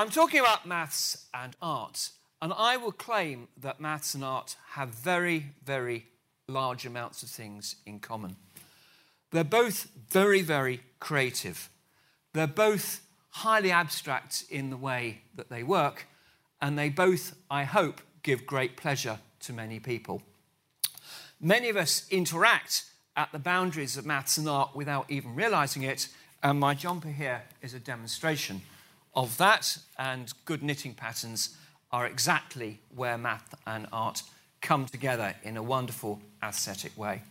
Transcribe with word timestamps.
I'm 0.00 0.08
talking 0.08 0.40
about 0.40 0.64
maths 0.64 1.26
and 1.34 1.54
art, 1.60 2.08
and 2.40 2.54
I 2.56 2.78
will 2.78 2.90
claim 2.90 3.48
that 3.60 3.80
maths 3.80 4.14
and 4.14 4.24
art 4.24 4.56
have 4.70 4.88
very, 4.94 5.48
very 5.62 6.06
large 6.48 6.86
amounts 6.86 7.22
of 7.22 7.28
things 7.28 7.76
in 7.84 7.98
common. 7.98 8.36
They're 9.30 9.44
both 9.44 9.88
very, 10.08 10.40
very 10.40 10.80
creative. 11.00 11.68
They're 12.32 12.46
both 12.46 13.02
highly 13.28 13.70
abstract 13.70 14.44
in 14.48 14.70
the 14.70 14.78
way 14.78 15.20
that 15.34 15.50
they 15.50 15.62
work, 15.62 16.06
and 16.62 16.78
they 16.78 16.88
both, 16.88 17.36
I 17.50 17.64
hope, 17.64 18.00
give 18.22 18.46
great 18.46 18.78
pleasure 18.78 19.18
to 19.40 19.52
many 19.52 19.80
people. 19.80 20.22
Many 21.42 21.68
of 21.68 21.76
us 21.76 22.06
interact 22.10 22.86
at 23.18 23.32
the 23.32 23.38
boundaries 23.38 23.98
of 23.98 24.06
maths 24.06 24.38
and 24.38 24.48
art 24.48 24.74
without 24.74 25.10
even 25.10 25.34
realizing 25.34 25.82
it, 25.82 26.08
and 26.42 26.58
my 26.58 26.72
jumper 26.72 27.10
here 27.10 27.42
is 27.60 27.74
a 27.74 27.78
demonstration 27.78 28.62
of 29.14 29.36
that, 29.38 29.78
and 29.98 30.32
good 30.44 30.62
knitting 30.62 30.94
patterns 30.94 31.56
are 31.92 32.06
exactly 32.06 32.80
where 32.94 33.18
math 33.18 33.54
and 33.66 33.86
art 33.92 34.22
come 34.60 34.86
together 34.86 35.34
in 35.42 35.56
a 35.56 35.62
wonderful 35.62 36.20
aesthetic 36.42 36.96
way. 36.96 37.22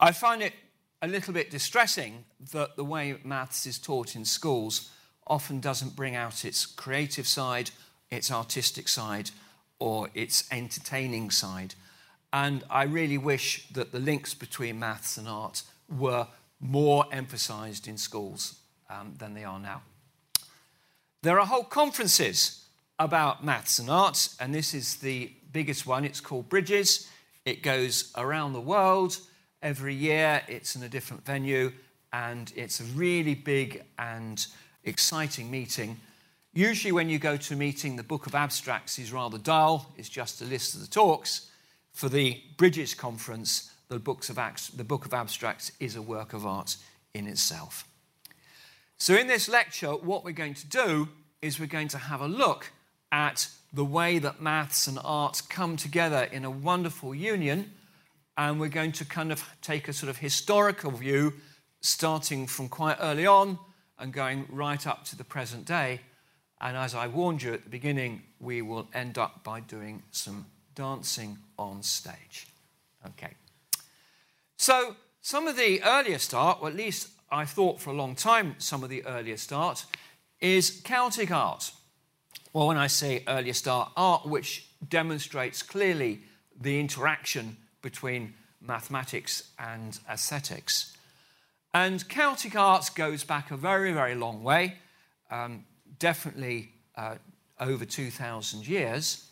I 0.00 0.12
find 0.12 0.42
it 0.42 0.54
a 1.02 1.08
little 1.08 1.34
bit 1.34 1.50
distressing 1.50 2.24
that 2.52 2.76
the 2.76 2.84
way 2.84 3.16
maths 3.24 3.66
is 3.66 3.78
taught 3.78 4.16
in 4.16 4.24
schools 4.24 4.90
often 5.26 5.60
doesn't 5.60 5.96
bring 5.96 6.16
out 6.16 6.44
its 6.44 6.64
creative 6.64 7.26
side, 7.26 7.70
its 8.10 8.30
artistic 8.30 8.88
side, 8.88 9.30
or 9.78 10.08
its 10.14 10.44
entertaining 10.50 11.30
side. 11.30 11.74
And 12.32 12.64
I 12.70 12.84
really 12.84 13.18
wish 13.18 13.68
that 13.68 13.92
the 13.92 13.98
links 13.98 14.32
between 14.32 14.78
maths 14.78 15.18
and 15.18 15.28
art 15.28 15.62
were 15.88 16.28
more 16.60 17.04
emphasized 17.12 17.88
in 17.88 17.98
schools 17.98 18.60
um, 18.88 19.14
than 19.18 19.34
they 19.34 19.44
are 19.44 19.58
now. 19.58 19.82
There 21.22 21.38
are 21.38 21.46
whole 21.46 21.62
conferences 21.62 22.64
about 22.98 23.44
maths 23.44 23.78
and 23.78 23.88
arts, 23.88 24.36
and 24.40 24.52
this 24.52 24.74
is 24.74 24.96
the 24.96 25.30
biggest 25.52 25.86
one. 25.86 26.04
It's 26.04 26.20
called 26.20 26.48
Bridges. 26.48 27.08
It 27.44 27.62
goes 27.62 28.10
around 28.16 28.54
the 28.54 28.60
world 28.60 29.16
every 29.62 29.94
year, 29.94 30.42
it's 30.48 30.74
in 30.74 30.82
a 30.82 30.88
different 30.88 31.24
venue, 31.24 31.70
and 32.12 32.52
it's 32.56 32.80
a 32.80 32.84
really 32.96 33.36
big 33.36 33.84
and 34.00 34.44
exciting 34.82 35.48
meeting. 35.48 36.00
Usually, 36.54 36.90
when 36.90 37.08
you 37.08 37.20
go 37.20 37.36
to 37.36 37.54
a 37.54 37.56
meeting, 37.56 37.94
the 37.94 38.02
Book 38.02 38.26
of 38.26 38.34
Abstracts 38.34 38.98
is 38.98 39.12
rather 39.12 39.38
dull, 39.38 39.92
it's 39.96 40.08
just 40.08 40.42
a 40.42 40.44
list 40.44 40.74
of 40.74 40.80
the 40.80 40.88
talks. 40.88 41.50
For 41.92 42.08
the 42.08 42.42
Bridges 42.56 42.94
Conference, 42.94 43.70
the, 43.88 44.00
books 44.00 44.28
of, 44.28 44.36
the 44.76 44.84
Book 44.84 45.06
of 45.06 45.14
Abstracts 45.14 45.70
is 45.78 45.94
a 45.94 46.02
work 46.02 46.32
of 46.32 46.44
art 46.44 46.76
in 47.14 47.28
itself. 47.28 47.86
So, 49.02 49.16
in 49.16 49.26
this 49.26 49.48
lecture, 49.48 49.96
what 49.96 50.24
we're 50.24 50.30
going 50.30 50.54
to 50.54 50.66
do 50.68 51.08
is 51.40 51.58
we're 51.58 51.66
going 51.66 51.88
to 51.88 51.98
have 51.98 52.20
a 52.20 52.28
look 52.28 52.70
at 53.10 53.48
the 53.72 53.84
way 53.84 54.20
that 54.20 54.40
maths 54.40 54.86
and 54.86 54.96
arts 55.02 55.40
come 55.40 55.76
together 55.76 56.22
in 56.30 56.44
a 56.44 56.50
wonderful 56.52 57.12
union. 57.12 57.72
And 58.36 58.60
we're 58.60 58.68
going 58.68 58.92
to 58.92 59.04
kind 59.04 59.32
of 59.32 59.44
take 59.60 59.88
a 59.88 59.92
sort 59.92 60.08
of 60.08 60.18
historical 60.18 60.92
view, 60.92 61.32
starting 61.80 62.46
from 62.46 62.68
quite 62.68 62.96
early 63.00 63.26
on 63.26 63.58
and 63.98 64.12
going 64.12 64.46
right 64.48 64.86
up 64.86 65.04
to 65.06 65.16
the 65.16 65.24
present 65.24 65.64
day. 65.64 66.02
And 66.60 66.76
as 66.76 66.94
I 66.94 67.08
warned 67.08 67.42
you 67.42 67.52
at 67.54 67.64
the 67.64 67.70
beginning, 67.70 68.22
we 68.38 68.62
will 68.62 68.86
end 68.94 69.18
up 69.18 69.42
by 69.42 69.58
doing 69.58 70.04
some 70.12 70.46
dancing 70.76 71.38
on 71.58 71.82
stage. 71.82 72.46
Okay. 73.04 73.34
So, 74.56 74.94
some 75.22 75.48
of 75.48 75.56
the 75.56 75.82
earliest 75.82 76.34
art, 76.34 76.58
or 76.60 76.68
at 76.68 76.76
least 76.76 77.08
I 77.32 77.46
thought 77.46 77.80
for 77.80 77.90
a 77.90 77.94
long 77.94 78.14
time 78.14 78.56
some 78.58 78.84
of 78.84 78.90
the 78.90 79.04
earliest 79.06 79.54
art, 79.54 79.86
is 80.38 80.82
Celtic 80.82 81.30
art. 81.30 81.72
Well, 82.52 82.66
when 82.66 82.76
I 82.76 82.88
say 82.88 83.24
earliest 83.26 83.66
art, 83.66 83.90
art 83.96 84.26
which 84.26 84.68
demonstrates 84.86 85.62
clearly 85.62 86.20
the 86.60 86.78
interaction 86.78 87.56
between 87.80 88.34
mathematics 88.60 89.50
and 89.58 89.98
aesthetics. 90.10 90.94
And 91.72 92.06
Celtic 92.06 92.54
art 92.54 92.90
goes 92.94 93.24
back 93.24 93.50
a 93.50 93.56
very, 93.56 93.94
very 93.94 94.14
long 94.14 94.42
way, 94.42 94.76
um, 95.30 95.64
definitely 95.98 96.72
uh, 96.96 97.14
over 97.58 97.86
2,000 97.86 98.68
years. 98.68 99.30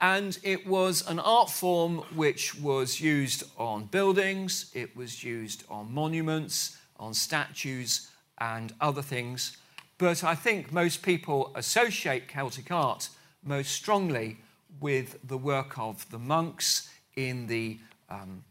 And 0.00 0.38
it 0.42 0.66
was 0.66 1.06
an 1.06 1.18
art 1.18 1.50
form 1.50 1.98
which 2.14 2.58
was 2.58 3.00
used 3.00 3.44
on 3.58 3.84
buildings, 3.84 4.70
it 4.74 4.96
was 4.96 5.22
used 5.22 5.64
on 5.68 5.92
monuments, 5.92 6.78
on 6.98 7.14
statues 7.14 8.10
and 8.38 8.72
other 8.80 9.02
things. 9.02 9.56
But 9.98 10.24
I 10.24 10.34
think 10.34 10.72
most 10.72 11.02
people 11.02 11.52
associate 11.54 12.28
Celtic 12.28 12.70
art 12.70 13.08
most 13.44 13.72
strongly 13.72 14.38
with 14.80 15.18
the 15.22 15.38
work 15.38 15.78
of 15.78 16.10
the 16.10 16.18
monks 16.18 16.88
in 17.16 17.46
the 17.46 17.78
um, 18.10 18.44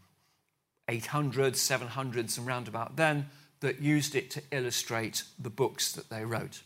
800s, 0.88 1.56
700s, 1.56 2.38
and 2.38 2.48
round 2.48 2.68
about 2.68 2.96
then 2.96 3.28
that 3.60 3.82
used 3.82 4.16
it 4.16 4.30
to 4.32 4.42
illustrate 4.52 5.24
the 5.40 5.50
books 5.50 5.92
that 5.94 6.10
they 6.10 6.26
wrote. 6.26 6.62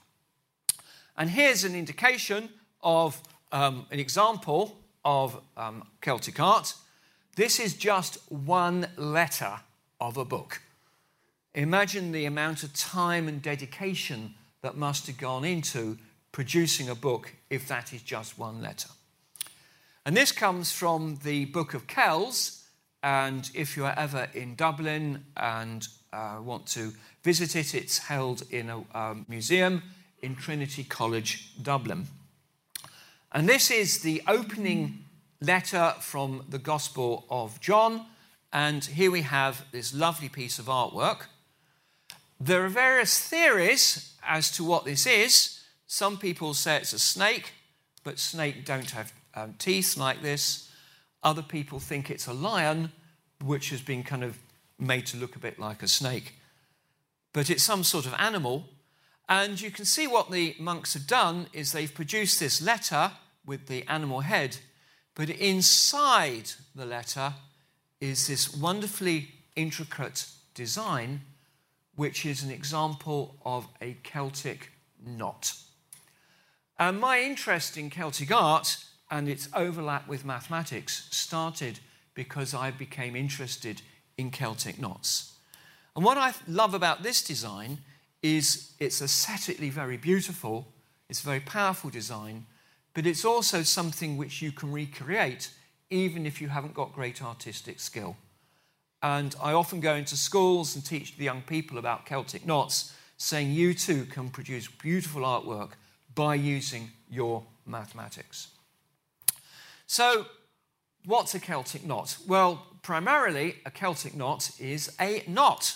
And 1.18 1.30
here's 1.30 1.64
an 1.64 1.76
indication 1.76 2.50
of 2.82 3.22
um, 3.52 3.86
an 3.92 4.00
example 4.00 4.78
of 5.04 5.40
um, 5.56 5.88
Celtic 6.02 6.40
art. 6.40 6.74
This 7.36 7.60
is 7.60 7.76
just 7.76 8.18
one 8.32 8.88
letter 8.98 9.60
of 10.00 10.18
a 10.18 10.26
book. 10.26 10.62
Imagine 11.58 12.12
the 12.12 12.26
amount 12.26 12.62
of 12.62 12.72
time 12.76 13.28
and 13.28 13.42
dedication 13.42 14.36
that 14.62 14.78
must 14.78 15.08
have 15.08 15.18
gone 15.18 15.44
into 15.44 15.98
producing 16.32 16.88
a 16.88 16.94
book 16.94 17.34
if 17.50 17.68
that 17.68 17.94
is 17.94 18.04
just 18.04 18.38
one 18.38 18.62
letter. 18.62 18.90
And 20.06 20.16
this 20.16 20.32
comes 20.32 20.72
from 20.72 21.18
the 21.24 21.46
Book 21.46 21.74
of 21.74 21.88
Kells. 21.88 22.64
And 23.02 23.50
if 23.56 23.76
you 23.76 23.86
are 23.86 23.96
ever 23.98 24.28
in 24.36 24.54
Dublin 24.54 25.26
and 25.36 25.88
uh, 26.14 26.38
want 26.44 26.68
to 26.68 26.94
visit 27.24 27.56
it, 27.56 27.74
it's 27.74 27.98
held 27.98 28.44
in 28.52 28.70
a 28.70 28.84
um, 28.94 29.26
museum 29.28 29.82
in 30.22 30.36
Trinity 30.36 30.84
College, 30.84 31.56
Dublin. 31.64 32.06
And 33.32 33.50
this 33.50 33.72
is 33.72 34.02
the 34.02 34.22
opening 34.28 35.06
letter 35.42 35.96
from 36.02 36.46
the 36.48 36.60
Gospel 36.60 37.26
of 37.32 37.60
John. 37.60 38.06
And 38.54 38.86
here 38.86 39.10
we 39.10 39.24
have 39.24 39.66
this 39.72 39.92
lovely 39.92 40.30
piece 40.30 40.60
of 40.60 40.66
artwork. 40.66 41.26
There 42.40 42.64
are 42.64 42.70
various 42.70 43.20
theories 43.20 44.14
as 44.26 44.52
to 44.52 44.64
what 44.64 44.86
this 44.86 45.08
is. 45.08 45.60
Some 45.88 46.18
people 46.18 46.54
say 46.54 46.78
it's 46.78 46.94
a 46.94 47.00
snake, 47.00 47.54
but 48.04 48.20
snakes 48.20 48.66
don't 48.66 48.92
have 48.92 49.12
um, 49.34 49.56
teeth 49.58 49.98
like 49.98 50.22
this. 50.22 50.72
Other 51.24 51.42
people 51.42 51.80
think 51.80 52.12
it's 52.12 52.28
a 52.28 52.34
lion, 52.34 52.92
which 53.44 53.70
has 53.72 53.82
been 53.82 54.04
kind 54.04 54.24
of 54.24 54.38
made 54.78 55.08
to 55.08 55.18
look 55.18 55.36
a 55.36 55.40
bit 55.40 55.58
like 55.58 55.82
a 55.82 55.88
snake. 55.88 56.36
But 57.34 57.50
it's 57.50 57.64
some 57.64 57.84
sort 57.84 58.06
of 58.06 58.14
animal. 58.20 58.66
And 59.28 59.60
you 59.60 59.72
can 59.72 59.86
see 59.86 60.08
what 60.08 60.32
the 60.32 60.56
monks 60.60 60.94
have 60.94 61.08
done 61.08 61.48
is 61.54 61.72
they've 61.72 61.94
produced 61.94 62.40
this 62.40 62.62
letter 62.62 63.12
with 63.46 63.68
the 63.68 63.84
animal 63.88 64.22
head, 64.22 64.58
but 65.16 65.30
inside 65.30 66.52
the 66.76 66.86
letter 66.86 67.34
is 68.00 68.28
this 68.28 68.56
wonderfully 68.56 69.30
intricate 69.56 70.28
design 70.54 71.22
which 71.98 72.26
is 72.26 72.44
an 72.44 72.52
example 72.52 73.36
of 73.44 73.68
a 73.82 73.98
Celtic 74.04 74.72
knot. 75.06 75.54
And 76.80 77.00
my 77.00 77.20
interest 77.20 77.76
in 77.76 77.90
Celtic 77.90 78.32
art 78.32 78.78
and 79.10 79.28
its 79.28 79.50
overlap 79.54 80.08
with 80.08 80.24
mathematics 80.24 81.08
started 81.12 81.80
because 82.14 82.54
I 82.54 82.72
became 82.72 83.16
interested 83.16 83.82
in 84.16 84.30
Celtic 84.30 84.80
knots. 84.80 85.34
And 85.96 86.06
what 86.06 86.20
I 86.20 86.34
love 86.48 86.76
about 86.76 87.02
this 87.02 87.24
design 87.24 87.80
is 88.22 88.74
it's 88.80 89.02
aesthetically 89.02 89.72
very 89.72 89.98
beautiful, 89.98 90.68
it's 91.10 91.22
a 91.22 91.26
very 91.26 91.40
powerful 91.40 91.90
design, 91.90 92.46
but 92.94 93.08
it's 93.08 93.26
also 93.26 93.64
something 93.64 94.18
which 94.18 94.42
you 94.42 94.52
can 94.52 94.72
recreate 94.72 95.50
even 95.90 96.28
if 96.28 96.42
you 96.42 96.50
haven't 96.50 96.76
got 96.76 96.94
great 96.94 97.24
artistic 97.24 97.80
skill. 97.80 98.18
And 99.02 99.36
I 99.42 99.54
often 99.54 99.80
go 99.80 99.96
into 99.96 100.18
schools 100.18 100.76
and 100.76 100.86
teach 100.86 101.18
the 101.18 101.24
young 101.24 101.42
people 101.42 101.78
about 101.78 102.06
Celtic 102.06 102.46
knots, 102.46 102.94
saying 103.18 103.52
you 103.52 103.74
too 103.74 104.06
can 104.06 104.30
produce 104.30 104.68
beautiful 104.68 105.22
artwork 105.22 105.72
by 106.16 106.36
using 106.36 106.92
your 107.10 107.44
mathematics. 107.66 108.48
So, 109.86 110.26
what's 111.06 111.36
a 111.36 111.40
Celtic 111.40 111.86
knot? 111.86 112.18
Well, 112.28 112.66
primarily, 112.82 113.56
a 113.66 113.72
Celtic 113.72 114.16
knot 114.16 114.52
is 114.60 114.96
a 115.00 115.24
knot. 115.28 115.76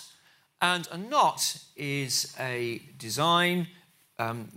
And 0.60 0.86
a 0.92 0.98
knot 0.98 1.58
is 1.76 2.34
a 2.38 2.80
design 2.98 3.68
um, 4.18 4.48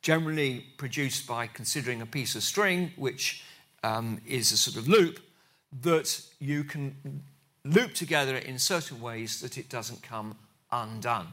generally 0.00 0.64
produced 0.76 1.26
by 1.26 1.46
considering 1.46 2.00
a 2.00 2.06
piece 2.06 2.34
of 2.34 2.42
string, 2.42 2.92
which 2.96 3.44
um, 3.82 4.20
is 4.26 4.52
a 4.52 4.56
sort 4.56 4.76
of 4.76 4.88
loop 4.88 5.20
that 5.80 6.20
you 6.38 6.64
can 6.64 7.22
loop 7.64 7.94
together 7.94 8.36
in 8.36 8.58
certain 8.58 9.00
ways 9.00 9.40
that 9.40 9.56
it 9.56 9.68
doesn't 9.68 10.02
come 10.02 10.36
undone. 10.70 11.28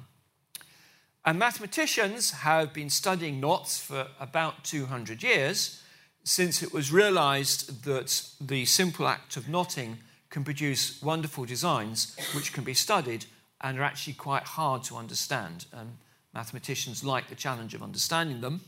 And 1.26 1.38
mathematicians 1.38 2.32
have 2.32 2.74
been 2.74 2.90
studying 2.90 3.40
knots 3.40 3.80
for 3.80 4.08
about 4.20 4.64
200 4.64 5.22
years 5.22 5.82
since 6.24 6.62
it 6.62 6.74
was 6.74 6.92
realized 6.92 7.84
that 7.84 8.22
the 8.40 8.66
simple 8.66 9.08
act 9.08 9.38
of 9.38 9.50
knotting 9.50 9.98
can 10.30 10.44
produce 10.44 11.02
wonderful 11.02 11.46
designs 11.46 12.16
which 12.34 12.54
can 12.54 12.64
be 12.64 12.74
studied 12.74 13.26
and 13.62 13.80
are 13.80 13.84
actually 13.84 14.14
quite 14.14 14.44
hard 14.44 14.84
to 14.84 14.96
understand. 14.96 15.66
And 15.74 15.98
mathematicians 16.34 17.04
like 17.04 17.28
the 17.28 17.36
challenge 17.36 17.74
of 17.74 17.84
understanding 17.84 18.42
them. 18.42 18.62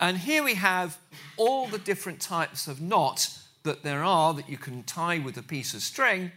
And 0.00 0.18
here 0.18 0.42
we 0.42 0.54
have 0.54 0.98
all 1.36 1.66
the 1.66 1.78
different 1.78 2.20
types 2.20 2.66
of 2.68 2.80
knot 2.80 3.28
that 3.62 3.82
there 3.82 4.02
are 4.02 4.34
that 4.34 4.48
you 4.48 4.56
can 4.56 4.82
tie 4.82 5.18
with 5.18 5.36
a 5.36 5.42
piece 5.42 5.74
of 5.74 5.82
string 5.82 6.32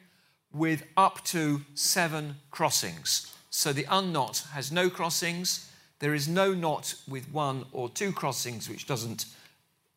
with 0.54 0.84
up 0.98 1.24
to 1.26 1.62
seven 1.76 2.36
crossings. 2.50 3.34
So 3.50 3.74
the 3.74 3.86
unknot 3.90 4.46
has 4.54 4.72
no 4.72 4.90
crossings. 4.90 5.70
There 6.00 6.14
is 6.14 6.28
no 6.28 6.54
knot 6.54 6.96
with 7.08 7.32
one 7.32 7.66
or 7.72 7.90
two 7.90 8.12
crossings 8.12 8.70
which 8.70 8.88
doesn't 8.88 9.26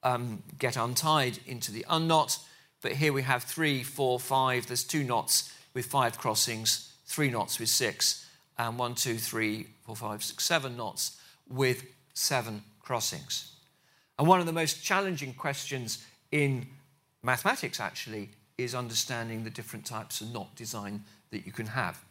um, 0.02 0.42
get 0.58 0.76
untied 0.76 1.38
into 1.46 1.72
the 1.72 1.84
unknot. 1.88 2.38
But 2.82 2.92
here 2.92 3.12
we 3.12 3.22
have 3.22 3.44
three, 3.44 3.82
four, 3.82 4.20
five. 4.20 4.66
There's 4.66 4.84
two 4.84 5.02
knots 5.02 5.52
with 5.72 5.86
five 5.86 6.18
crossings, 6.18 6.92
three 7.06 7.30
knots 7.30 7.58
with 7.58 7.70
six, 7.70 8.28
and 8.58 8.78
one, 8.78 8.94
two, 8.94 9.16
three, 9.16 9.68
four, 9.84 9.96
five, 9.96 10.22
six, 10.22 10.44
seven 10.44 10.76
knots 10.76 11.18
with 11.48 11.84
seven 12.12 12.62
crossings. 12.80 13.52
And 14.18 14.28
one 14.28 14.40
of 14.40 14.46
the 14.46 14.52
most 14.52 14.84
challenging 14.84 15.34
questions 15.34 16.04
in 16.30 16.66
mathematics, 17.24 17.80
actually, 17.80 18.30
is 18.58 18.74
understanding 18.74 19.44
the 19.44 19.50
different 19.50 19.84
types 19.84 20.20
of 20.20 20.32
knot 20.32 20.54
design 20.54 21.04
that 21.30 21.46
you 21.46 21.52
can 21.52 21.66
have. 21.66 22.04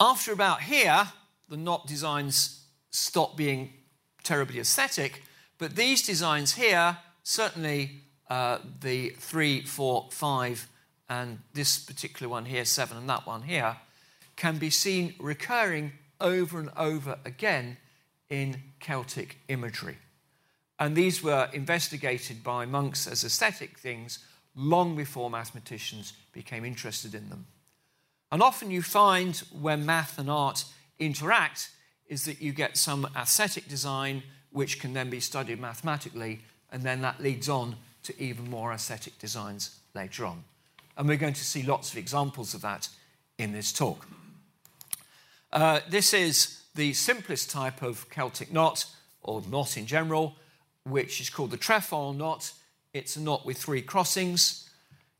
After 0.00 0.32
about 0.32 0.62
here, 0.62 1.08
the 1.48 1.56
knot 1.56 1.86
designs 1.86 2.64
stop 2.90 3.36
being 3.36 3.72
terribly 4.22 4.60
aesthetic, 4.60 5.22
but 5.58 5.76
these 5.76 6.02
designs 6.02 6.54
here, 6.54 6.98
certainly 7.22 8.02
uh, 8.30 8.58
the 8.80 9.10
three, 9.18 9.62
four, 9.62 10.08
five, 10.10 10.68
and 11.08 11.38
this 11.54 11.78
particular 11.78 12.28
one 12.28 12.44
here, 12.44 12.64
seven, 12.64 12.96
and 12.96 13.08
that 13.08 13.26
one 13.26 13.42
here, 13.42 13.76
can 14.36 14.58
be 14.58 14.70
seen 14.70 15.14
recurring 15.18 15.92
over 16.20 16.60
and 16.60 16.70
over 16.76 17.18
again 17.24 17.76
in 18.28 18.62
Celtic 18.80 19.38
imagery. 19.48 19.96
And 20.78 20.96
these 20.96 21.22
were 21.22 21.48
investigated 21.52 22.44
by 22.44 22.64
monks 22.64 23.06
as 23.06 23.24
aesthetic 23.24 23.78
things 23.78 24.20
long 24.54 24.96
before 24.96 25.30
mathematicians 25.30 26.12
became 26.32 26.64
interested 26.64 27.14
in 27.14 27.28
them. 27.28 27.46
And 28.30 28.42
often 28.42 28.70
you 28.70 28.82
find 28.82 29.36
when 29.60 29.86
math 29.86 30.18
and 30.18 30.30
art 30.30 30.64
interact 30.98 31.70
is 32.08 32.24
that 32.24 32.40
you 32.40 32.52
get 32.52 32.76
some 32.76 33.08
aesthetic 33.16 33.68
design 33.68 34.22
which 34.50 34.80
can 34.80 34.92
then 34.94 35.10
be 35.10 35.20
studied 35.20 35.60
mathematically, 35.60 36.40
and 36.72 36.82
then 36.82 37.02
that 37.02 37.20
leads 37.20 37.48
on 37.48 37.76
to 38.02 38.22
even 38.22 38.48
more 38.48 38.72
aesthetic 38.72 39.18
designs 39.18 39.78
later 39.94 40.24
on. 40.24 40.44
And 40.96 41.06
we're 41.06 41.16
going 41.16 41.34
to 41.34 41.44
see 41.44 41.62
lots 41.62 41.92
of 41.92 41.98
examples 41.98 42.54
of 42.54 42.62
that 42.62 42.88
in 43.36 43.52
this 43.52 43.72
talk. 43.72 44.06
Uh, 45.52 45.80
this 45.88 46.14
is 46.14 46.62
the 46.74 46.92
simplest 46.92 47.50
type 47.50 47.82
of 47.82 48.08
Celtic 48.10 48.52
knot, 48.52 48.86
or 49.22 49.42
knot 49.48 49.76
in 49.76 49.86
general, 49.86 50.36
which 50.88 51.20
is 51.20 51.30
called 51.30 51.50
the 51.50 51.56
trefoil 51.56 52.12
knot. 52.12 52.52
It's 52.92 53.16
a 53.16 53.20
knot 53.20 53.44
with 53.44 53.58
three 53.58 53.82
crossings. 53.82 54.68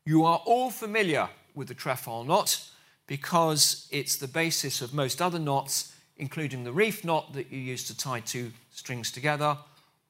You 0.05 0.25
are 0.25 0.41
all 0.45 0.69
familiar 0.69 1.29
with 1.55 1.67
the 1.67 1.73
trefoil 1.73 2.23
knot 2.23 2.63
because 3.07 3.87
it's 3.91 4.17
the 4.17 4.27
basis 4.27 4.81
of 4.81 4.93
most 4.93 5.21
other 5.21 5.39
knots, 5.39 5.93
including 6.17 6.63
the 6.63 6.71
reef 6.71 7.03
knot 7.03 7.33
that 7.33 7.51
you 7.51 7.59
use 7.59 7.83
to 7.85 7.97
tie 7.97 8.19
two 8.19 8.51
strings 8.71 9.11
together, 9.11 9.57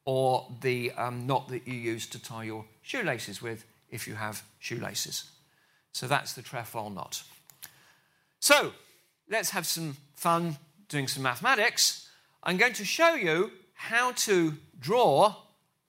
or 0.04 0.46
the 0.60 0.92
um, 0.92 1.26
knot 1.26 1.48
that 1.48 1.66
you 1.66 1.74
use 1.74 2.06
to 2.06 2.22
tie 2.22 2.44
your 2.44 2.64
shoelaces 2.82 3.40
with 3.40 3.64
if 3.90 4.06
you 4.06 4.14
have 4.14 4.42
shoelaces. 4.58 5.30
So 5.92 6.06
that's 6.06 6.34
the 6.34 6.42
trefoil 6.42 6.90
knot. 6.90 7.22
So 8.38 8.72
let's 9.28 9.50
have 9.50 9.66
some 9.66 9.96
fun 10.14 10.56
doing 10.88 11.08
some 11.08 11.22
mathematics. 11.22 12.08
I'm 12.42 12.56
going 12.56 12.72
to 12.74 12.84
show 12.84 13.14
you 13.14 13.50
how 13.74 14.12
to 14.12 14.54
draw 14.78 15.34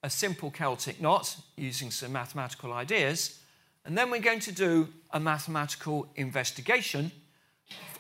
a 0.04 0.10
simple 0.10 0.52
Celtic 0.52 1.00
knot 1.00 1.36
using 1.56 1.92
some 1.92 2.12
mathematical 2.12 2.74
ideas, 2.74 3.40
and 3.86 3.98
then 3.98 4.12
we're 4.12 4.22
going 4.22 4.40
to 4.40 4.52
do 4.52 4.88
a 5.12 5.20
mathematical 5.20 6.08
investigation 6.16 7.12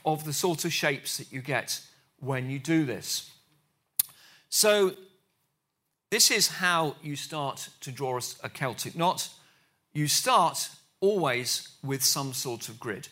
of 0.05 0.23
the 0.25 0.33
sort 0.33 0.65
of 0.65 0.73
shapes 0.73 1.17
that 1.17 1.31
you 1.31 1.41
get 1.41 1.81
when 2.19 2.49
you 2.49 2.59
do 2.59 2.85
this. 2.85 3.31
So, 4.49 4.95
this 6.09 6.29
is 6.29 6.47
how 6.47 6.95
you 7.01 7.15
start 7.15 7.69
to 7.81 7.91
draw 7.91 8.19
a 8.43 8.49
Celtic 8.49 8.97
knot. 8.97 9.29
You 9.93 10.07
start 10.07 10.69
always 10.99 11.69
with 11.83 12.03
some 12.03 12.33
sort 12.33 12.67
of 12.67 12.79
grid. 12.79 13.07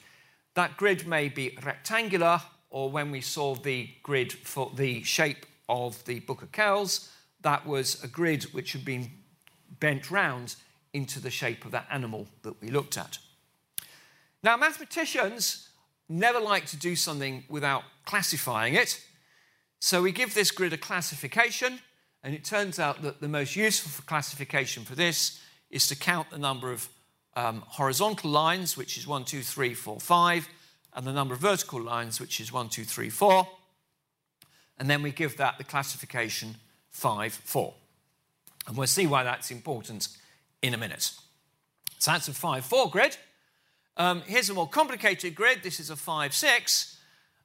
That 0.56 0.78
grid 0.78 1.08
may 1.08 1.30
be 1.30 1.58
rectangular, 1.64 2.42
or 2.70 2.92
when 2.92 3.10
we 3.10 3.22
saw 3.22 3.56
the 3.56 3.90
grid 4.04 4.34
for 4.34 4.72
the 4.76 5.02
shape 5.04 5.46
of 5.70 6.04
the 6.06 6.20
Book 6.20 6.42
of 6.42 6.52
Kells, 6.52 7.10
that 7.42 7.66
was 7.66 8.04
a 8.04 8.08
grid 8.08 8.44
which 8.46 8.74
had 8.74 8.84
been 8.84 9.12
bent 9.80 10.12
round 10.12 10.56
into 10.94 11.20
the 11.20 11.30
shape 11.30 11.66
of 11.66 11.72
that 11.72 11.88
animal 11.92 12.28
that 12.44 12.62
we 12.62 12.70
looked 12.70 12.98
at. 12.98 13.20
Now, 14.44 14.58
mathematicians 14.58 15.70
never 16.08 16.40
like 16.40 16.66
to 16.68 16.78
do 16.78 16.96
something 16.96 17.44
without 17.50 17.84
classifying 18.06 18.74
it. 18.74 19.02
So 19.80 20.02
we 20.02 20.12
give 20.12 20.34
this 20.34 20.52
grid 20.52 20.74
a 20.74 20.78
classification, 20.78 21.80
and 22.24 22.34
it 22.34 22.44
turns 22.44 22.80
out 22.80 23.02
that 23.04 23.22
the 23.22 23.28
most 23.28 23.56
useful 23.56 23.92
for 23.92 24.02
classification 24.02 24.84
for 24.84 24.96
this 24.96 25.40
is 25.70 25.88
to 25.88 25.96
count 25.96 26.32
the 26.32 26.38
number 26.38 26.72
of 26.72 26.90
um, 27.36 27.64
horizontal 27.68 28.30
lines, 28.30 28.76
which 28.76 28.98
is 28.98 29.08
1, 29.08 29.26
2, 29.26 29.42
3, 29.42 29.74
4, 29.74 30.00
5, 30.00 30.50
and 30.96 31.06
the 31.06 31.14
number 31.14 31.36
of 31.36 31.40
vertical 31.40 31.82
lines, 31.82 32.20
which 32.20 32.40
is 32.40 32.52
1, 32.52 32.70
2, 32.70 32.84
3, 32.84 33.10
4. 33.10 33.48
And 34.80 34.90
then 34.90 35.04
we 35.04 35.12
give 35.12 35.38
that 35.38 35.58
the 35.58 35.64
classification 35.64 36.56
5, 36.92 37.34
4. 37.34 37.74
And 38.68 38.78
we'll 38.78 38.88
see 38.88 39.08
why 39.08 39.24
that's 39.24 39.52
important 39.52 40.10
in 40.62 40.74
a 40.74 40.78
minute. 40.78 41.12
So 42.00 42.12
that's 42.12 42.28
a 42.28 42.34
5, 42.34 42.66
4 42.66 42.90
grid. 42.90 43.18
Um, 43.98 44.22
here's 44.26 44.50
a 44.50 44.54
more 44.54 44.70
complicated 44.70 45.36
grid. 45.36 45.60
This 45.64 45.80
is 45.80 45.90
a 45.90 45.96
5, 45.96 46.34
6. 46.34 46.98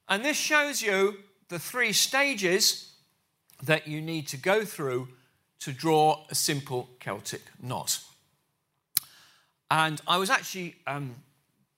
And 0.08 0.25
this 0.25 0.37
shows 0.37 0.82
you 0.82 1.17
the 1.49 1.58
three 1.58 1.93
stages 1.93 2.93
that 3.62 3.88
you 3.88 4.00
need 4.00 4.29
to 4.29 4.37
go 4.37 4.64
through 4.64 5.08
to 5.61 5.73
draw 5.73 6.25
a 6.30 6.35
simple 6.35 6.88
Celtic 7.00 7.42
knot. 7.62 8.00
And 9.71 10.00
I 10.07 10.19
was 10.19 10.30
actually 10.30 10.76
um, 10.87 11.16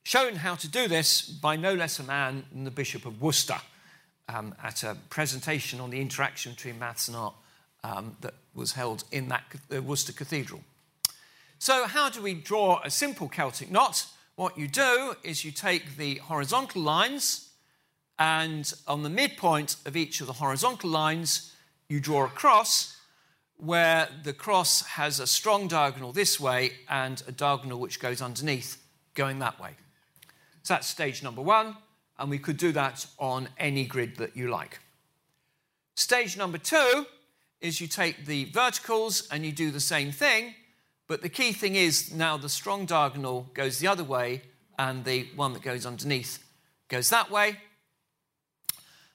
shown 0.03 0.37
how 0.37 0.55
to 0.57 0.69
do 0.69 0.89
this 0.89 1.23
by 1.23 1.57
no 1.57 1.75
less 1.75 1.99
a 1.99 2.03
man 2.03 2.45
than 2.53 2.65
the 2.65 2.71
Bishop 2.71 3.07
of 3.07 3.23
Worcester 3.23 3.59
um, 4.29 4.55
at 4.63 4.83
a 4.83 4.97
presentation 5.09 5.81
on 5.81 5.91
the 5.91 6.01
interaction 6.01 6.53
between 6.53 6.79
maths 6.79 7.09
and 7.09 7.17
art 7.17 7.35
um, 7.87 8.17
that 8.21 8.35
was 8.55 8.73
held 8.73 9.05
in 9.13 9.29
that 9.29 9.45
uh, 9.75 9.83
Worcester 9.83 10.13
Cathedral. 10.13 10.63
So, 11.59 11.87
how 11.87 12.11
do 12.11 12.21
we 12.21 12.35
draw 12.35 12.81
a 12.85 12.91
simple 12.91 13.29
Celtic 13.29 13.71
knot? 13.71 14.07
What 14.35 14.59
you 14.59 14.69
do 14.69 15.15
is 15.23 15.45
you 15.45 15.51
take 15.51 15.97
the 15.97 16.17
horizontal 16.17 16.83
lines, 16.83 17.51
and 18.19 18.73
on 18.87 19.03
the 19.03 19.09
midpoint 19.09 19.77
of 19.87 19.97
each 19.97 20.21
of 20.21 20.27
the 20.27 20.35
horizontal 20.35 20.91
lines, 20.91 21.53
you 21.89 22.01
draw 22.01 22.25
a 22.25 22.29
cross 22.29 22.97
where 23.57 24.09
the 24.23 24.35
cross 24.35 24.83
has 24.83 25.19
a 25.19 25.27
strong 25.27 25.67
diagonal 25.67 26.13
this 26.13 26.39
way 26.39 26.73
and 26.91 27.23
a 27.27 27.33
diagonal 27.33 27.81
which 27.81 28.01
goes 28.01 28.21
underneath 28.21 28.83
going 29.15 29.39
that 29.39 29.59
way. 29.59 29.71
So 30.63 30.75
that's 30.75 30.87
stage 30.87 31.23
number 31.23 31.41
one, 31.41 31.77
and 32.19 32.29
we 32.29 32.39
could 32.39 32.59
do 32.59 32.73
that 32.73 33.07
on 33.19 33.49
any 33.57 33.87
grid 33.87 34.17
that 34.17 34.37
you 34.37 34.51
like. 34.51 34.81
Stage 35.95 36.37
number 36.37 36.59
two 36.59 37.07
is 37.61 37.81
you 37.81 37.87
take 37.87 38.27
the 38.27 38.45
verticals 38.47 39.27
and 39.31 39.45
you 39.45 39.53
do 39.53 39.71
the 39.71 39.81
same 39.81 40.13
thing, 40.13 40.55
but 41.09 41.23
the 41.23 41.29
key 41.29 41.53
thing 41.53 41.75
is 41.75 42.13
now 42.13 42.37
the 42.37 42.49
strong 42.49 42.85
diagonal 42.85 43.51
goes 43.55 43.79
the 43.79 43.87
other 43.87 44.05
way 44.05 44.43
and 44.79 45.05
the 45.05 45.27
one 45.37 45.53
that 45.53 45.63
goes 45.63 45.87
underneath 45.87 46.45
goes 46.89 47.11
that 47.11 47.31
way. 47.31 47.57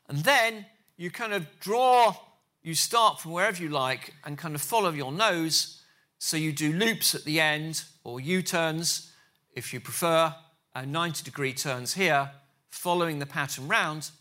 And 0.08 0.20
then 0.20 0.66
you 0.98 1.12
kind 1.12 1.34
of 1.34 1.48
draw, 1.60 2.16
you 2.62 2.76
start 2.76 3.20
from 3.20 3.32
wherever 3.32 3.62
you 3.62 3.70
like 3.70 4.14
and 4.26 4.38
kind 4.38 4.56
of 4.56 4.62
follow 4.62 4.92
your 4.92 5.12
nose. 5.12 5.82
So 6.18 6.38
you 6.38 6.52
do 6.52 6.74
loops 6.74 7.16
at 7.16 7.24
the 7.24 7.40
end 7.40 7.84
or 8.04 8.20
U 8.20 8.42
turns 8.42 9.12
if 9.54 9.74
you 9.74 9.80
prefer, 9.80 10.34
and 10.74 10.92
90 10.92 11.24
degree 11.24 11.54
turns 11.54 11.96
here, 11.96 12.32
following 12.70 13.20
the 13.20 13.26
pattern 13.26 13.68
round. 13.68 14.12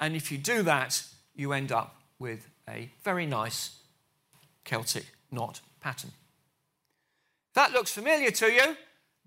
And 0.00 0.16
if 0.16 0.32
you 0.32 0.38
do 0.38 0.62
that, 0.62 1.02
you 1.34 1.52
end 1.52 1.70
up 1.70 2.00
with 2.18 2.48
a 2.68 2.90
very 3.02 3.26
nice 3.26 3.76
Celtic 4.64 5.06
knot 5.30 5.60
pattern. 5.80 6.10
That 7.54 7.72
looks 7.72 7.92
familiar 7.92 8.30
to 8.32 8.46
you. 8.46 8.76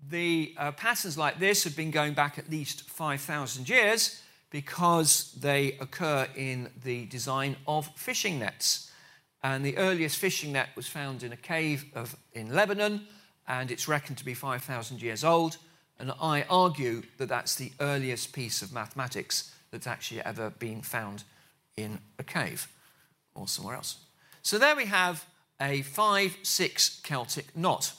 The 0.08 0.54
uh, 0.56 0.72
patterns 0.72 1.18
like 1.18 1.38
this 1.38 1.64
have 1.64 1.76
been 1.76 1.90
going 1.90 2.14
back 2.14 2.38
at 2.38 2.50
least 2.50 2.88
5,000 2.88 3.68
years 3.68 4.22
because 4.50 5.32
they 5.40 5.76
occur 5.80 6.26
in 6.36 6.70
the 6.84 7.06
design 7.06 7.56
of 7.66 7.86
fishing 7.96 8.38
nets. 8.38 8.90
And 9.42 9.64
the 9.64 9.76
earliest 9.78 10.18
fishing 10.18 10.52
net 10.52 10.68
was 10.76 10.86
found 10.86 11.22
in 11.22 11.32
a 11.32 11.36
cave 11.36 11.84
of, 11.94 12.16
in 12.32 12.54
Lebanon, 12.54 13.06
and 13.48 13.70
it's 13.70 13.88
reckoned 13.88 14.18
to 14.18 14.24
be 14.24 14.34
5,000 14.34 15.00
years 15.00 15.24
old. 15.24 15.56
And 15.98 16.12
I 16.20 16.44
argue 16.48 17.02
that 17.18 17.28
that's 17.28 17.54
the 17.54 17.72
earliest 17.80 18.32
piece 18.32 18.62
of 18.62 18.72
mathematics 18.72 19.54
that's 19.70 19.86
actually 19.86 20.20
ever 20.22 20.50
been 20.50 20.82
found 20.82 21.24
in 21.76 21.98
a 22.18 22.22
cave 22.22 22.68
or 23.34 23.48
somewhere 23.48 23.76
else. 23.76 23.98
So 24.42 24.58
there 24.58 24.76
we 24.76 24.86
have 24.86 25.24
a 25.60 25.82
5 25.82 26.38
6 26.42 27.00
Celtic 27.02 27.56
knot. 27.56 27.92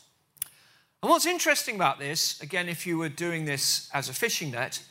And 1.01 1.09
what's 1.09 1.25
interesting 1.25 1.75
about 1.75 1.99
this, 1.99 2.39
again, 2.41 2.69
if 2.69 2.85
you 2.85 2.97
were 2.97 3.09
doing 3.09 3.45
this 3.45 3.89
as 3.93 4.09
a 4.09 4.13
fishing 4.13 4.51
net, 4.51 4.83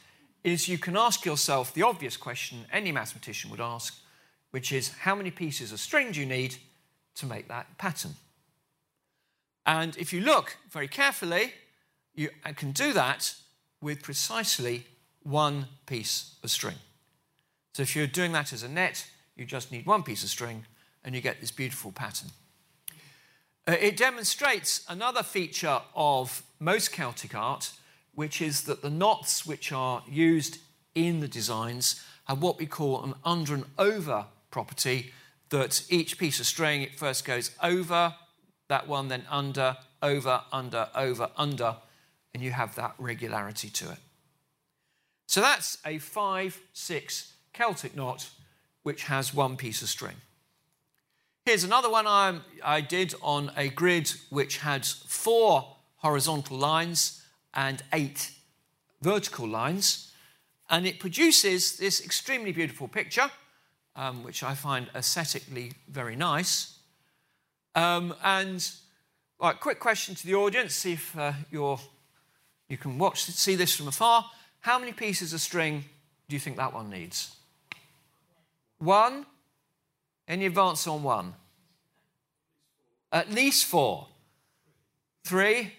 is 0.43 0.69
you 0.69 0.79
can 0.79 0.97
ask 0.97 1.25
yourself 1.25 1.73
the 1.73 1.83
obvious 1.83 2.17
question 2.17 2.65
any 2.73 2.91
mathematician 2.91 3.51
would 3.51 3.61
ask, 3.61 4.01
which 4.51 4.73
is 4.73 4.89
how 4.89 5.15
many 5.15 5.31
pieces 5.31 5.71
of 5.71 5.79
string 5.79 6.13
do 6.13 6.21
you 6.21 6.27
need 6.27 6.57
to 7.15 7.27
make 7.27 7.49
that 7.49 7.79
pattern? 7.79 8.15
And 9.67 9.97
if 9.97 10.13
you 10.13 10.21
look 10.21 10.57
very 10.71 10.89
carefully, 10.89 11.53
you 12.15 12.31
can 12.57 12.73
do 12.73 12.93
that 12.93 13.35
with 13.81 14.03
precisely 14.03 14.85
one 15.23 15.67
piece 15.87 16.35
of 16.43 16.51
string. 16.51 16.77
So 17.75 17.83
if 17.83 17.95
you're 17.95 18.07
doing 18.07 18.33
that 18.33 18.53
as 18.53 18.63
a 18.63 18.69
net, 18.69 19.07
you 19.41 19.47
just 19.47 19.73
need 19.73 19.87
one 19.87 20.03
piece 20.03 20.23
of 20.23 20.29
string 20.29 20.67
and 21.03 21.15
you 21.15 21.21
get 21.21 21.41
this 21.41 21.51
beautiful 21.51 21.91
pattern. 21.91 22.29
Uh, 23.67 23.77
it 23.81 23.97
demonstrates 23.97 24.85
another 24.89 25.23
feature 25.23 25.81
of 25.95 26.43
most 26.59 26.93
Celtic 26.93 27.35
art, 27.35 27.73
which 28.15 28.43
is 28.43 28.65
that 28.65 28.83
the 28.83 28.91
knots 28.91 29.47
which 29.47 29.73
are 29.73 30.03
used 30.09 30.59
in 30.95 31.21
the 31.21 31.29
designs 31.29 32.05
have 32.25 32.43
what 32.43 32.59
we 32.59 32.67
call 32.67 33.03
an 33.03 33.15
under 33.25 33.55
and 33.55 33.65
over 33.79 34.27
property, 34.51 35.13
that 35.49 35.85
each 35.89 36.19
piece 36.19 36.39
of 36.39 36.47
string, 36.47 36.83
it 36.83 36.99
first 36.99 37.25
goes 37.25 37.51
over 37.63 38.15
that 38.69 38.87
one, 38.87 39.09
then 39.09 39.25
under, 39.31 39.77
over, 40.03 40.43
under, 40.53 40.89
over, 40.95 41.31
under, 41.37 41.77
and 42.33 42.43
you 42.43 42.53
have 42.53 42.75
that 42.77 42.95
regularity 42.99 43.69
to 43.69 43.91
it. 43.91 43.99
So 45.27 45.41
that's 45.41 45.79
a 45.85 45.99
5 45.99 46.61
6 46.73 47.33
Celtic 47.53 47.97
knot 47.97 48.31
which 48.83 49.05
has 49.05 49.35
one 49.35 49.57
piece 49.57 49.83
of 49.83 49.89
string. 49.89 50.17
Here's 51.45 51.65
another 51.65 51.91
one 51.91 52.07
I, 52.07 52.39
I 52.63 52.81
did 52.81 53.15
on 53.23 53.51
a 53.57 53.69
grid 53.69 54.13
which 54.29 54.59
had 54.59 54.85
four 54.85 55.77
horizontal 55.97 56.59
lines 56.59 57.23
and 57.55 57.83
eight 57.93 58.33
vertical 59.03 59.49
lines. 59.49 60.13
And 60.69 60.87
it 60.87 61.01
produces 61.01 61.79
this 61.79 62.05
extremely 62.05 62.53
beautiful 62.53 62.89
picture, 62.89 63.31
um, 63.97 64.23
which 64.23 64.43
I 64.43 64.55
find 64.55 64.89
aesthetically 64.95 65.73
very 65.89 66.15
nice. 66.15 66.79
Um, 67.75 68.15
and 68.23 68.71
right, 69.41 69.59
quick 69.59 69.81
question 69.81 70.15
to 70.15 70.27
the 70.27 70.35
audience, 70.35 70.75
see 70.75 70.93
if 70.93 71.19
uh, 71.19 71.33
you're, 71.51 71.81
you 72.69 72.77
can 72.77 72.99
watch, 72.99 73.25
see 73.25 73.57
this 73.57 73.75
from 73.75 73.89
afar. 73.89 74.25
How 74.61 74.79
many 74.79 74.93
pieces 74.93 75.33
of 75.33 75.41
string 75.41 75.85
do 76.29 76.37
you 76.37 76.41
think 76.41 76.57
that 76.59 76.73
one 76.73 76.91
needs? 76.91 77.35
One? 78.81 79.27
Any 80.27 80.47
advance 80.47 80.87
on 80.87 81.03
one? 81.03 81.35
At 83.13 83.31
least 83.31 83.67
four. 83.67 84.09
Three? 85.25 85.73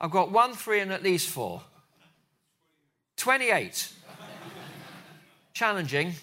I've 0.00 0.10
got 0.10 0.30
one, 0.30 0.52
three, 0.52 0.80
and 0.80 0.92
at 0.92 1.02
least 1.02 1.28
four. 1.28 1.62
28. 3.16 3.92
Challenging, 5.54 6.14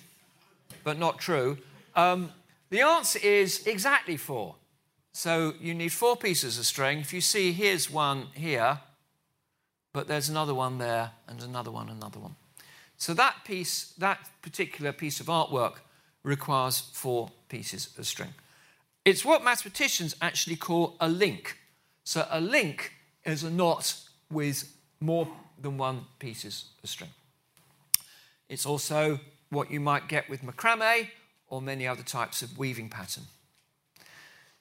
but 0.84 1.00
not 1.00 1.20
true. 1.20 1.58
Um, 1.96 2.32
the 2.70 2.82
answer 2.82 3.20
is 3.22 3.66
exactly 3.66 4.18
four. 4.18 4.56
So 5.12 5.54
you 5.60 5.74
need 5.74 5.90
four 5.90 6.18
pieces 6.18 6.60
of 6.60 6.66
string. 6.66 7.00
If 7.00 7.14
you 7.14 7.22
see, 7.22 7.52
here's 7.52 7.90
one 7.90 8.28
here, 8.34 8.80
but 9.94 10.08
there's 10.08 10.30
another 10.30 10.54
one 10.54 10.78
there, 10.78 11.12
and 11.28 11.42
another 11.42 11.72
one, 11.72 11.90
another 11.90 12.20
one. 12.20 12.36
So 13.00 13.14
that 13.14 13.46
piece, 13.46 13.94
that 13.98 14.20
particular 14.42 14.92
piece 14.92 15.22
of 15.22 15.28
artwork 15.28 15.76
requires 16.24 16.80
four 16.94 17.32
pieces 17.48 17.90
of 17.98 18.06
string. 18.06 18.34
It's 19.06 19.24
what 19.24 19.44
mathematicians 19.44 20.16
actually 20.22 20.58
call 20.58 20.98
a 21.00 21.08
link. 21.08 21.58
So 22.04 22.28
a 22.30 22.42
link 22.42 22.92
is 23.24 23.44
a 23.44 23.50
knot 23.50 23.96
with 24.30 24.72
more 25.00 25.28
than 25.62 25.78
one 25.78 26.06
pieces 26.20 26.66
of 26.84 26.90
string. 26.90 27.10
It's 28.50 28.66
also 28.66 29.20
what 29.50 29.72
you 29.72 29.80
might 29.80 30.10
get 30.10 30.30
with 30.30 30.44
macrame 30.44 31.08
or 31.48 31.62
many 31.62 31.88
other 31.88 32.04
types 32.04 32.42
of 32.42 32.58
weaving 32.58 32.90
pattern. 32.90 33.24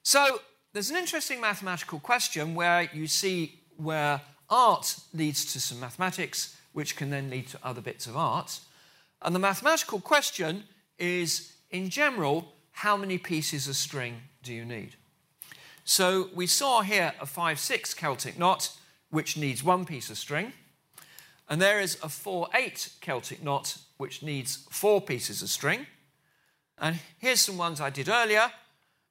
So 0.04 0.40
there's 0.72 0.90
an 0.90 0.96
interesting 0.96 1.40
mathematical 1.40 1.98
question 1.98 2.54
where 2.54 2.88
you 2.92 3.08
see 3.08 3.58
where 3.76 4.20
art 4.48 4.96
leads 5.12 5.52
to 5.52 5.60
some 5.60 5.80
mathematics, 5.80 6.56
which 6.78 6.94
can 6.94 7.10
then 7.10 7.28
lead 7.28 7.48
to 7.48 7.58
other 7.64 7.80
bits 7.80 8.06
of 8.06 8.16
art. 8.16 8.60
And 9.20 9.34
the 9.34 9.40
mathematical 9.40 9.98
question 9.98 10.62
is, 10.96 11.54
in 11.72 11.90
general, 11.90 12.52
how 12.70 12.96
many 12.96 13.18
pieces 13.18 13.66
of 13.66 13.74
string 13.74 14.18
do 14.44 14.54
you 14.54 14.64
need? 14.64 14.94
So 15.82 16.28
we 16.36 16.46
saw 16.46 16.82
here 16.82 17.14
a 17.20 17.26
5 17.26 17.58
6 17.58 17.94
Celtic 17.94 18.38
knot, 18.38 18.70
which 19.10 19.36
needs 19.36 19.64
one 19.64 19.86
piece 19.86 20.08
of 20.08 20.18
string. 20.18 20.52
And 21.48 21.60
there 21.60 21.80
is 21.80 21.98
a 22.00 22.08
4 22.08 22.46
8 22.54 22.90
Celtic 23.00 23.42
knot, 23.42 23.78
which 23.96 24.22
needs 24.22 24.64
four 24.70 25.00
pieces 25.00 25.42
of 25.42 25.48
string. 25.48 25.84
And 26.78 27.00
here's 27.18 27.40
some 27.40 27.58
ones 27.58 27.80
I 27.80 27.90
did 27.90 28.08
earlier. 28.08 28.52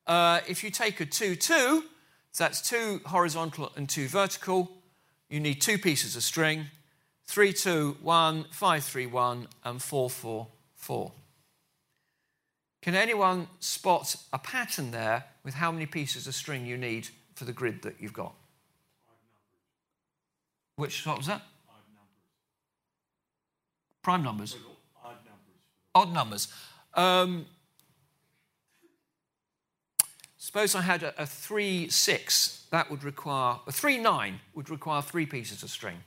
Uh, 0.07 0.39
if 0.47 0.63
you 0.63 0.69
take 0.69 1.01
a 1.01 1.05
2 1.05 1.35
2, 1.35 1.41
so 1.41 1.83
that's 2.45 2.61
two 2.61 3.01
horizontal 3.07 3.73
and 3.75 3.89
two 3.89 4.07
vertical, 4.07 4.71
you 5.29 5.41
need 5.41 5.59
two 5.59 5.77
pieces 5.77 6.15
of 6.15 6.23
string 6.23 6.67
3 7.27 7.53
2 7.53 7.97
1, 8.01 8.45
5 8.49 8.83
3 8.83 9.05
1, 9.05 9.47
and 9.65 9.81
4 9.81 10.09
4 10.09 10.47
4. 10.75 11.11
Can 12.81 12.95
anyone 12.95 13.47
spot 13.59 14.15
a 14.31 14.39
pattern 14.39 14.91
there 14.91 15.25
with 15.43 15.55
how 15.55 15.71
many 15.71 15.85
pieces 15.85 16.25
of 16.25 16.33
string 16.35 16.65
you 16.65 16.77
need 16.77 17.09
for 17.35 17.43
the 17.43 17.51
grid 17.51 17.81
that 17.81 17.95
you've 17.99 18.13
got? 18.13 18.33
Which, 20.77 21.05
what 21.05 21.17
was 21.17 21.27
that? 21.27 21.41
Prime 24.01 24.23
numbers? 24.23 24.55
Odd 25.03 25.15
numbers. 25.25 25.57
Odd 25.93 26.13
numbers. 26.13 26.47
Um, 26.93 27.45
suppose 30.37 30.75
I 30.75 30.81
had 30.81 31.03
a, 31.03 31.23
a 31.23 31.25
3 31.25 31.89
6, 31.89 32.67
that 32.71 32.89
would 32.89 33.03
require, 33.03 33.57
a 33.67 33.71
3 33.71 33.97
9 33.97 34.39
would 34.55 34.69
require 34.69 35.01
three 35.01 35.25
pieces 35.25 35.61
of 35.61 35.69
string. 35.69 35.97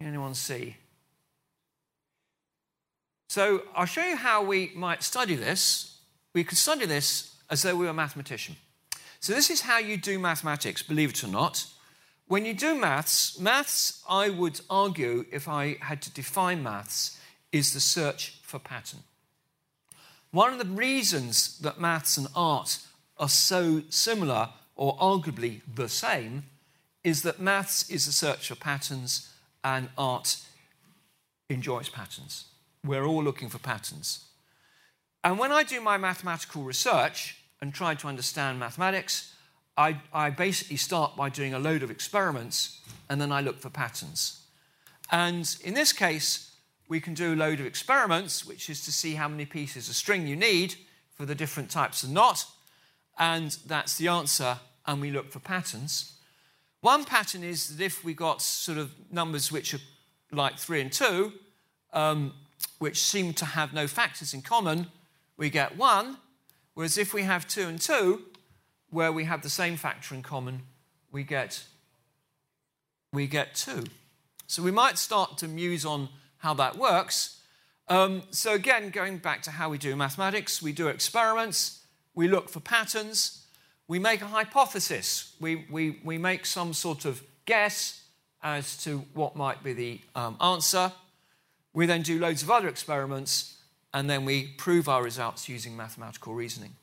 Can 0.00 0.08
anyone 0.08 0.34
see? 0.34 0.76
So 3.28 3.64
I'll 3.76 3.84
show 3.84 4.02
you 4.02 4.16
how 4.16 4.42
we 4.42 4.72
might 4.74 5.02
study 5.02 5.34
this. 5.34 5.98
We 6.32 6.42
could 6.42 6.56
study 6.56 6.86
this 6.86 7.36
as 7.50 7.62
though 7.62 7.76
we 7.76 7.84
were 7.84 7.90
a 7.90 7.94
mathematician. 7.94 8.56
So 9.20 9.34
this 9.34 9.50
is 9.50 9.60
how 9.60 9.78
you 9.78 9.98
do 9.98 10.18
mathematics, 10.18 10.82
believe 10.82 11.10
it 11.10 11.22
or 11.22 11.28
not. 11.28 11.66
When 12.28 12.46
you 12.46 12.54
do 12.54 12.74
maths, 12.74 13.38
maths, 13.38 14.02
I 14.08 14.30
would 14.30 14.62
argue, 14.70 15.26
if 15.30 15.48
I 15.48 15.76
had 15.80 16.00
to 16.02 16.10
define 16.10 16.62
maths, 16.62 17.20
is 17.52 17.74
the 17.74 17.80
search 17.80 18.38
for 18.42 18.58
pattern. 18.58 19.00
One 20.30 20.54
of 20.54 20.58
the 20.58 20.64
reasons 20.64 21.58
that 21.58 21.78
maths 21.78 22.16
and 22.16 22.28
art 22.34 22.78
are 23.18 23.28
so 23.28 23.82
similar, 23.90 24.48
or 24.76 24.96
arguably 24.96 25.60
the 25.74 25.90
same, 25.90 26.44
is 27.04 27.20
that 27.22 27.38
maths 27.38 27.90
is 27.90 28.06
the 28.06 28.12
search 28.12 28.48
for 28.48 28.54
patterns 28.54 29.28
and 29.64 29.88
art 29.96 30.36
enjoys 31.48 31.88
patterns. 31.88 32.46
We're 32.84 33.04
all 33.04 33.22
looking 33.22 33.48
for 33.48 33.58
patterns. 33.58 34.24
And 35.22 35.38
when 35.38 35.52
I 35.52 35.62
do 35.62 35.80
my 35.80 35.98
mathematical 35.98 36.62
research 36.62 37.36
and 37.60 37.74
try 37.74 37.94
to 37.94 38.08
understand 38.08 38.58
mathematics, 38.58 39.34
I, 39.76 40.00
I, 40.12 40.30
basically 40.30 40.76
start 40.76 41.16
by 41.16 41.28
doing 41.28 41.54
a 41.54 41.58
load 41.58 41.82
of 41.82 41.90
experiments 41.90 42.80
and 43.08 43.20
then 43.20 43.32
I 43.32 43.40
look 43.40 43.60
for 43.60 43.70
patterns. 43.70 44.40
And 45.10 45.56
in 45.62 45.74
this 45.74 45.92
case, 45.92 46.50
we 46.88 47.00
can 47.00 47.14
do 47.14 47.34
a 47.34 47.36
load 47.36 47.60
of 47.60 47.66
experiments, 47.66 48.44
which 48.44 48.68
is 48.70 48.84
to 48.84 48.92
see 48.92 49.14
how 49.14 49.28
many 49.28 49.46
pieces 49.46 49.88
of 49.88 49.94
string 49.94 50.26
you 50.26 50.36
need 50.36 50.74
for 51.14 51.24
the 51.24 51.34
different 51.34 51.70
types 51.70 52.02
of 52.02 52.10
knot. 52.10 52.44
And 53.18 53.56
that's 53.66 53.96
the 53.96 54.08
answer, 54.08 54.58
and 54.86 55.00
we 55.00 55.10
look 55.10 55.30
for 55.30 55.38
patterns. 55.38 56.14
One 56.80 57.04
pattern 57.04 57.44
is 57.44 57.76
that 57.76 57.84
if 57.84 58.04
we 58.04 58.14
got 58.14 58.40
sort 58.40 58.78
of 58.78 58.92
numbers 59.10 59.52
which 59.52 59.74
are 59.74 59.80
like 60.32 60.58
3 60.58 60.80
and 60.80 60.92
2, 60.92 61.32
um, 61.92 62.32
which 62.78 63.02
seem 63.02 63.34
to 63.34 63.44
have 63.44 63.74
no 63.74 63.86
factors 63.86 64.32
in 64.32 64.42
common, 64.42 64.86
we 65.36 65.50
get 65.50 65.76
1. 65.76 66.16
Whereas 66.74 66.96
if 66.96 67.12
we 67.12 67.22
have 67.22 67.46
2 67.46 67.68
and 67.68 67.80
2, 67.80 68.22
where 68.90 69.12
we 69.12 69.24
have 69.24 69.42
the 69.42 69.50
same 69.50 69.76
factor 69.76 70.14
in 70.14 70.22
common, 70.22 70.62
we 71.12 71.22
get, 71.22 71.64
we 73.12 73.26
get 73.26 73.54
2. 73.54 73.84
So 74.46 74.62
we 74.62 74.70
might 74.70 74.98
start 74.98 75.38
to 75.38 75.48
muse 75.48 75.84
on 75.84 76.08
how 76.38 76.54
that 76.54 76.76
works. 76.76 77.40
Um, 77.88 78.22
so, 78.30 78.54
again, 78.54 78.90
going 78.90 79.18
back 79.18 79.42
to 79.42 79.50
how 79.50 79.68
we 79.68 79.76
do 79.76 79.94
mathematics, 79.96 80.62
we 80.62 80.72
do 80.72 80.88
experiments, 80.88 81.84
we 82.14 82.28
look 82.28 82.48
for 82.48 82.60
patterns, 82.60 83.39
we 83.90 83.98
make 83.98 84.22
a 84.22 84.26
hypothesis, 84.26 85.34
we, 85.40 85.66
we, 85.68 85.98
we 86.04 86.16
make 86.16 86.46
some 86.46 86.72
sort 86.72 87.04
of 87.04 87.24
guess 87.44 88.04
as 88.40 88.76
to 88.84 88.98
what 89.14 89.34
might 89.34 89.64
be 89.64 89.72
the 89.72 90.00
um, 90.14 90.36
answer. 90.40 90.92
We 91.74 91.86
then 91.86 92.02
do 92.02 92.20
loads 92.20 92.44
of 92.44 92.52
other 92.52 92.68
experiments, 92.68 93.56
and 93.92 94.08
then 94.08 94.24
we 94.24 94.46
prove 94.56 94.88
our 94.88 95.02
results 95.02 95.48
using 95.48 95.76
mathematical 95.76 96.34
reasoning. 96.34 96.76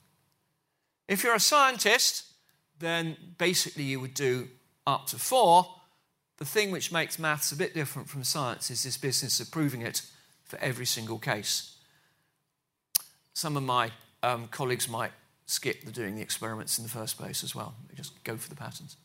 If 1.08 1.24
you're 1.24 1.34
a 1.34 1.40
scientist, 1.40 2.26
then 2.78 3.16
basically 3.38 3.84
you 3.84 4.02
would 4.02 4.14
do 4.14 4.50
up 4.86 5.08
to 5.08 5.16
four. 5.18 5.66
The 6.40 6.46
thing 6.46 6.72
which 6.72 6.92
makes 6.92 7.18
maths 7.18 7.54
a 7.54 7.56
bit 7.56 7.74
different 7.74 8.10
from 8.10 8.26
science 8.26 8.70
is 8.70 8.84
this 8.84 8.98
business 8.98 9.40
of 9.40 9.50
proving 9.50 9.82
it 9.82 10.02
for 10.44 10.60
every 10.60 10.86
single 10.86 11.20
case. 11.20 11.78
Some 13.34 13.56
of 13.56 13.64
my 13.64 13.92
um, 14.24 14.50
colleagues 14.50 14.90
might 14.90 15.14
skip 15.48 15.84
the 15.84 15.92
doing 15.92 16.16
the 16.16 16.22
experiments 16.22 16.78
in 16.78 16.84
the 16.84 16.90
first 16.90 17.18
place 17.18 17.44
as 17.44 17.56
well. 17.56 17.74
They 17.90 17.96
just 17.96 18.24
go 18.24 18.38
for 18.38 18.50
the 18.50 18.56
patterns. 18.56 18.98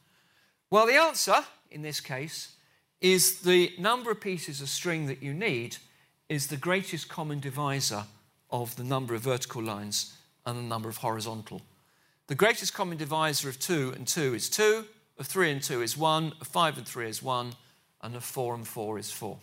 Well, 0.70 0.86
the 0.86 1.00
answer 1.00 1.44
in 1.70 1.82
this 1.82 2.00
case 2.00 2.52
is 3.00 3.40
the 3.40 3.72
number 3.78 4.10
of 4.10 4.20
pieces 4.20 4.60
of 4.60 4.68
string 4.68 5.06
that 5.06 5.22
you 5.22 5.32
need 5.32 5.76
is 6.28 6.48
the 6.48 6.56
greatest 6.56 7.08
common 7.08 7.40
divisor 7.40 8.04
of 8.50 8.76
the 8.76 8.84
number 8.84 9.14
of 9.14 9.22
vertical 9.22 9.62
lines 9.62 10.16
and 10.44 10.58
the 10.58 10.62
number 10.62 10.88
of 10.88 10.98
horizontal. 10.98 11.62
The 12.26 12.34
greatest 12.34 12.74
common 12.74 12.98
divisor 12.98 13.48
of 13.48 13.58
2 13.58 13.92
and 13.96 14.06
2 14.06 14.34
is 14.34 14.48
2, 14.50 14.84
of 15.18 15.26
3 15.26 15.50
and 15.50 15.62
2 15.62 15.82
is 15.82 15.96
1, 15.96 16.32
of 16.40 16.46
5 16.46 16.78
and 16.78 16.86
3 16.86 17.08
is 17.08 17.22
1, 17.22 17.52
and 18.02 18.16
of 18.16 18.24
4 18.24 18.54
and 18.54 18.66
4 18.66 18.98
is 18.98 19.10
4. 19.10 19.38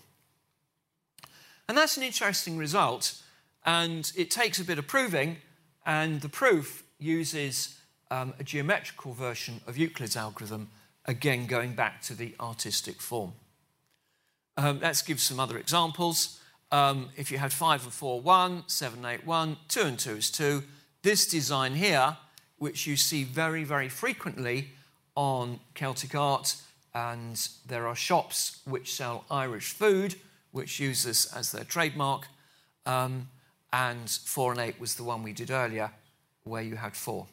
And 1.68 1.78
that's 1.78 1.98
an 1.98 2.04
interesting 2.04 2.58
result, 2.58 3.22
and 3.66 4.12
it 4.18 4.32
takes 4.32 4.60
a 4.60 4.66
bit 4.66 4.80
of 4.80 4.88
proving, 4.88 5.38
and 5.86 6.22
the 6.22 6.30
proof 6.30 6.84
uses 7.00 7.80
um, 8.12 8.34
a 8.40 8.44
geometrical 8.44 9.14
version 9.14 9.62
of 9.68 9.78
Euclid's 9.78 10.16
algorithm, 10.16 10.70
again 11.06 11.46
going 11.46 11.74
back 11.74 12.02
to 12.04 12.14
the 12.14 12.36
artistic 12.40 13.02
form. 13.02 13.34
Um, 14.58 14.80
let's 14.82 15.02
give 15.02 15.20
some 15.20 15.40
other 15.40 15.58
examples. 15.58 16.40
Um, 16.72 17.10
if 17.16 17.32
you 17.32 17.38
had 17.38 17.54
5 17.54 17.86
and 17.86 17.94
4, 17.94 18.22
1, 18.22 18.64
7, 18.68 19.06
8, 19.06 19.26
1, 19.26 19.58
2 19.68 19.82
and 19.82 19.98
2 20.00 20.12
is 20.12 20.30
2. 20.32 20.64
This 21.02 21.28
design 21.28 21.76
here, 21.76 22.18
which 22.58 22.86
you 22.86 22.98
see 22.98 23.24
very, 23.24 23.64
very 23.64 23.90
frequently 23.90 24.72
on 25.16 25.60
Celtic 25.74 26.14
art, 26.14 26.58
and 26.94 27.48
there 27.66 27.88
are 27.88 27.96
shops 27.96 28.62
which 28.66 28.94
sell 28.94 29.24
Irish 29.32 29.72
food, 29.72 30.16
which 30.52 30.80
use 30.80 31.04
this 31.04 31.26
as 31.34 31.52
their 31.52 31.64
trademark. 31.64 32.28
Um, 32.86 33.30
and 33.72 34.10
4 34.10 34.52
and 34.54 34.62
8 34.62 34.80
was 34.80 34.96
the 34.96 35.04
one 35.04 35.24
we 35.24 35.34
did 35.34 35.52
earlier, 35.52 35.92
where 36.50 36.62
you 36.62 36.76
had 36.76 36.96
4. 36.96 37.26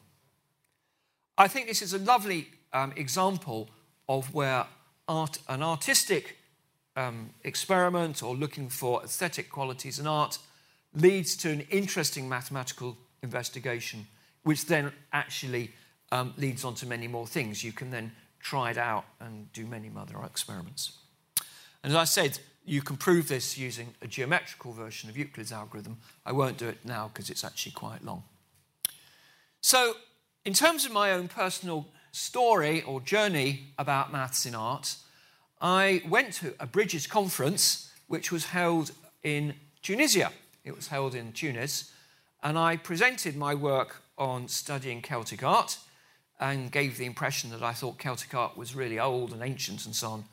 I 1.38 1.48
think 1.48 1.66
this 1.66 1.82
is 1.82 1.92
a 1.92 1.98
lovely 1.98 2.48
um, 2.72 2.92
example 2.96 3.68
of 4.08 4.32
where 4.32 4.66
art, 5.08 5.38
an 5.48 5.62
artistic 5.62 6.36
um, 6.96 7.30
experiment 7.44 8.22
or 8.22 8.34
looking 8.34 8.68
for 8.68 9.02
aesthetic 9.02 9.50
qualities 9.50 9.98
in 9.98 10.06
art 10.06 10.38
leads 10.94 11.36
to 11.36 11.50
an 11.50 11.60
interesting 11.70 12.28
mathematical 12.28 12.96
investigation, 13.22 14.06
which 14.44 14.66
then 14.66 14.92
actually 15.12 15.72
um, 16.12 16.32
leads 16.38 16.64
on 16.64 16.74
to 16.74 16.86
many 16.86 17.06
more 17.06 17.26
things. 17.26 17.62
You 17.62 17.72
can 17.72 17.90
then 17.90 18.12
try 18.40 18.70
it 18.70 18.78
out 18.78 19.04
and 19.20 19.52
do 19.52 19.66
many 19.66 19.90
other 19.96 20.16
experiments. 20.24 20.92
And 21.82 21.92
as 21.92 21.96
I 21.96 22.04
said, 22.04 22.38
you 22.64 22.82
can 22.82 22.96
prove 22.96 23.28
this 23.28 23.58
using 23.58 23.94
a 24.02 24.06
geometrical 24.06 24.72
version 24.72 25.08
of 25.08 25.16
Euclid's 25.16 25.52
algorithm. 25.52 25.98
I 26.24 26.32
won't 26.32 26.58
do 26.58 26.68
it 26.68 26.78
now 26.84 27.10
because 27.12 27.30
it's 27.30 27.44
actually 27.44 27.72
quite 27.72 28.04
long. 28.04 28.24
So, 29.66 29.96
in 30.44 30.52
terms 30.52 30.86
of 30.86 30.92
my 30.92 31.10
own 31.10 31.26
personal 31.26 31.88
story 32.12 32.82
or 32.82 33.00
journey 33.00 33.72
about 33.76 34.12
maths 34.12 34.46
in 34.46 34.54
art, 34.54 34.94
I 35.60 36.02
went 36.08 36.34
to 36.34 36.54
a 36.60 36.68
Bridges 36.68 37.08
conference 37.08 37.90
which 38.06 38.30
was 38.30 38.44
held 38.44 38.92
in 39.24 39.54
Tunisia. 39.82 40.30
It 40.62 40.76
was 40.76 40.86
held 40.86 41.16
in 41.16 41.32
Tunis, 41.32 41.90
and 42.44 42.56
I 42.56 42.76
presented 42.76 43.34
my 43.34 43.56
work 43.56 44.02
on 44.16 44.46
studying 44.46 45.02
Celtic 45.02 45.42
art 45.42 45.78
and 46.38 46.70
gave 46.70 46.96
the 46.96 47.04
impression 47.04 47.50
that 47.50 47.64
I 47.64 47.72
thought 47.72 47.98
Celtic 47.98 48.32
art 48.36 48.56
was 48.56 48.76
really 48.76 49.00
old 49.00 49.32
and 49.32 49.42
ancient 49.42 49.84
and 49.84 49.96
so 49.96 50.10
on. 50.10 50.24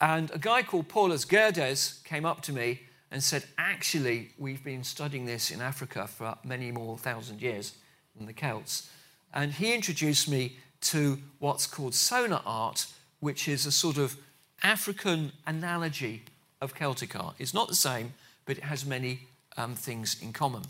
And 0.00 0.30
a 0.30 0.38
guy 0.38 0.62
called 0.62 0.86
Paulus 0.86 1.24
Gerdes 1.24 2.04
came 2.04 2.24
up 2.24 2.42
to 2.42 2.52
me 2.52 2.82
and 3.10 3.24
said, 3.24 3.42
Actually, 3.58 4.30
we've 4.38 4.62
been 4.62 4.84
studying 4.84 5.26
this 5.26 5.50
in 5.50 5.60
Africa 5.60 6.06
for 6.06 6.38
many 6.44 6.70
more 6.70 6.96
thousand 6.96 7.42
years 7.42 7.72
than 8.16 8.26
the 8.26 8.32
Celts. 8.32 8.90
And 9.34 9.52
he 9.52 9.74
introduced 9.74 10.28
me 10.28 10.56
to 10.82 11.18
what's 11.38 11.66
called 11.66 11.94
Sona 11.94 12.42
art, 12.44 12.86
which 13.20 13.48
is 13.48 13.66
a 13.66 13.72
sort 13.72 13.96
of 13.96 14.16
African 14.62 15.32
analogy 15.46 16.22
of 16.60 16.74
Celtic 16.74 17.16
art. 17.16 17.34
It's 17.38 17.54
not 17.54 17.68
the 17.68 17.74
same, 17.74 18.14
but 18.44 18.58
it 18.58 18.64
has 18.64 18.84
many 18.84 19.20
um, 19.56 19.74
things 19.74 20.20
in 20.22 20.32
common. 20.32 20.62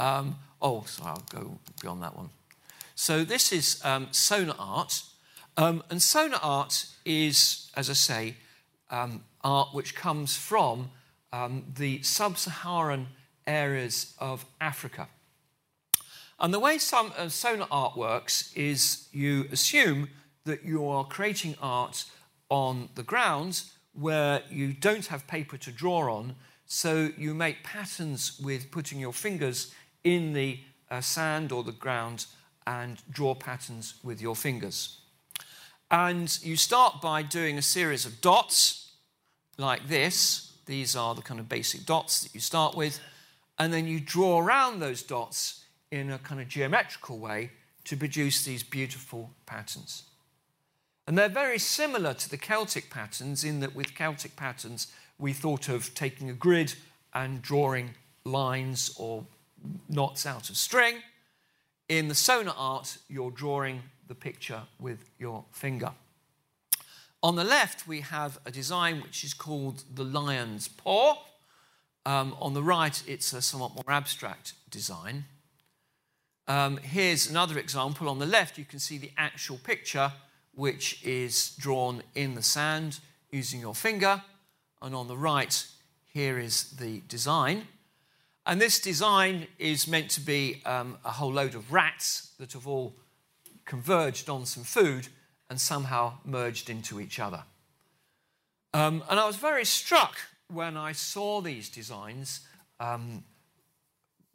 Um, 0.00 0.36
oh, 0.60 0.84
sorry, 0.86 1.10
I'll 1.10 1.40
go 1.40 1.58
beyond 1.80 2.02
that 2.02 2.16
one. 2.16 2.30
So 2.94 3.24
this 3.24 3.52
is 3.52 3.80
um, 3.84 4.08
Sona 4.10 4.54
art. 4.58 5.02
Um, 5.56 5.82
and 5.90 6.02
Sona 6.02 6.38
art 6.42 6.86
is, 7.04 7.70
as 7.76 7.88
I 7.90 7.92
say, 7.92 8.34
um, 8.90 9.22
art 9.42 9.68
which 9.72 9.94
comes 9.94 10.36
from 10.36 10.90
um, 11.32 11.64
the 11.76 12.02
sub 12.02 12.38
Saharan 12.38 13.08
areas 13.46 14.14
of 14.18 14.44
Africa. 14.60 15.08
And 16.38 16.52
the 16.52 16.60
way 16.60 16.78
some 16.78 17.12
uh, 17.16 17.28
Sona 17.28 17.66
art 17.70 17.96
works 17.96 18.52
is 18.54 19.08
you 19.12 19.46
assume 19.52 20.08
that 20.44 20.64
you 20.64 20.86
are 20.88 21.04
creating 21.04 21.56
art 21.60 22.04
on 22.50 22.88
the 22.94 23.02
ground 23.02 23.62
where 23.92 24.42
you 24.50 24.72
don't 24.72 25.06
have 25.06 25.26
paper 25.26 25.56
to 25.56 25.70
draw 25.70 26.12
on, 26.12 26.34
so 26.66 27.10
you 27.16 27.34
make 27.34 27.62
patterns 27.62 28.40
with 28.42 28.70
putting 28.70 28.98
your 28.98 29.12
fingers 29.12 29.72
in 30.02 30.32
the 30.32 30.58
uh, 30.90 31.00
sand 31.00 31.52
or 31.52 31.62
the 31.62 31.72
ground 31.72 32.26
and 32.66 33.02
draw 33.10 33.34
patterns 33.34 33.94
with 34.02 34.20
your 34.20 34.34
fingers. 34.34 34.98
And 35.90 36.36
you 36.42 36.56
start 36.56 37.00
by 37.00 37.22
doing 37.22 37.56
a 37.56 37.62
series 37.62 38.04
of 38.04 38.20
dots 38.20 38.92
like 39.58 39.86
this. 39.88 40.52
These 40.66 40.96
are 40.96 41.14
the 41.14 41.22
kind 41.22 41.38
of 41.38 41.48
basic 41.48 41.86
dots 41.86 42.22
that 42.22 42.34
you 42.34 42.40
start 42.40 42.76
with. 42.76 42.98
And 43.58 43.72
then 43.72 43.86
you 43.86 44.00
draw 44.00 44.40
around 44.40 44.80
those 44.80 45.02
dots 45.02 45.63
in 45.94 46.10
a 46.10 46.18
kind 46.18 46.40
of 46.40 46.48
geometrical 46.48 47.18
way 47.18 47.50
to 47.84 47.96
produce 47.96 48.44
these 48.44 48.64
beautiful 48.64 49.30
patterns. 49.46 50.04
And 51.06 51.16
they're 51.16 51.28
very 51.28 51.58
similar 51.58 52.14
to 52.14 52.28
the 52.28 52.36
Celtic 52.36 52.90
patterns 52.90 53.44
in 53.44 53.60
that 53.60 53.76
with 53.76 53.94
Celtic 53.94 54.34
patterns, 54.34 54.88
we 55.18 55.32
thought 55.32 55.68
of 55.68 55.94
taking 55.94 56.28
a 56.28 56.32
grid 56.32 56.74
and 57.12 57.40
drawing 57.40 57.90
lines 58.24 58.92
or 58.98 59.24
knots 59.88 60.26
out 60.26 60.50
of 60.50 60.56
string. 60.56 60.96
In 61.88 62.08
the 62.08 62.14
Sona 62.14 62.54
art, 62.56 62.98
you're 63.08 63.30
drawing 63.30 63.82
the 64.08 64.14
picture 64.14 64.62
with 64.80 65.10
your 65.18 65.44
finger. 65.52 65.92
On 67.22 67.36
the 67.36 67.44
left, 67.44 67.86
we 67.86 68.00
have 68.00 68.38
a 68.44 68.50
design 68.50 69.00
which 69.00 69.22
is 69.22 69.32
called 69.32 69.84
the 69.94 70.04
lion's 70.04 70.66
paw. 70.66 71.18
Um, 72.04 72.34
on 72.40 72.52
the 72.52 72.62
right, 72.62 73.00
it's 73.06 73.32
a 73.32 73.40
somewhat 73.40 73.74
more 73.74 73.94
abstract 73.94 74.54
design. 74.70 75.26
Um, 76.46 76.76
here's 76.76 77.30
another 77.30 77.58
example. 77.58 78.08
On 78.08 78.18
the 78.18 78.26
left, 78.26 78.58
you 78.58 78.64
can 78.64 78.78
see 78.78 78.98
the 78.98 79.10
actual 79.16 79.56
picture 79.56 80.12
which 80.54 81.04
is 81.04 81.50
drawn 81.58 82.02
in 82.14 82.34
the 82.34 82.42
sand 82.42 83.00
using 83.30 83.60
your 83.60 83.74
finger. 83.74 84.22
And 84.82 84.94
on 84.94 85.08
the 85.08 85.16
right, 85.16 85.66
here 86.06 86.38
is 86.38 86.70
the 86.70 87.02
design. 87.08 87.66
And 88.46 88.60
this 88.60 88.78
design 88.78 89.46
is 89.58 89.88
meant 89.88 90.10
to 90.10 90.20
be 90.20 90.62
um, 90.66 90.98
a 91.04 91.10
whole 91.10 91.32
load 91.32 91.54
of 91.54 91.72
rats 91.72 92.32
that 92.38 92.52
have 92.52 92.66
all 92.66 92.94
converged 93.64 94.28
on 94.28 94.44
some 94.44 94.64
food 94.64 95.08
and 95.48 95.58
somehow 95.58 96.14
merged 96.24 96.68
into 96.68 97.00
each 97.00 97.18
other. 97.18 97.44
Um, 98.74 99.02
and 99.08 99.18
I 99.18 99.26
was 99.26 99.36
very 99.36 99.64
struck 99.64 100.16
when 100.48 100.76
I 100.76 100.92
saw 100.92 101.40
these 101.40 101.68
designs, 101.68 102.40
um, 102.80 103.24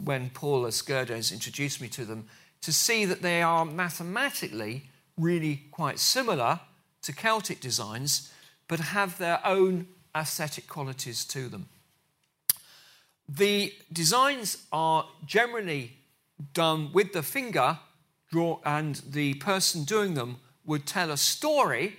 when 0.03 0.29
Paulus 0.29 0.81
Gerdes 0.81 1.31
introduced 1.31 1.81
me 1.81 1.87
to 1.89 2.05
them, 2.05 2.27
to 2.61 2.73
see 2.73 3.05
that 3.05 3.21
they 3.21 3.41
are 3.41 3.65
mathematically 3.65 4.89
really 5.17 5.63
quite 5.71 5.99
similar 5.99 6.59
to 7.01 7.13
Celtic 7.13 7.59
designs, 7.59 8.31
but 8.67 8.79
have 8.79 9.17
their 9.17 9.45
own 9.45 9.87
aesthetic 10.15 10.67
qualities 10.67 11.25
to 11.25 11.47
them. 11.47 11.67
The 13.27 13.73
designs 13.91 14.65
are 14.71 15.07
generally 15.25 15.97
done 16.53 16.91
with 16.93 17.13
the 17.13 17.23
finger, 17.23 17.79
draw, 18.31 18.59
and 18.65 18.95
the 19.07 19.35
person 19.35 19.83
doing 19.83 20.15
them 20.15 20.37
would 20.65 20.85
tell 20.85 21.11
a 21.11 21.17
story 21.17 21.97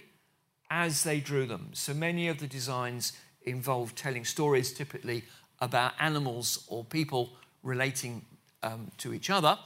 as 0.70 1.02
they 1.02 1.20
drew 1.20 1.46
them. 1.46 1.70
So 1.72 1.94
many 1.94 2.28
of 2.28 2.38
the 2.38 2.46
designs 2.46 3.12
involve 3.42 3.94
telling 3.94 4.24
stories, 4.24 4.72
typically 4.72 5.24
about 5.60 5.92
animals 6.00 6.64
or 6.68 6.84
people 6.84 7.32
relating 7.62 8.25
um, 8.62 8.90
to 8.99 9.12
each 9.12 9.31
other. 9.31 9.59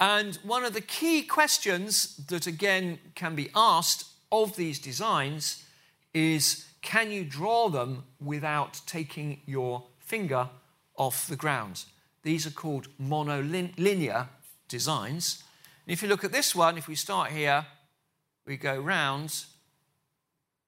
And 0.00 0.36
one 0.36 0.64
of 0.64 0.74
the 0.74 0.80
key 0.80 1.22
questions 1.22 2.16
that 2.28 2.46
again 2.46 2.98
can 3.14 3.34
be 3.34 3.50
asked 3.54 4.04
of 4.30 4.56
these 4.56 4.78
designs 4.78 5.64
is 6.14 6.66
can 6.82 7.10
you 7.10 7.24
draw 7.24 7.68
them 7.68 8.04
without 8.20 8.80
taking 8.86 9.40
your 9.46 9.84
finger 9.98 10.48
off 10.96 11.26
the 11.26 11.36
ground? 11.36 11.84
These 12.22 12.46
are 12.46 12.52
called 12.52 12.88
monolinear 13.00 14.28
designs. 14.68 15.42
And 15.86 15.92
if 15.92 16.02
you 16.02 16.08
look 16.08 16.24
at 16.24 16.32
this 16.32 16.54
one, 16.54 16.78
if 16.78 16.88
we 16.88 16.94
start 16.94 17.32
here, 17.32 17.66
we 18.46 18.56
go 18.56 18.78
round, 18.78 19.44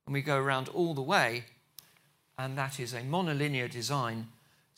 and 0.06 0.12
we 0.12 0.22
go 0.22 0.36
around 0.36 0.68
all 0.68 0.94
the 0.94 1.02
way, 1.02 1.44
and 2.36 2.58
that 2.58 2.80
is 2.80 2.92
a 2.92 3.02
monolinear 3.02 3.70
design 3.70 4.28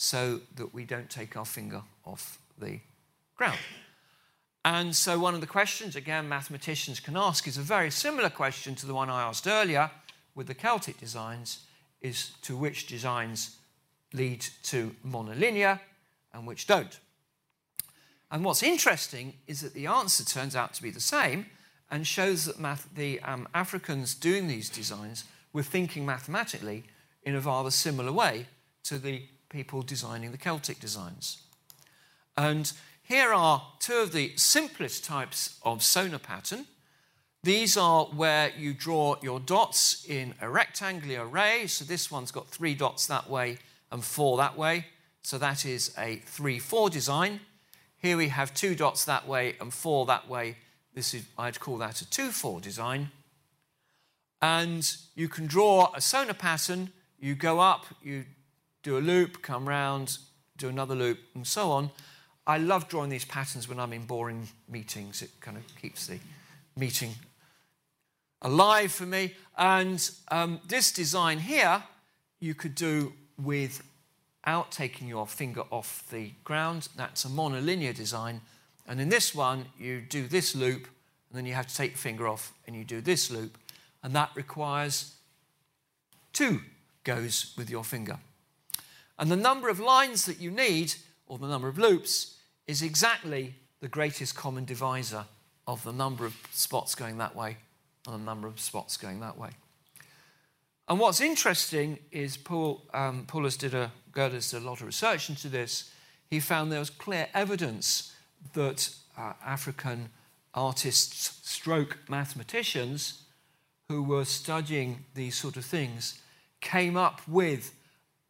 so 0.02 0.40
that 0.56 0.74
we 0.74 0.84
don't 0.84 1.08
take 1.08 1.36
our 1.36 1.44
finger 1.44 1.80
off 2.04 2.40
the 2.58 2.80
ground. 3.36 3.58
And 4.64 4.96
so, 4.96 5.16
one 5.16 5.34
of 5.34 5.40
the 5.40 5.46
questions, 5.46 5.94
again, 5.94 6.28
mathematicians 6.28 6.98
can 6.98 7.16
ask 7.16 7.46
is 7.46 7.56
a 7.56 7.62
very 7.62 7.90
similar 7.90 8.28
question 8.28 8.74
to 8.76 8.86
the 8.86 8.94
one 8.94 9.08
I 9.08 9.22
asked 9.22 9.46
earlier 9.46 9.92
with 10.34 10.48
the 10.48 10.54
Celtic 10.54 10.98
designs 10.98 11.60
is 12.00 12.32
to 12.42 12.56
which 12.56 12.88
designs 12.88 13.58
lead 14.12 14.44
to 14.64 14.94
monolinear 15.06 15.78
and 16.34 16.48
which 16.48 16.66
don't. 16.66 16.98
And 18.28 18.44
what's 18.44 18.64
interesting 18.64 19.34
is 19.46 19.60
that 19.60 19.72
the 19.72 19.86
answer 19.86 20.24
turns 20.24 20.56
out 20.56 20.74
to 20.74 20.82
be 20.82 20.90
the 20.90 21.00
same 21.00 21.46
and 21.92 22.04
shows 22.04 22.46
that 22.46 22.58
math, 22.58 22.88
the 22.92 23.20
um, 23.20 23.46
Africans 23.54 24.16
doing 24.16 24.48
these 24.48 24.68
designs 24.68 25.24
were 25.52 25.62
thinking 25.62 26.04
mathematically 26.04 26.82
in 27.22 27.36
a 27.36 27.40
rather 27.40 27.70
similar 27.70 28.10
way 28.10 28.46
to 28.84 28.98
the 28.98 29.22
people 29.52 29.82
designing 29.82 30.32
the 30.32 30.38
Celtic 30.38 30.80
designs. 30.80 31.42
And 32.36 32.72
here 33.02 33.32
are 33.32 33.62
two 33.78 33.96
of 33.96 34.12
the 34.12 34.32
simplest 34.36 35.04
types 35.04 35.58
of 35.62 35.82
Sona 35.82 36.18
pattern. 36.18 36.66
These 37.42 37.76
are 37.76 38.06
where 38.06 38.50
you 38.56 38.72
draw 38.72 39.16
your 39.20 39.40
dots 39.40 40.04
in 40.08 40.34
a 40.40 40.48
rectangular 40.48 41.28
array. 41.28 41.66
So 41.66 41.84
this 41.84 42.10
one's 42.10 42.30
got 42.30 42.48
three 42.48 42.74
dots 42.74 43.06
that 43.08 43.28
way 43.28 43.58
and 43.90 44.02
four 44.02 44.36
that 44.38 44.56
way. 44.56 44.86
So 45.22 45.38
that 45.38 45.66
is 45.66 45.94
a 45.98 46.16
3 46.24 46.58
4 46.58 46.90
design. 46.90 47.40
Here 47.98 48.16
we 48.16 48.28
have 48.28 48.54
two 48.54 48.74
dots 48.74 49.04
that 49.04 49.28
way 49.28 49.56
and 49.60 49.72
four 49.72 50.06
that 50.06 50.28
way. 50.28 50.56
This 50.94 51.14
is, 51.14 51.24
I'd 51.38 51.60
call 51.60 51.78
that 51.78 52.00
a 52.00 52.08
2 52.08 52.30
4 52.30 52.60
design. 52.60 53.10
And 54.40 54.90
you 55.14 55.28
can 55.28 55.46
draw 55.46 55.92
a 55.94 56.00
Sona 56.00 56.34
pattern. 56.34 56.92
You 57.20 57.34
go 57.34 57.60
up, 57.60 57.86
you 58.02 58.24
do 58.82 58.98
a 58.98 59.00
loop, 59.00 59.42
come 59.42 59.68
round, 59.68 60.18
do 60.56 60.68
another 60.68 60.94
loop, 60.94 61.18
and 61.34 61.46
so 61.46 61.70
on. 61.70 61.90
I 62.46 62.58
love 62.58 62.88
drawing 62.88 63.10
these 63.10 63.24
patterns 63.24 63.68
when 63.68 63.78
I'm 63.78 63.92
in 63.92 64.04
boring 64.04 64.48
meetings. 64.68 65.22
It 65.22 65.30
kind 65.40 65.56
of 65.56 65.62
keeps 65.80 66.06
the 66.06 66.18
meeting 66.76 67.14
alive 68.42 68.90
for 68.92 69.06
me. 69.06 69.34
And 69.56 70.10
um, 70.28 70.60
this 70.66 70.90
design 70.90 71.38
here, 71.38 71.82
you 72.40 72.54
could 72.54 72.74
do 72.74 73.12
without 73.40 74.72
taking 74.72 75.06
your 75.06 75.26
finger 75.26 75.62
off 75.70 76.04
the 76.10 76.32
ground. 76.42 76.88
That's 76.96 77.24
a 77.24 77.28
monolinear 77.28 77.94
design. 77.94 78.40
And 78.88 79.00
in 79.00 79.08
this 79.08 79.34
one, 79.34 79.66
you 79.78 80.00
do 80.00 80.26
this 80.26 80.56
loop, 80.56 80.88
and 81.30 81.38
then 81.38 81.46
you 81.46 81.54
have 81.54 81.68
to 81.68 81.74
take 81.74 81.92
your 81.92 81.98
finger 81.98 82.26
off, 82.26 82.52
and 82.66 82.74
you 82.74 82.84
do 82.84 83.00
this 83.00 83.30
loop. 83.30 83.56
And 84.02 84.14
that 84.14 84.30
requires 84.34 85.14
two 86.32 86.60
goes 87.04 87.54
with 87.56 87.70
your 87.70 87.84
finger. 87.84 88.18
And 89.22 89.30
the 89.30 89.36
number 89.36 89.68
of 89.68 89.78
lines 89.78 90.26
that 90.26 90.40
you 90.40 90.50
need, 90.50 90.94
or 91.28 91.38
the 91.38 91.46
number 91.46 91.68
of 91.68 91.78
loops, 91.78 92.38
is 92.66 92.82
exactly 92.82 93.54
the 93.78 93.86
greatest 93.86 94.34
common 94.34 94.64
divisor 94.64 95.26
of 95.64 95.84
the 95.84 95.92
number 95.92 96.26
of 96.26 96.34
spots 96.50 96.96
going 96.96 97.18
that 97.18 97.36
way 97.36 97.56
and 98.04 98.16
the 98.16 98.24
number 98.24 98.48
of 98.48 98.58
spots 98.58 98.96
going 98.96 99.20
that 99.20 99.38
way. 99.38 99.50
And 100.88 100.98
what's 100.98 101.20
interesting 101.20 102.00
is 102.10 102.36
Paul, 102.36 102.82
um, 102.92 103.24
Paulus 103.28 103.56
did 103.56 103.74
a, 103.74 103.92
Gerdes 104.10 104.50
did 104.50 104.60
a 104.60 104.66
lot 104.66 104.80
of 104.80 104.86
research 104.86 105.30
into 105.30 105.48
this. 105.48 105.92
He 106.28 106.40
found 106.40 106.72
there 106.72 106.80
was 106.80 106.90
clear 106.90 107.28
evidence 107.32 108.12
that 108.54 108.92
uh, 109.16 109.34
African 109.46 110.08
artists, 110.52 111.38
stroke 111.48 111.96
mathematicians, 112.08 113.22
who 113.88 114.02
were 114.02 114.24
studying 114.24 115.04
these 115.14 115.36
sort 115.36 115.56
of 115.56 115.64
things, 115.64 116.20
came 116.60 116.96
up 116.96 117.20
with 117.28 117.72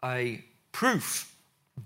a 0.05 0.45
proof 0.73 1.35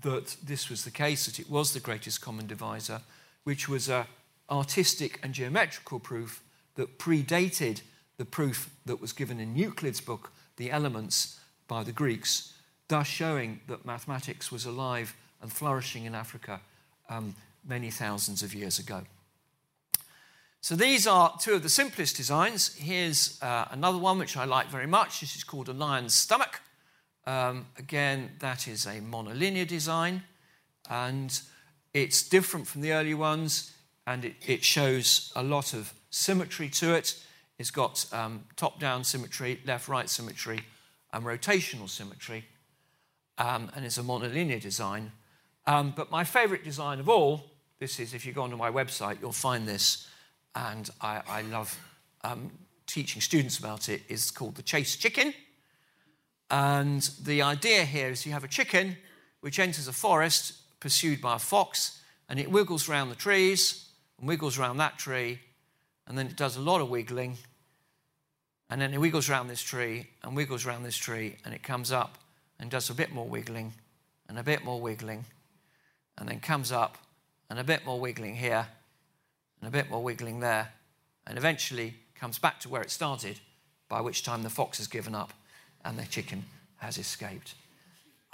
that 0.01 0.35
this 0.43 0.69
was 0.69 0.83
the 0.83 0.91
case, 0.91 1.25
that 1.25 1.39
it 1.39 1.49
was 1.49 1.73
the 1.73 1.79
greatest 1.79 2.21
common 2.21 2.47
divisor, 2.47 3.01
which 3.43 3.69
was 3.69 3.89
a 3.89 4.07
artistic 4.49 5.19
and 5.23 5.33
geometrical 5.33 5.99
proof 5.99 6.41
that 6.75 6.97
predated 6.97 7.81
the 8.17 8.25
proof 8.25 8.69
that 8.85 9.01
was 9.01 9.13
given 9.13 9.39
in 9.39 9.55
Euclid's 9.55 10.01
book, 10.01 10.31
The 10.57 10.71
Elements, 10.71 11.39
by 11.67 11.83
the 11.83 11.91
Greeks, 11.91 12.53
thus 12.87 13.07
showing 13.07 13.59
that 13.67 13.85
mathematics 13.85 14.51
was 14.51 14.65
alive 14.65 15.15
and 15.41 15.51
flourishing 15.51 16.05
in 16.05 16.15
Africa 16.15 16.61
um, 17.09 17.35
many 17.67 17.91
thousands 17.91 18.41
of 18.41 18.53
years 18.53 18.79
ago. 18.79 19.03
So 20.61 20.75
these 20.75 21.05
are 21.07 21.37
two 21.39 21.53
of 21.53 21.63
the 21.63 21.69
simplest 21.69 22.17
designs. 22.17 22.75
Here's 22.75 23.41
uh, 23.41 23.67
another 23.71 23.97
one 23.97 24.17
which 24.17 24.35
I 24.35 24.45
like 24.45 24.67
very 24.67 24.87
much. 24.87 25.19
This 25.19 25.35
is 25.35 25.43
called 25.43 25.69
a 25.69 25.73
lion's 25.73 26.13
stomach. 26.13 26.61
Um, 27.27 27.65
again, 27.77 28.31
that 28.39 28.69
is 28.69 28.85
a 28.85 29.01
monolinear 29.01 29.67
design, 29.67 30.23
and 30.89 31.37
it's 31.93 32.23
different 32.23 32.67
from 32.67 32.79
the 32.79 32.93
early 32.93 33.13
ones, 33.13 33.73
and 34.07 34.23
it, 34.23 34.35
it 34.45 34.63
shows 34.63 35.33
a 35.35 35.43
lot 35.43 35.73
of 35.73 35.93
symmetry 36.09 36.69
to 36.69 36.93
it. 36.93 37.21
It's 37.59 37.69
got 37.69 38.05
um, 38.13 38.45
top 38.55 38.79
down 38.79 39.03
symmetry, 39.03 39.59
left 39.65 39.89
right 39.89 40.09
symmetry, 40.09 40.61
and 41.11 41.25
rotational 41.25 41.89
symmetry, 41.89 42.45
um, 43.37 43.69
and 43.75 43.83
it's 43.83 43.97
a 43.97 44.03
monolinear 44.03 44.61
design. 44.61 45.11
Um, 45.65 45.93
but 45.93 46.09
my 46.09 46.23
favorite 46.23 46.63
design 46.63 47.01
of 47.01 47.09
all, 47.09 47.43
this 47.79 47.99
is 47.99 48.13
if 48.13 48.25
you 48.25 48.31
go 48.31 48.43
onto 48.43 48.55
my 48.55 48.71
website, 48.71 49.19
you'll 49.19 49.33
find 49.33 49.67
this, 49.67 50.07
and 50.55 50.89
I, 51.01 51.21
I 51.27 51.41
love 51.41 51.77
um, 52.23 52.51
teaching 52.85 53.21
students 53.21 53.59
about 53.59 53.89
it, 53.89 54.03
is 54.07 54.31
called 54.31 54.55
the 54.55 54.63
chase 54.63 54.95
chicken. 54.95 55.33
And 56.49 57.01
the 57.21 57.41
idea 57.41 57.83
here 57.83 58.09
is 58.09 58.25
you 58.25 58.31
have 58.31 58.43
a 58.43 58.47
chicken 58.47 58.97
which 59.41 59.59
enters 59.59 59.87
a 59.87 59.93
forest 59.93 60.53
pursued 60.79 61.21
by 61.21 61.35
a 61.35 61.39
fox, 61.39 62.01
and 62.29 62.39
it 62.39 62.49
wiggles 62.49 62.87
around 62.87 63.09
the 63.09 63.15
trees 63.15 63.89
and 64.17 64.27
wiggles 64.27 64.57
around 64.57 64.77
that 64.77 64.97
tree, 64.97 65.39
and 66.07 66.17
then 66.17 66.27
it 66.27 66.35
does 66.35 66.55
a 66.55 66.61
lot 66.61 66.81
of 66.81 66.89
wiggling. 66.89 67.37
And 68.69 68.81
then 68.81 68.93
it 68.93 68.99
wiggles 68.99 69.29
around 69.29 69.47
this 69.47 69.61
tree 69.61 70.07
and 70.23 70.35
wiggles 70.35 70.65
around 70.65 70.83
this 70.83 70.97
tree, 70.97 71.37
and 71.45 71.53
it 71.53 71.63
comes 71.63 71.91
up 71.91 72.17
and 72.59 72.69
does 72.69 72.89
a 72.89 72.93
bit 72.93 73.11
more 73.11 73.27
wiggling 73.27 73.73
and 74.29 74.37
a 74.37 74.43
bit 74.43 74.63
more 74.63 74.81
wiggling, 74.81 75.25
and 76.17 76.27
then 76.27 76.39
comes 76.39 76.71
up 76.71 76.97
and 77.49 77.59
a 77.59 77.63
bit 77.63 77.85
more 77.85 77.99
wiggling 77.99 78.35
here 78.35 78.67
and 79.61 79.67
a 79.67 79.71
bit 79.71 79.89
more 79.89 80.03
wiggling 80.03 80.39
there, 80.39 80.73
and 81.25 81.37
eventually 81.37 81.95
comes 82.15 82.39
back 82.39 82.59
to 82.59 82.69
where 82.69 82.81
it 82.81 82.91
started, 82.91 83.39
by 83.89 84.01
which 84.01 84.23
time 84.23 84.43
the 84.43 84.49
fox 84.49 84.77
has 84.77 84.87
given 84.87 85.15
up 85.15 85.33
and 85.87 85.97
the 85.97 86.05
chicken 86.05 86.43
has 86.75 86.97
escaped. 86.97 87.55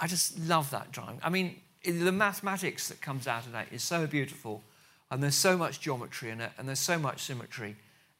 I 0.00 0.08
just 0.08 0.38
love 0.40 0.70
that 0.70 0.90
drawing. 0.90 1.20
I 1.22 1.30
mean, 1.30 1.60
the 1.84 2.12
mathematics 2.12 2.88
that 2.88 3.00
comes 3.00 3.28
out 3.28 3.46
of 3.46 3.52
that 3.52 3.68
is 3.72 3.82
so 3.82 4.06
beautiful, 4.06 4.62
and 5.10 5.22
there's 5.22 5.36
so 5.36 5.56
much 5.56 5.80
geometry 5.80 6.30
in 6.30 6.40
it, 6.40 6.50
and 6.58 6.66
there's 6.66 6.80
so 6.80 6.98
much 6.98 7.22
symmetry, 7.22 7.76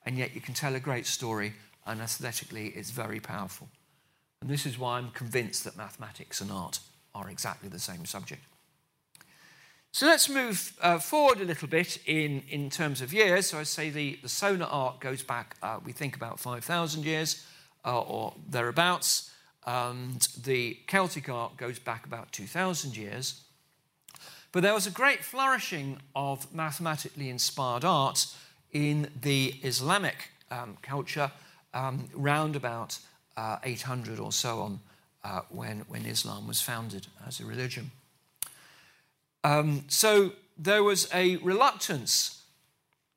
and 0.06 0.16
yet 0.16 0.34
you 0.34 0.40
can 0.40 0.54
tell 0.54 0.76
a 0.76 0.80
great 0.80 1.06
story, 1.06 1.52
and 1.84 2.00
aesthetically, 2.00 2.68
it's 2.68 2.90
very 2.90 3.18
powerful. 3.18 3.68
And 4.40 4.48
this 4.48 4.66
is 4.66 4.78
why 4.78 4.98
I'm 4.98 5.10
convinced 5.10 5.64
that 5.64 5.76
mathematics 5.76 6.40
and 6.40 6.52
art 6.52 6.78
are 7.14 7.28
exactly 7.28 7.68
the 7.68 7.80
same 7.80 8.04
subject. 8.04 8.42
So 9.90 10.06
let's 10.06 10.28
move 10.28 10.76
uh, 10.80 10.98
forward 10.98 11.40
a 11.40 11.44
little 11.44 11.68
bit 11.68 11.98
in, 12.06 12.42
in 12.48 12.70
terms 12.70 13.00
of 13.00 13.12
years. 13.12 13.46
So 13.46 13.58
I 13.58 13.62
say 13.62 13.90
the, 13.90 14.18
the 14.22 14.28
Sona 14.28 14.64
art 14.64 15.00
goes 15.00 15.22
back, 15.22 15.56
uh, 15.62 15.78
we 15.84 15.92
think 15.92 16.16
about 16.16 16.38
5,000 16.38 17.04
years 17.04 17.44
uh, 17.84 18.00
or 18.00 18.34
thereabouts. 18.48 19.30
And 19.66 20.20
the 20.42 20.78
Celtic 20.86 21.28
art 21.28 21.56
goes 21.56 21.78
back 21.78 22.06
about 22.06 22.32
2,000 22.32 22.96
years. 22.96 23.42
But 24.52 24.62
there 24.62 24.74
was 24.74 24.86
a 24.86 24.90
great 24.90 25.24
flourishing 25.24 25.98
of 26.14 26.54
mathematically 26.54 27.28
inspired 27.28 27.84
art 27.84 28.26
in 28.72 29.08
the 29.20 29.54
Islamic 29.62 30.30
um, 30.50 30.76
culture 30.82 31.32
um, 31.72 32.08
round 32.14 32.54
about 32.56 32.98
uh, 33.36 33.58
800 33.64 34.20
or 34.20 34.32
so 34.32 34.60
on 34.60 34.80
uh, 35.24 35.40
when, 35.48 35.80
when 35.88 36.06
Islam 36.06 36.46
was 36.46 36.60
founded 36.60 37.06
as 37.26 37.40
a 37.40 37.44
religion. 37.44 37.90
Um, 39.42 39.84
so 39.88 40.32
there 40.56 40.82
was 40.82 41.08
a 41.12 41.36
reluctance 41.36 42.42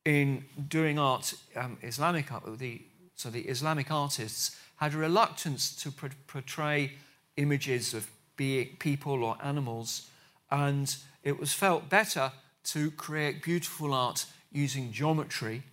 in 0.05 0.45
doing 0.67 0.97
art, 0.97 1.33
um, 1.55 1.77
Islamic 1.81 2.31
art, 2.31 2.43
the 2.57 2.81
so 3.17 3.29
the 3.29 3.41
Islamic 3.41 3.91
artists 3.91 4.55
had 4.77 4.93
a 4.93 4.97
reluctance 4.97 5.75
to 5.75 5.91
portray 6.27 6.93
images 7.35 7.93
of 7.93 8.09
being 8.37 8.77
people 8.79 9.23
or 9.23 9.35
animals, 9.43 10.07
and 10.51 10.95
it 11.23 11.39
was 11.39 11.51
felt 11.51 11.89
better 11.89 12.31
to 12.63 12.91
create 12.91 13.43
beautiful 13.43 13.93
art 13.93 14.27
using 14.51 14.91
geometry, 14.91 15.63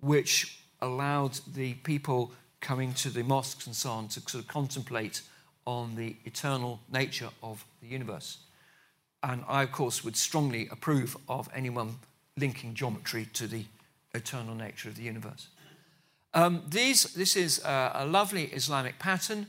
which 0.00 0.60
allowed 0.80 1.40
the 1.54 1.74
people 1.74 2.32
coming 2.60 2.94
to 2.94 3.10
the 3.10 3.24
mosques 3.24 3.66
and 3.66 3.74
so 3.74 3.90
on 3.90 4.08
to 4.08 4.20
sort 4.20 4.44
of 4.44 4.46
contemplate 4.46 5.20
on 5.66 5.96
the 5.96 6.14
eternal 6.24 6.78
nature 6.92 7.30
of 7.42 7.64
the 7.82 7.88
universe. 7.88 8.38
And 9.22 9.42
I, 9.48 9.64
of 9.64 9.72
course, 9.72 10.04
would 10.04 10.16
strongly 10.16 10.68
approve 10.70 11.16
of 11.28 11.48
anyone 11.52 11.96
linking 12.36 12.74
geometry 12.74 13.26
to 13.32 13.46
the 13.46 13.64
eternal 14.14 14.54
nature 14.54 14.88
of 14.88 14.96
the 14.96 15.02
universe. 15.02 15.48
Um, 16.34 16.62
these, 16.68 17.04
this 17.14 17.36
is 17.36 17.64
a, 17.64 17.92
a 17.94 18.06
lovely 18.06 18.46
Islamic 18.46 18.98
pattern, 18.98 19.46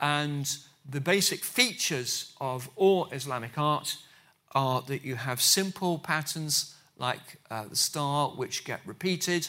and 0.00 0.48
the 0.88 1.00
basic 1.00 1.42
features 1.42 2.32
of 2.40 2.70
all 2.76 3.06
Islamic 3.06 3.58
art 3.58 3.96
are 4.52 4.80
that 4.82 5.04
you 5.04 5.16
have 5.16 5.42
simple 5.42 5.98
patterns 5.98 6.76
like 6.96 7.38
uh, 7.50 7.64
the 7.68 7.76
star, 7.76 8.28
which 8.28 8.64
get 8.64 8.80
repeated, 8.86 9.48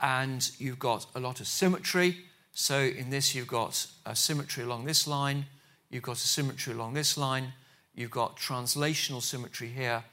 and 0.00 0.50
you've 0.58 0.78
got 0.78 1.06
a 1.14 1.20
lot 1.20 1.40
of 1.40 1.46
symmetry. 1.46 2.16
So 2.52 2.80
in 2.80 3.10
this, 3.10 3.34
you've 3.34 3.46
got 3.46 3.86
a 4.06 4.16
symmetry 4.16 4.64
along 4.64 4.86
this 4.86 5.06
line, 5.06 5.44
you've 5.90 6.02
got 6.02 6.16
a 6.16 6.26
symmetry 6.26 6.72
along 6.72 6.94
this 6.94 7.18
line, 7.18 7.52
you've 7.94 8.10
got 8.10 8.38
translational 8.38 9.20
symmetry 9.20 9.68
here, 9.68 10.04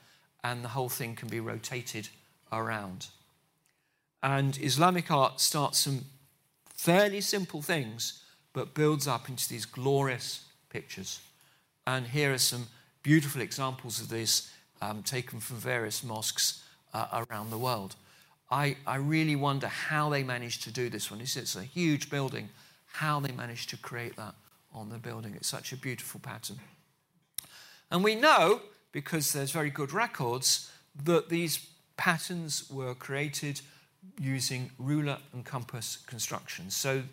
and 0.43 0.62
the 0.62 0.69
whole 0.69 0.89
thing 0.89 1.15
can 1.15 1.30
be 1.30 1.39
rotated 1.39 2.10
around. 2.52 3.08
And 4.24 4.58
Islamic 4.62 5.10
art 5.12 5.40
starts 5.40 5.80
some 5.80 6.06
fairly 6.74 7.22
simple 7.22 7.62
things, 7.62 8.24
but 8.54 8.74
builds 8.74 9.08
up 9.08 9.30
into 9.30 9.48
these 9.48 9.66
glorious 9.66 10.46
pictures. 10.70 11.20
And 11.88 12.08
here 12.08 12.34
are 12.34 12.38
some 12.38 12.68
beautiful 13.04 13.42
examples 13.42 14.00
of 14.00 14.10
this 14.10 14.52
um, 14.82 15.04
taken 15.04 15.40
from 15.40 15.58
various 15.58 16.04
mosques 16.04 16.64
uh, 16.94 17.24
around 17.30 17.50
the 17.50 17.58
world. 17.58 17.96
I, 18.50 18.76
I 18.86 18.98
really 18.98 19.36
wonder 19.36 19.68
how 19.68 20.10
they 20.10 20.24
managed 20.24 20.64
to 20.64 20.72
do 20.72 20.90
this 20.90 21.10
one. 21.10 21.22
It's 21.22 21.56
a 21.56 21.64
huge 21.64 22.10
building, 22.10 22.50
how 22.94 23.20
they 23.20 23.32
managed 23.32 23.70
to 23.70 23.78
create 23.78 24.18
that 24.18 24.36
on 24.74 24.90
the 24.90 24.98
building. 24.98 25.34
It's 25.36 25.48
such 25.48 25.72
a 25.72 25.78
beautiful 25.78 26.20
pattern. 26.20 26.60
And 27.90 28.04
we 28.04 28.16
know, 28.16 28.62
because 28.92 29.34
there's 29.34 29.52
very 29.52 29.70
good 29.70 29.94
records, 29.94 30.70
that 31.06 31.30
these 31.30 31.68
patterns 31.96 32.70
were 32.70 32.94
created 32.94 33.62
using 34.20 34.72
ruler 34.78 35.18
and 35.34 35.46
compass 35.46 35.98
constructions. 36.08 36.76
So 36.76 37.04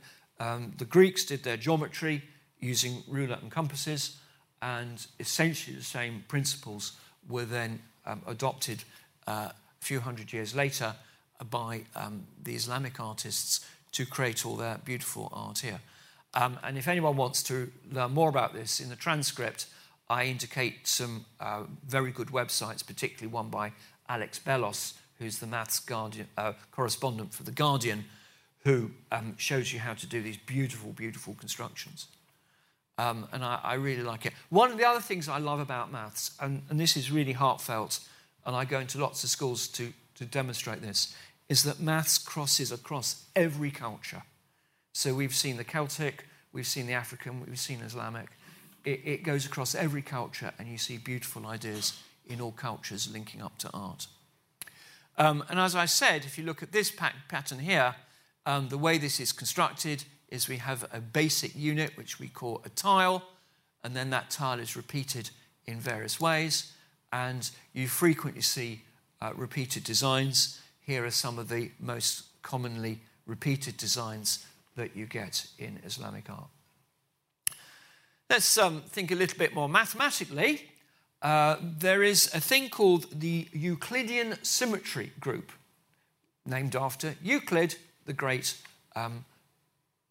um, 0.40 0.72
the 0.78 0.84
Greeks 0.84 1.24
did 1.24 1.42
their 1.42 1.56
geometry 1.56 2.22
using 2.60 3.02
ruler 3.08 3.38
and 3.40 3.50
compasses, 3.50 4.16
and 4.62 5.06
essentially 5.18 5.76
the 5.76 5.84
same 5.84 6.24
principles 6.28 6.92
were 7.28 7.44
then 7.44 7.80
um, 8.06 8.22
adopted 8.26 8.84
uh, 9.26 9.50
a 9.50 9.54
few 9.80 10.00
hundred 10.00 10.32
years 10.32 10.54
later 10.54 10.94
by 11.50 11.82
um, 11.94 12.24
the 12.42 12.54
Islamic 12.54 12.98
artists 12.98 13.64
to 13.92 14.04
create 14.04 14.44
all 14.44 14.56
their 14.56 14.78
beautiful 14.84 15.30
art 15.32 15.58
here. 15.58 15.80
Um, 16.34 16.58
and 16.62 16.76
if 16.76 16.88
anyone 16.88 17.16
wants 17.16 17.42
to 17.44 17.70
learn 17.90 18.12
more 18.12 18.28
about 18.28 18.52
this, 18.52 18.80
in 18.80 18.88
the 18.88 18.96
transcript, 18.96 19.66
I 20.10 20.24
indicate 20.24 20.86
some 20.86 21.24
uh, 21.40 21.64
very 21.86 22.10
good 22.10 22.28
websites, 22.28 22.86
particularly 22.86 23.32
one 23.32 23.48
by 23.48 23.72
Alex 24.08 24.38
Bellos, 24.38 24.94
who's 25.18 25.38
the 25.38 25.46
maths 25.46 25.80
guardian, 25.80 26.28
uh, 26.36 26.52
correspondent 26.70 27.34
for 27.34 27.42
The 27.42 27.52
Guardian, 27.52 28.04
who 28.64 28.90
um, 29.12 29.34
shows 29.36 29.72
you 29.72 29.80
how 29.80 29.94
to 29.94 30.06
do 30.06 30.22
these 30.22 30.36
beautiful, 30.36 30.92
beautiful 30.92 31.34
constructions. 31.34 32.06
Um, 32.98 33.28
and 33.32 33.44
I, 33.44 33.60
I, 33.62 33.74
really 33.74 34.02
like 34.02 34.26
it. 34.26 34.32
One 34.50 34.72
of 34.72 34.78
the 34.78 34.84
other 34.84 35.00
things 35.00 35.28
I 35.28 35.38
love 35.38 35.60
about 35.60 35.92
maths, 35.92 36.32
and, 36.40 36.62
and 36.68 36.80
this 36.80 36.96
is 36.96 37.12
really 37.12 37.32
heartfelt, 37.32 38.00
and 38.44 38.56
I 38.56 38.64
go 38.64 38.80
into 38.80 38.98
lots 38.98 39.22
of 39.22 39.30
schools 39.30 39.68
to, 39.68 39.92
to 40.16 40.24
demonstrate 40.24 40.82
this, 40.82 41.14
is 41.48 41.62
that 41.62 41.78
maths 41.78 42.18
crosses 42.18 42.72
across 42.72 43.24
every 43.36 43.70
culture. 43.70 44.22
So 44.92 45.14
we've 45.14 45.34
seen 45.34 45.56
the 45.56 45.64
Celtic, 45.64 46.26
we've 46.52 46.66
seen 46.66 46.88
the 46.88 46.94
African, 46.94 47.40
we've 47.46 47.58
seen 47.58 47.80
Islamic. 47.80 48.30
It, 48.84 49.00
it 49.04 49.22
goes 49.22 49.46
across 49.46 49.76
every 49.76 50.02
culture, 50.02 50.52
and 50.58 50.68
you 50.68 50.76
see 50.76 50.98
beautiful 50.98 51.46
ideas 51.46 52.02
in 52.26 52.40
all 52.40 52.52
cultures 52.52 53.10
linking 53.12 53.40
up 53.40 53.56
to 53.58 53.70
art. 53.72 54.08
Um, 55.18 55.44
and 55.48 55.58
as 55.58 55.74
I 55.74 55.86
said, 55.86 56.24
if 56.24 56.38
you 56.38 56.44
look 56.44 56.62
at 56.62 56.70
this 56.70 56.90
pattern 56.90 57.58
here, 57.58 57.96
um, 58.46 58.68
the 58.68 58.78
way 58.78 58.98
this 58.98 59.18
is 59.18 59.32
constructed 59.32 60.04
is 60.28 60.48
we 60.48 60.58
have 60.58 60.88
a 60.92 61.00
basic 61.00 61.56
unit, 61.56 61.96
which 61.96 62.20
we 62.20 62.28
call 62.28 62.62
a 62.64 62.68
tile, 62.68 63.22
and 63.82 63.96
then 63.96 64.10
that 64.10 64.30
tile 64.30 64.60
is 64.60 64.76
repeated 64.76 65.30
in 65.66 65.80
various 65.80 66.20
ways. 66.20 66.72
And 67.12 67.50
you 67.72 67.88
frequently 67.88 68.42
see 68.42 68.82
uh, 69.20 69.32
repeated 69.34 69.82
designs. 69.82 70.60
Here 70.80 71.04
are 71.04 71.10
some 71.10 71.38
of 71.38 71.48
the 71.48 71.72
most 71.80 72.42
commonly 72.42 73.00
repeated 73.26 73.76
designs 73.76 74.46
that 74.76 74.94
you 74.94 75.06
get 75.06 75.46
in 75.58 75.80
Islamic 75.84 76.30
art. 76.30 76.48
Let's 78.30 78.56
um, 78.58 78.82
think 78.82 79.10
a 79.10 79.14
little 79.14 79.38
bit 79.38 79.54
more 79.54 79.68
mathematically. 79.68 80.68
Uh, 81.20 81.56
there 81.60 82.02
is 82.02 82.32
a 82.32 82.40
thing 82.40 82.68
called 82.68 83.06
the 83.20 83.48
Euclidean 83.52 84.38
symmetry 84.42 85.12
group, 85.18 85.50
named 86.46 86.76
after 86.76 87.16
Euclid, 87.22 87.76
the 88.06 88.12
great 88.12 88.56
um, 88.94 89.24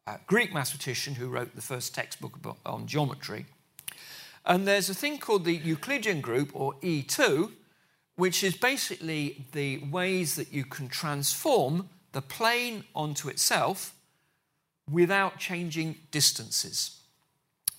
uh, 0.05 0.17
Greek 0.27 0.53
mathematician 0.53 1.15
who 1.15 1.29
wrote 1.29 1.55
the 1.55 1.61
first 1.61 1.93
textbook 1.93 2.39
on 2.65 2.87
geometry. 2.87 3.45
And 4.45 4.65
there's 4.67 4.89
a 4.89 4.93
thing 4.93 5.17
called 5.17 5.43
the 5.43 5.55
Euclidean 5.55 6.21
group, 6.21 6.51
or 6.53 6.73
E2, 6.75 7.51
which 8.15 8.43
is 8.43 8.55
basically 8.55 9.45
the 9.51 9.79
ways 9.79 10.35
that 10.35 10.53
you 10.53 10.65
can 10.65 10.87
transform 10.87 11.89
the 12.13 12.21
plane 12.21 12.83
onto 12.95 13.27
itself 13.27 13.93
without 14.89 15.37
changing 15.37 15.97
distances. 16.11 17.01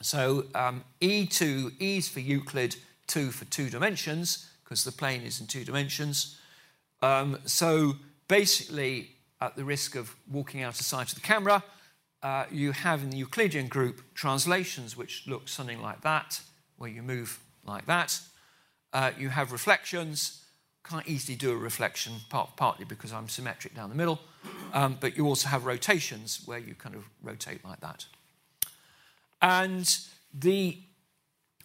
So 0.03 0.45
um, 0.55 0.85
E2, 1.01 1.81
E 1.81 1.97
is 1.97 2.09
for 2.09 2.21
Euclid, 2.21 2.77
2 3.09 3.31
for 3.31 3.45
two 3.47 3.69
dimensions, 3.71 4.49
because 4.65 4.85
the 4.85 4.93
plane 4.93 5.23
is 5.23 5.41
in 5.41 5.47
two 5.47 5.65
dimensions. 5.65 6.39
Um, 7.03 7.39
so 7.45 7.97
basically, 8.29 9.11
at 9.41 9.57
the 9.57 9.65
risk 9.65 9.95
of 9.95 10.15
walking 10.31 10.63
out 10.63 10.79
of 10.79 10.85
sight 10.85 11.09
of 11.09 11.15
the 11.15 11.21
camera, 11.21 11.65
uh, 12.23 12.45
you 12.51 12.73
have 12.73 13.03
in 13.03 13.11
the 13.11 13.17
Euclidean 13.17 13.69
group 13.69 14.03
translations 14.15 14.97
which 14.97 15.27
look 15.27 15.49
something 15.49 15.81
like 15.81 16.01
that, 16.03 16.41
where 16.77 16.91
you 16.91 17.03
move 17.03 17.41
like 17.65 17.87
that. 17.87 18.21
Uh, 18.93 19.13
you 19.19 19.29
have 19.29 19.53
reflections. 19.53 20.45
Can't 20.85 21.07
easily 21.07 21.37
do 21.37 21.53
a 21.53 21.57
reflection, 21.57 22.15
part, 22.31 22.57
partly 22.57 22.85
because 22.85 23.13
I'm 23.13 23.29
symmetric 23.29 23.75
down 23.75 23.91
the 23.91 23.95
middle, 23.95 24.21
um, 24.73 24.97
but 25.01 25.17
you 25.17 25.27
also 25.27 25.49
have 25.49 25.67
rotations 25.67 26.43
where 26.47 26.59
you 26.59 26.75
kind 26.75 26.95
of 26.95 27.05
rotate 27.23 27.65
like 27.65 27.81
that. 27.81 28.07
And 29.41 29.99
the 30.33 30.79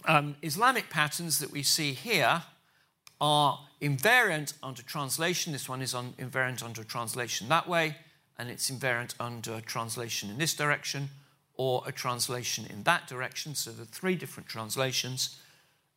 um, 0.06 0.36
Islamic 0.42 0.90
patterns 0.90 1.40
that 1.40 1.52
we 1.52 1.64
see 1.64 1.94
here 1.94 2.44
are 3.20 3.60
invariant 3.82 4.54
under 4.62 4.82
translation. 4.82 5.54
This 5.54 5.70
one 5.70 5.82
is 5.82 5.94
on, 5.94 6.14
invariant 6.20 6.64
under 6.64 6.84
translation 6.84 7.50
that 7.50 7.68
way, 7.68 7.98
and 8.38 8.50
it's 8.50 8.70
invariant 8.70 9.14
under 9.20 9.62
translation 9.62 10.30
in 10.30 10.38
this 10.38 10.54
direction 10.54 11.10
or 11.56 11.84
a 11.86 11.92
translation 11.92 12.66
in 12.70 12.84
that 12.84 13.08
direction. 13.08 13.56
So 13.56 13.72
the 13.72 13.86
three 13.86 14.16
different 14.16 14.50
translations. 14.50 15.40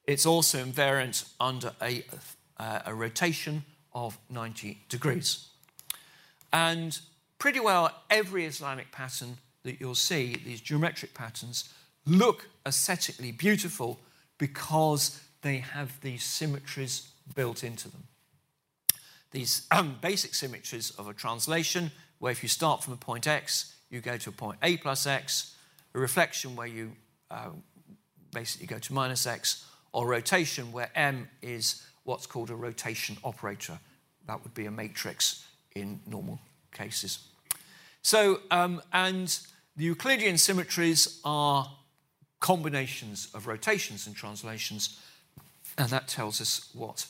It's 0.04 0.26
also 0.26 0.62
invariant 0.62 1.28
under 1.40 1.72
a, 1.82 2.04
uh, 2.58 2.80
a 2.86 2.94
rotation 2.94 3.64
of 3.92 4.18
90 4.30 4.82
degrees. 4.88 5.48
And 6.52 6.98
pretty 7.38 7.60
well 7.60 7.90
every 8.10 8.44
Islamic 8.44 8.92
pattern 8.92 9.38
that 9.64 9.80
you'll 9.80 9.94
see, 9.94 10.36
these 10.44 10.60
geometric 10.60 11.14
patterns, 11.14 11.72
look 12.06 12.48
aesthetically 12.64 13.32
beautiful 13.32 13.98
because 14.38 15.20
they 15.42 15.58
have 15.58 16.00
these 16.00 16.24
symmetries 16.24 17.08
built 17.34 17.64
into 17.64 17.88
them. 17.90 18.04
These 19.32 19.66
um, 19.70 19.96
basic 20.02 20.34
symmetries 20.34 20.90
of 20.92 21.08
a 21.08 21.14
translation, 21.14 21.90
where 22.18 22.32
if 22.32 22.42
you 22.42 22.48
start 22.48 22.82
from 22.82 22.94
a 22.94 22.96
point 22.96 23.26
x, 23.26 23.74
you 23.90 24.00
go 24.00 24.16
to 24.16 24.30
a 24.30 24.32
point 24.32 24.58
a 24.62 24.76
plus 24.76 25.06
x, 25.06 25.54
a 25.94 25.98
reflection 25.98 26.56
where 26.56 26.66
you 26.66 26.92
uh, 27.30 27.50
basically 28.32 28.66
go 28.66 28.78
to 28.78 28.92
minus 28.92 29.26
x, 29.26 29.64
or 29.92 30.06
rotation 30.06 30.72
where 30.72 30.90
m 30.94 31.28
is 31.42 31.82
what's 32.04 32.26
called 32.26 32.50
a 32.50 32.54
rotation 32.54 33.16
operator. 33.24 33.78
That 34.26 34.42
would 34.42 34.54
be 34.54 34.66
a 34.66 34.70
matrix 34.70 35.46
in 35.74 36.00
normal 36.06 36.38
cases. 36.72 37.18
So, 38.02 38.40
um, 38.50 38.82
and 38.92 39.38
the 39.76 39.84
Euclidean 39.84 40.38
symmetries 40.38 41.20
are 41.24 41.70
combinations 42.40 43.28
of 43.34 43.46
rotations 43.46 44.06
and 44.06 44.14
translations, 44.14 45.00
and 45.78 45.88
that 45.90 46.08
tells 46.08 46.40
us 46.40 46.70
what 46.72 47.06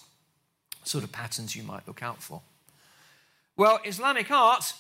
sort 0.85 1.05
of 1.05 1.12
patterns 1.12 1.57
you 1.57 1.62
might 1.62 1.87
look 1.87 2.03
out 2.03 2.23
for. 2.23 2.43
Well, 3.57 3.81
Islamic 3.85 4.31
art, 4.31 4.75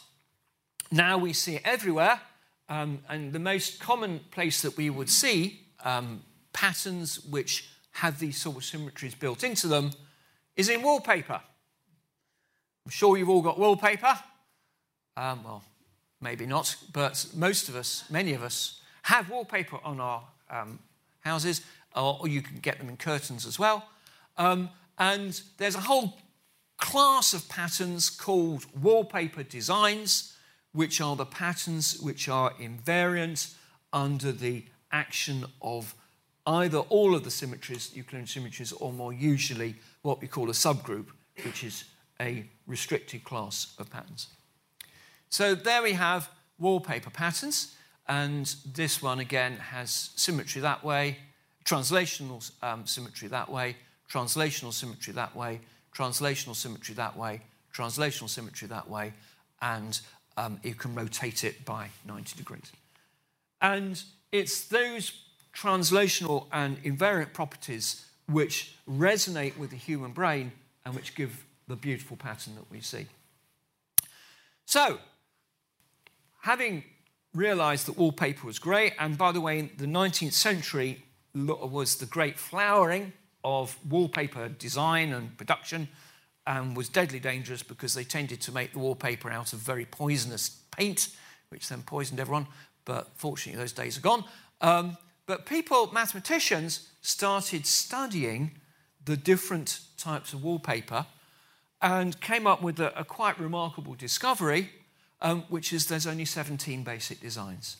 now 0.90 1.18
we 1.18 1.32
see 1.32 1.56
it 1.56 1.62
everywhere, 1.64 2.20
um, 2.68 3.00
and 3.08 3.32
the 3.32 3.38
most 3.38 3.80
common 3.80 4.20
place 4.30 4.62
that 4.62 4.76
we 4.76 4.90
would 4.90 5.10
see 5.10 5.60
um, 5.84 6.22
patterns 6.52 7.24
which 7.24 7.68
have 7.92 8.18
these 8.18 8.36
sort 8.36 8.56
of 8.56 8.64
symmetries 8.64 9.14
built 9.14 9.42
into 9.42 9.66
them 9.66 9.92
is 10.56 10.68
in 10.68 10.82
wallpaper. 10.82 11.40
I'm 12.84 12.90
sure 12.90 13.16
you've 13.16 13.30
all 13.30 13.42
got 13.42 13.58
wallpaper. 13.58 14.18
Um, 15.16 15.42
well, 15.42 15.64
maybe 16.20 16.46
not, 16.46 16.76
but 16.92 17.26
most 17.34 17.68
of 17.68 17.76
us, 17.76 18.04
many 18.10 18.32
of 18.34 18.42
us, 18.42 18.80
have 19.02 19.30
wallpaper 19.30 19.78
on 19.82 20.00
our 20.00 20.22
um, 20.50 20.78
houses, 21.20 21.62
or, 21.94 22.28
you 22.28 22.42
can 22.42 22.58
get 22.58 22.78
them 22.78 22.88
in 22.88 22.96
curtains 22.96 23.46
as 23.46 23.58
well. 23.58 23.88
Um, 24.36 24.68
and 24.98 25.40
there's 25.58 25.74
a 25.74 25.80
whole 25.80 26.18
class 26.78 27.32
of 27.32 27.48
patterns 27.48 28.10
called 28.10 28.66
wallpaper 28.80 29.42
designs, 29.42 30.36
which 30.72 31.00
are 31.00 31.16
the 31.16 31.24
patterns 31.24 31.98
which 32.00 32.28
are 32.28 32.52
invariant 32.60 33.54
under 33.92 34.30
the 34.30 34.64
action 34.92 35.46
of 35.62 35.94
either 36.46 36.78
all 36.78 37.14
of 37.14 37.24
the 37.24 37.30
symmetries, 37.30 37.90
Euclidean 37.94 38.26
symmetries, 38.26 38.72
or 38.72 38.92
more 38.92 39.12
usually 39.12 39.74
what 40.02 40.20
we 40.20 40.28
call 40.28 40.48
a 40.48 40.52
subgroup, 40.52 41.06
which 41.44 41.64
is 41.64 41.84
a 42.20 42.48
restricted 42.66 43.24
class 43.24 43.74
of 43.78 43.90
patterns. 43.90 44.28
So 45.28 45.54
there 45.54 45.82
we 45.82 45.92
have 45.94 46.30
wallpaper 46.58 47.10
patterns, 47.10 47.75
and 48.08 48.54
this 48.64 49.02
one 49.02 49.18
again 49.18 49.56
has 49.56 50.10
symmetry 50.16 50.60
that 50.62 50.84
way, 50.84 51.18
translational 51.64 52.50
um, 52.62 52.86
symmetry 52.86 53.28
that 53.28 53.50
way, 53.50 53.76
translational 54.10 54.72
symmetry 54.72 55.12
that 55.14 55.34
way, 55.34 55.60
translational 55.94 56.54
symmetry 56.54 56.94
that 56.94 57.16
way, 57.16 57.40
translational 57.74 58.28
symmetry 58.28 58.68
that 58.68 58.88
way, 58.88 59.12
and 59.60 60.00
um, 60.36 60.60
you 60.62 60.74
can 60.74 60.94
rotate 60.94 61.44
it 61.44 61.64
by 61.64 61.88
90 62.06 62.36
degrees. 62.36 62.70
And 63.60 64.00
it's 64.32 64.66
those 64.68 65.12
translational 65.54 66.46
and 66.52 66.82
invariant 66.84 67.32
properties 67.32 68.04
which 68.28 68.76
resonate 68.88 69.56
with 69.56 69.70
the 69.70 69.76
human 69.76 70.12
brain 70.12 70.52
and 70.84 70.94
which 70.94 71.14
give 71.14 71.44
the 71.68 71.76
beautiful 71.76 72.16
pattern 72.16 72.54
that 72.56 72.70
we 72.70 72.80
see. 72.80 73.06
So, 74.66 74.98
having 76.42 76.84
realized 77.36 77.86
that 77.86 77.98
wallpaper 77.98 78.46
was 78.46 78.58
great, 78.58 78.94
and 78.98 79.16
by 79.18 79.32
the 79.32 79.40
way, 79.40 79.70
the 79.76 79.86
19th 79.86 80.32
century 80.32 81.04
was 81.34 81.96
the 81.96 82.06
great 82.06 82.38
flowering 82.38 83.12
of 83.44 83.76
wallpaper 83.88 84.48
design 84.48 85.12
and 85.12 85.36
production 85.36 85.88
and 86.46 86.76
was 86.76 86.88
deadly 86.88 87.18
dangerous 87.18 87.62
because 87.62 87.94
they 87.94 88.04
tended 88.04 88.40
to 88.40 88.52
make 88.52 88.72
the 88.72 88.78
wallpaper 88.78 89.30
out 89.30 89.52
of 89.52 89.58
very 89.58 89.84
poisonous 89.84 90.48
paint, 90.76 91.08
which 91.48 91.68
then 91.68 91.82
poisoned 91.82 92.20
everyone. 92.20 92.46
But 92.84 93.08
fortunately, 93.14 93.60
those 93.60 93.72
days 93.72 93.98
are 93.98 94.00
gone. 94.00 94.24
Um, 94.60 94.96
but 95.26 95.44
people, 95.44 95.90
mathematicians, 95.92 96.88
started 97.02 97.66
studying 97.66 98.52
the 99.04 99.16
different 99.16 99.80
types 99.96 100.32
of 100.32 100.42
wallpaper 100.42 101.06
and 101.82 102.20
came 102.20 102.46
up 102.46 102.62
with 102.62 102.80
a, 102.80 102.96
a 102.98 103.04
quite 103.04 103.38
remarkable 103.38 103.94
discovery, 103.94 104.70
um, 105.20 105.44
which 105.48 105.72
is 105.72 105.86
there's 105.86 106.06
only 106.06 106.24
17 106.24 106.82
basic 106.82 107.20
designs. 107.20 107.76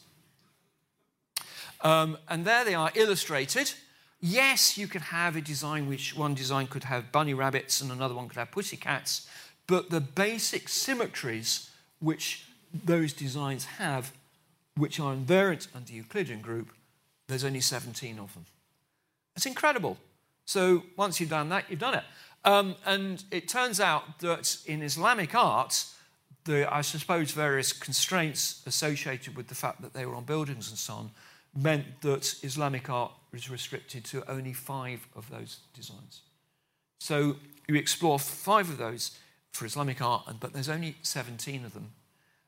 Um, 1.82 2.16
and 2.28 2.44
there 2.44 2.64
they 2.64 2.74
are 2.74 2.90
illustrated. 2.94 3.72
Yes, 4.20 4.78
you 4.78 4.88
could 4.88 5.02
have 5.02 5.36
a 5.36 5.40
design 5.40 5.86
which 5.86 6.16
one 6.16 6.34
design 6.34 6.66
could 6.66 6.84
have 6.84 7.12
bunny 7.12 7.34
rabbits 7.34 7.80
and 7.80 7.92
another 7.92 8.14
one 8.14 8.28
could 8.28 8.38
have 8.38 8.50
pussy 8.50 8.76
cats, 8.76 9.28
but 9.66 9.90
the 9.90 10.00
basic 10.00 10.68
symmetries 10.68 11.70
which 12.00 12.46
those 12.84 13.12
designs 13.12 13.64
have, 13.64 14.12
which 14.76 14.98
are 14.98 15.14
invariant 15.14 15.68
under 15.74 15.92
Euclidean 15.92 16.40
group, 16.40 16.72
there's 17.28 17.44
only 17.44 17.60
17 17.60 18.18
of 18.18 18.32
them. 18.34 18.46
It's 19.34 19.46
incredible. 19.46 19.98
So 20.46 20.84
once 20.96 21.20
you've 21.20 21.30
done 21.30 21.48
that, 21.50 21.64
you've 21.68 21.80
done 21.80 21.94
it. 21.94 22.04
Um, 22.44 22.76
and 22.86 23.22
it 23.30 23.48
turns 23.48 23.80
out 23.80 24.20
that 24.20 24.56
in 24.66 24.82
Islamic 24.82 25.34
art, 25.34 25.84
the, 26.46 26.72
I 26.72 26.80
suppose 26.80 27.32
various 27.32 27.72
constraints 27.72 28.62
associated 28.66 29.36
with 29.36 29.48
the 29.48 29.54
fact 29.54 29.82
that 29.82 29.92
they 29.92 30.06
were 30.06 30.14
on 30.14 30.24
buildings 30.24 30.70
and 30.70 30.78
so 30.78 30.94
on 30.94 31.10
meant 31.54 32.00
that 32.02 32.34
Islamic 32.42 32.88
art 32.88 33.12
was 33.32 33.50
restricted 33.50 34.04
to 34.06 34.28
only 34.30 34.52
five 34.52 35.06
of 35.14 35.28
those 35.30 35.58
designs. 35.74 36.22
So 36.98 37.36
you 37.68 37.74
explore 37.74 38.18
five 38.18 38.70
of 38.70 38.78
those 38.78 39.18
for 39.52 39.66
Islamic 39.66 40.00
art, 40.00 40.36
but 40.40 40.52
there's 40.52 40.68
only 40.68 40.96
17 41.02 41.64
of 41.64 41.74
them. 41.74 41.92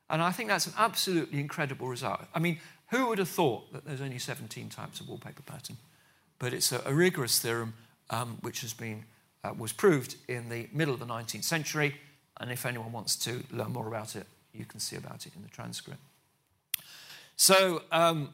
And 0.09 0.21
I 0.21 0.31
think 0.31 0.49
that's 0.49 0.67
an 0.67 0.73
absolutely 0.77 1.39
incredible 1.39 1.87
result. 1.87 2.21
I 2.33 2.39
mean, 2.39 2.59
who 2.87 3.07
would 3.07 3.19
have 3.19 3.29
thought 3.29 3.71
that 3.73 3.85
there's 3.85 4.01
only 4.01 4.17
17 4.17 4.69
types 4.69 4.99
of 4.99 5.07
wallpaper 5.07 5.43
pattern? 5.43 5.77
But 6.39 6.53
it's 6.53 6.71
a, 6.71 6.81
a 6.85 6.93
rigorous 6.93 7.39
theorem 7.39 7.73
um, 8.09 8.37
which 8.41 8.61
has 8.61 8.73
been, 8.73 9.05
uh, 9.43 9.53
was 9.57 9.71
proved 9.71 10.15
in 10.27 10.49
the 10.49 10.67
middle 10.73 10.93
of 10.93 10.99
the 10.99 11.05
19th 11.05 11.43
century. 11.43 11.95
And 12.39 12.51
if 12.51 12.65
anyone 12.65 12.91
wants 12.91 13.15
to 13.17 13.43
learn 13.51 13.73
more 13.73 13.87
about 13.87 14.15
it, 14.15 14.25
you 14.53 14.65
can 14.65 14.79
see 14.79 14.95
about 14.95 15.25
it 15.25 15.33
in 15.35 15.41
the 15.41 15.49
transcript. 15.49 15.99
So, 17.35 17.83
um, 17.91 18.29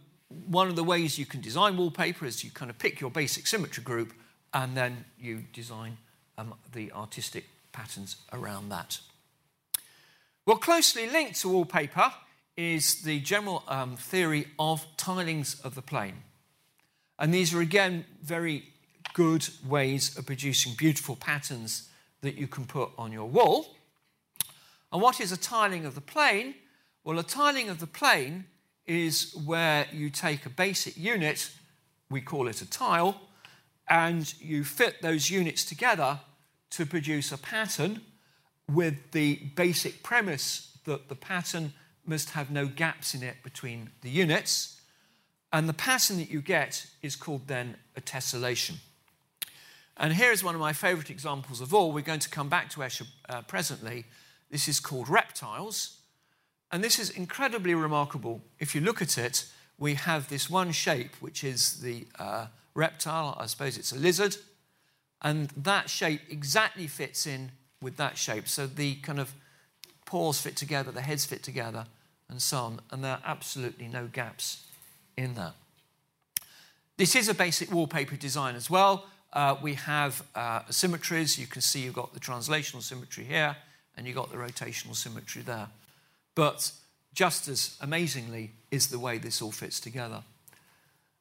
one 0.48 0.68
of 0.68 0.76
the 0.76 0.84
ways 0.84 1.20
you 1.20 1.26
can 1.26 1.42
design 1.42 1.78
wallpaper 1.78 2.26
is 2.26 2.44
you 2.44 2.52
kind 2.52 2.72
of 2.72 2.78
pick 2.80 3.00
your 3.00 3.12
basic 3.12 3.46
symmetry 3.46 3.84
group 3.84 4.14
and 4.54 4.76
then 4.76 5.06
you 5.20 5.44
design 5.54 5.98
um, 6.38 6.54
the 6.74 6.92
artistic 6.92 7.46
patterns 7.72 8.18
around 8.34 8.70
that. 8.70 9.00
Well, 10.46 10.58
closely 10.58 11.10
linked 11.10 11.42
to 11.42 11.50
wallpaper 11.50 12.14
is 12.58 13.02
the 13.02 13.20
general 13.20 13.64
um, 13.68 13.98
theory 13.98 14.48
of 14.58 14.86
tilings 14.98 15.60
of 15.62 15.76
the 15.76 15.82
plane. 15.82 16.24
And 17.20 17.34
these 17.34 17.54
are, 17.54 17.62
again, 17.62 18.06
very 18.22 18.64
good 19.14 19.48
ways 19.68 20.18
of 20.18 20.26
producing 20.26 20.74
beautiful 20.78 21.16
patterns 21.16 21.90
that 22.22 22.36
you 22.36 22.48
can 22.48 22.66
put 22.66 22.90
on 22.98 23.12
your 23.12 23.26
wall. 23.26 23.76
And 24.92 25.02
what 25.02 25.20
is 25.20 25.32
a 25.32 25.38
tiling 25.38 25.86
of 25.86 25.96
the 25.96 26.02
plane? 26.02 26.56
Well, 27.04 27.20
a 27.20 27.24
tiling 27.24 27.70
of 27.70 27.80
the 27.80 27.88
plane 27.88 28.46
is 28.86 29.36
where 29.46 29.88
you 29.92 30.10
take 30.10 30.46
a 30.46 30.50
basic 30.50 30.98
unit, 30.98 31.52
we 32.10 32.22
call 32.22 32.48
it 32.48 32.62
a 32.62 32.70
tile, 32.70 33.20
and 33.90 34.34
you 34.40 34.64
fit 34.64 35.02
those 35.02 35.30
units 35.30 35.66
together 35.66 36.20
to 36.72 36.86
produce 36.86 37.32
a 37.32 37.38
pattern 37.38 38.02
with 38.72 39.12
the 39.12 39.36
basic 39.56 40.04
premise 40.04 40.78
that 40.86 41.08
the 41.10 41.16
pattern 41.16 41.74
must 42.06 42.32
have 42.32 42.52
no 42.52 42.68
gaps 42.68 43.14
in 43.14 43.24
it 43.24 43.38
between 43.44 43.90
the 44.02 44.10
units. 44.10 44.82
And 45.52 45.70
the 45.70 45.74
pattern 45.74 46.18
that 46.18 46.30
you 46.30 46.42
get 46.42 46.86
is 47.02 47.16
called 47.16 47.48
then 47.48 47.78
a 47.96 48.02
tessellation. 48.02 48.76
And 49.98 50.14
here 50.14 50.32
is 50.32 50.44
one 50.44 50.56
of 50.56 50.62
my 50.62 50.74
favorite 50.74 51.10
examples 51.10 51.62
of 51.62 51.74
all. 51.74 51.92
We're 51.92 52.02
going 52.02 52.20
to 52.20 52.30
come 52.30 52.50
back 52.50 52.70
to 52.72 52.82
Escher 52.82 53.08
uh, 53.30 53.42
presently. 53.44 54.06
This 54.50 54.68
is 54.68 54.80
called 54.80 55.10
reptiles. 55.10 55.98
And 56.72 56.84
this 56.84 57.00
is 57.00 57.10
incredibly 57.10 57.76
remarkable. 57.76 58.42
If 58.60 58.76
you 58.76 58.82
look 58.82 59.02
at 59.02 59.18
it, 59.18 59.46
we 59.78 59.96
have 59.96 60.30
this 60.30 60.50
one 60.50 60.72
shape, 60.72 61.16
which 61.20 61.44
is 61.44 61.82
the 61.82 62.08
uh, 62.18 62.48
reptile. 62.74 63.38
I 63.40 63.46
suppose 63.46 63.78
it's 63.78 63.92
a 63.92 63.98
lizard. 63.98 64.36
And 65.22 65.50
that 65.58 65.90
shape 65.90 66.22
exactly 66.30 66.88
fits 66.88 67.26
in 67.26 67.52
with 67.82 67.98
that 67.98 68.18
shape. 68.18 68.48
So 68.48 68.68
the 68.68 68.96
kind 68.96 69.20
of 69.20 69.34
paws 70.06 70.40
fit 70.40 70.56
together, 70.56 70.92
the 70.92 71.02
heads 71.02 71.26
fit 71.26 71.44
together, 71.44 71.86
and 72.30 72.42
so 72.42 72.58
on. 72.58 72.80
And 72.92 73.04
there 73.04 73.14
are 73.14 73.22
absolutely 73.26 73.88
no 73.88 74.08
gaps 74.08 74.66
in 75.18 75.36
that. 75.36 75.54
This 76.98 77.16
is 77.16 77.28
a 77.28 77.34
basic 77.34 77.72
wallpaper 77.72 78.16
design 78.16 78.56
as 78.56 78.70
well. 78.70 79.08
Uh, 79.34 79.56
we 79.62 79.74
have 79.74 80.24
uh, 80.34 80.62
symmetries. 80.70 81.38
You 81.38 81.48
can 81.48 81.62
see 81.62 81.82
you've 81.82 81.94
got 81.94 82.14
the 82.14 82.20
translational 82.20 82.82
symmetry 82.82 83.26
here, 83.26 83.58
and 83.98 84.06
you've 84.06 84.16
got 84.16 84.32
the 84.32 84.38
rotational 84.38 84.96
symmetry 84.96 85.42
there. 85.42 85.68
But 86.36 86.72
just 87.14 87.48
as 87.48 87.78
amazingly 87.82 88.52
is 88.72 88.88
the 88.88 89.00
way 89.00 89.18
this 89.18 89.42
all 89.42 89.52
fits 89.52 89.80
together. 89.80 90.24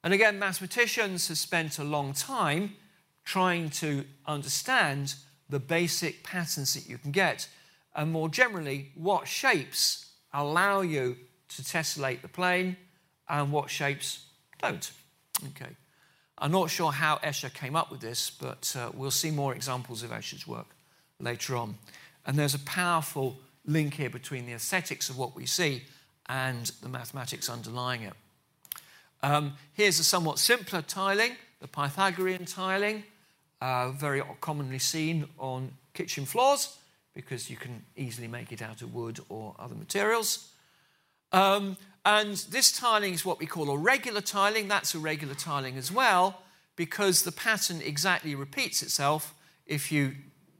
And 0.03 0.13
again, 0.13 0.37
mathematicians 0.37 1.29
have 1.29 1.37
spent 1.37 1.79
a 1.79 1.83
long 1.83 2.13
time 2.13 2.75
trying 3.23 3.69
to 3.71 4.05
understand 4.27 5.15
the 5.49 5.59
basic 5.59 6.23
patterns 6.23 6.73
that 6.73 6.87
you 6.87 6.97
can 6.97 7.11
get, 7.11 7.47
and 7.95 8.11
more 8.11 8.29
generally, 8.29 8.91
what 8.95 9.27
shapes 9.27 10.11
allow 10.33 10.81
you 10.81 11.17
to 11.49 11.61
tessellate 11.61 12.21
the 12.21 12.27
plane 12.27 12.75
and 13.29 13.51
what 13.51 13.69
shapes 13.69 14.25
don't. 14.61 14.91
Okay. 15.47 15.71
I'm 16.37 16.51
not 16.51 16.69
sure 16.69 16.91
how 16.91 17.17
Escher 17.17 17.53
came 17.53 17.75
up 17.75 17.89
with 17.89 18.01
this, 18.01 18.29
but 18.29 18.75
uh, 18.77 18.91
we'll 18.93 19.11
see 19.11 19.31
more 19.31 19.55
examples 19.55 20.03
of 20.03 20.11
Escher's 20.11 20.45
work 20.45 20.67
later 21.19 21.55
on. 21.55 21.77
And 22.25 22.37
there's 22.37 22.55
a 22.55 22.59
powerful 22.59 23.37
link 23.65 23.95
here 23.95 24.09
between 24.09 24.45
the 24.45 24.53
aesthetics 24.53 25.09
of 25.09 25.17
what 25.17 25.35
we 25.35 25.45
see 25.45 25.83
and 26.27 26.71
the 26.81 26.89
mathematics 26.89 27.49
underlying 27.49 28.03
it. 28.03 28.13
Um, 29.21 29.53
here's 29.73 29.99
a 29.99 30.03
somewhat 30.03 30.39
simpler 30.39 30.81
tiling, 30.81 31.31
the 31.59 31.67
Pythagorean 31.67 32.45
tiling, 32.45 33.03
uh, 33.61 33.91
very 33.91 34.21
commonly 34.41 34.79
seen 34.79 35.27
on 35.39 35.71
kitchen 35.93 36.25
floors 36.25 36.77
because 37.13 37.49
you 37.49 37.55
can 37.55 37.83
easily 37.95 38.27
make 38.27 38.51
it 38.51 38.61
out 38.61 38.81
of 38.81 38.93
wood 38.93 39.19
or 39.29 39.55
other 39.57 39.75
materials. 39.75 40.49
Um, 41.31 41.77
and 42.05 42.35
this 42.35 42.71
tiling 42.71 43.13
is 43.13 43.25
what 43.25 43.39
we 43.39 43.45
call 43.45 43.69
a 43.69 43.77
regular 43.77 44.21
tiling. 44.21 44.67
That's 44.67 44.93
a 44.93 44.99
regular 44.99 45.33
tiling 45.33 45.77
as 45.77 45.91
well, 45.91 46.41
because 46.75 47.23
the 47.23 47.31
pattern 47.31 47.81
exactly 47.81 48.35
repeats 48.35 48.83
itself. 48.83 49.33
If 49.65 49.91
you 49.91 50.15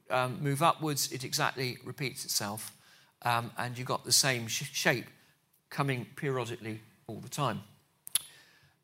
um, 0.10 0.38
move 0.42 0.62
upwards, 0.62 1.12
it 1.12 1.24
exactly 1.24 1.78
repeats 1.84 2.26
itself. 2.26 2.76
Um, 3.22 3.52
and 3.58 3.78
you've 3.78 3.88
got 3.88 4.06
the 4.06 4.12
same 4.12 4.48
sh- 4.48 4.72
shape 4.72 5.08
coming 5.70 6.06
periodically 6.16 6.82
all 7.08 7.20
the 7.20 7.30
time. 7.30 7.62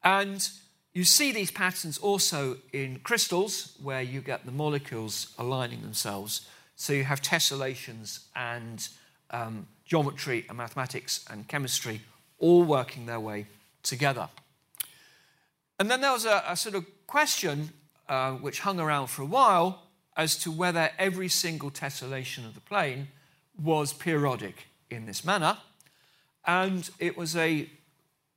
And 0.04 0.48
you 0.94 1.04
see 1.04 1.32
these 1.32 1.52
patterns 1.52 1.98
also 1.98 2.58
in 2.74 3.00
crystals, 3.00 3.78
where 3.82 4.02
you 4.02 4.22
get 4.22 4.46
the 4.46 4.52
molecules 4.52 5.34
aligning 5.38 5.82
themselves. 5.82 6.48
So 6.76 6.94
you 6.94 7.04
have 7.04 7.22
tessellations 7.22 8.26
and 8.36 8.88
um, 9.30 9.68
geometry 9.86 10.46
and 10.50 10.58
mathematics 10.58 11.24
and 11.30 11.48
chemistry 11.48 12.02
all 12.40 12.64
working 12.64 13.06
their 13.06 13.20
way 13.20 13.46
together. 13.84 14.28
And 15.80 15.90
then 15.90 16.02
there 16.02 16.12
was 16.12 16.26
a, 16.26 16.44
a 16.48 16.56
sort 16.56 16.76
of 16.76 16.86
question 17.08 17.70
uh, 18.10 18.32
which 18.34 18.60
hung 18.60 18.80
around 18.80 19.08
for 19.08 19.22
a 19.22 19.26
while 19.26 19.84
as 20.18 20.38
to 20.38 20.52
whether 20.52 20.90
every 20.98 21.30
single 21.30 21.72
tessellation 21.72 22.46
of 22.46 22.54
the 22.54 22.62
plane 22.62 23.08
was 23.62 23.94
periodic 23.94 24.68
in 24.90 25.06
this 25.06 25.24
manner. 25.24 25.58
And 26.46 26.90
it 27.00 27.18
was 27.18 27.36
a 27.36 27.70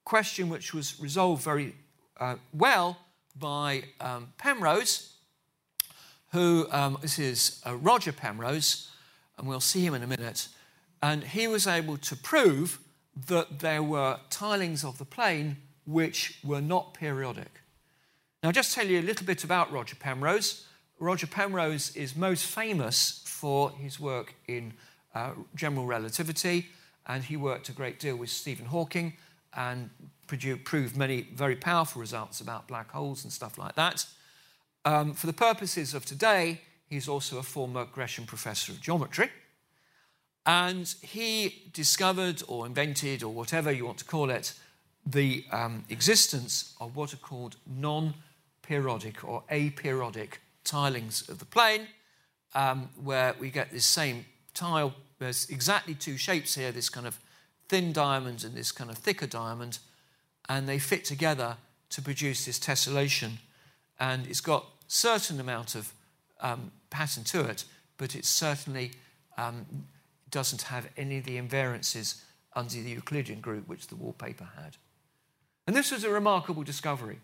question 0.05 0.49
which 0.49 0.75
was 0.75 1.01
resolved 1.01 1.43
very 1.43 1.75
uh, 2.21 2.37
well 2.53 2.99
by 3.37 3.85
um, 4.01 4.33
Penrose, 4.39 5.15
who 6.33 6.67
um, 6.71 6.99
this 7.01 7.19
is 7.19 7.63
uh, 7.67 7.75
Roger 7.77 8.13
Penrose, 8.13 8.91
and 9.39 9.49
we'll 9.49 9.61
see 9.61 9.85
him 9.85 9.95
in 9.95 10.03
a 10.03 10.07
minute. 10.07 10.49
And 11.03 11.25
he 11.25 11.49
was 11.49 11.67
able 11.67 11.97
to 11.99 12.17
prove 12.17 12.79
that 13.27 13.61
there 13.61 13.83
were 13.83 14.19
tilings 14.31 14.85
of 14.85 14.99
the 14.99 15.05
plane 15.05 15.57
which 15.87 16.39
were 16.43 16.61
not 16.61 16.95
periodic. 16.95 17.61
Now, 18.43 18.49
I'll 18.49 18.53
just 18.53 18.75
tell 18.75 18.87
you 18.87 19.01
a 19.01 19.03
little 19.03 19.27
bit 19.27 19.45
about 19.45 19.73
Roger 19.73 19.97
Penrose. 19.97 20.67
Roger 21.05 21.27
Penrose 21.27 21.95
is 21.95 22.17
most 22.17 22.47
famous 22.47 23.23
for 23.27 23.71
his 23.73 24.01
work 24.01 24.35
in 24.49 24.73
uh, 25.15 25.33
general 25.55 25.85
relativity, 25.85 26.69
and 27.07 27.23
he 27.23 27.37
worked 27.37 27.69
a 27.69 27.73
great 27.73 28.01
deal 28.01 28.17
with 28.17 28.31
Stephen 28.31 28.65
Hawking 28.65 29.13
and 29.55 29.91
proved 30.65 30.97
many 30.97 31.29
very 31.35 31.57
powerful 31.57 32.01
results 32.01 32.41
about 32.41 32.67
black 32.69 32.91
holes 32.91 33.23
and 33.23 33.31
stuff 33.31 33.59
like 33.59 33.75
that. 33.75 34.07
Um, 34.87 35.13
for 35.13 35.27
the 35.27 35.35
purposes 35.35 35.93
of 35.93 36.07
today, 36.07 36.63
he's 36.89 37.07
also 37.07 37.37
a 37.37 37.43
former 37.43 37.85
Gresham 37.85 38.25
Professor 38.25 38.73
of 38.73 38.81
Geometry. 38.81 39.29
And 40.47 40.93
he 41.03 41.71
discovered 41.75 42.43
or 42.49 42.65
invented, 42.65 43.23
or 43.23 43.35
whatever 43.35 43.71
you 43.71 43.85
want 43.85 43.99
to 43.99 44.07
call 44.07 44.31
it, 44.31 44.55
the 45.05 45.45
um, 45.53 45.85
existence 45.91 46.75
of 46.81 46.97
what 46.97 47.13
are 47.13 47.19
called 47.19 47.57
non 47.67 48.15
periodic 48.63 49.23
or 49.23 49.43
aperiodic 49.51 50.39
tilings 50.65 51.29
of 51.29 51.39
the 51.39 51.45
plane, 51.45 51.87
um, 52.55 52.89
where 53.03 53.35
we 53.39 53.51
get 53.51 53.71
this 53.71 53.87
same 53.87 54.25
tile. 54.55 54.95
There's 55.19 55.49
exactly 55.51 55.95
two 55.95 56.17
shapes 56.17 56.55
here 56.55 56.73
this 56.73 56.89
kind 56.89 57.07
of 57.07 57.19
thin 57.69 57.93
diamond 57.93 58.45
and 58.45 58.55
this 58.55 58.73
kind 58.73 58.91
of 58.91 58.99
thicker 58.99 59.27
diamond, 59.27 59.79
and 60.49 60.69
they 60.69 60.79
fit 60.79 61.05
together 61.05 61.57
to 61.91 62.03
produce 62.03 62.45
this 62.45 62.59
tessellation. 62.59 63.33
And 63.99 64.27
it's 64.27 64.41
got 64.41 64.67
certain 64.89 65.41
amount 65.41 65.75
of 65.75 65.93
um, 66.41 66.73
pattern 66.91 67.25
to 67.25 67.43
it, 67.43 67.65
but 67.97 68.15
it 68.15 68.25
certainly 68.25 68.93
um, 69.39 69.67
doesn't 70.31 70.63
have 70.63 70.89
any 70.97 71.19
of 71.19 71.25
the 71.25 71.39
invariances 71.41 72.21
under 72.55 72.75
the 72.75 72.91
Euclidean 72.91 73.41
group 73.41 73.69
which 73.69 73.87
the 73.89 73.97
wallpaper 73.97 74.49
had. 74.57 74.77
And 75.67 75.75
this 75.75 75.91
was 75.91 76.05
a 76.05 76.11
remarkable 76.11 76.63
discovery. 76.63 77.19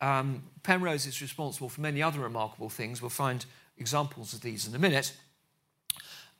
Um, 0.00 0.44
Penrose 0.62 1.06
is 1.06 1.20
responsible 1.22 1.68
for 1.68 1.80
many 1.80 2.02
other 2.02 2.20
remarkable 2.20 2.68
things. 2.68 3.00
We'll 3.00 3.10
find 3.10 3.44
examples 3.78 4.32
of 4.32 4.40
these 4.40 4.66
in 4.66 4.74
a 4.74 4.78
minute. 4.78 5.12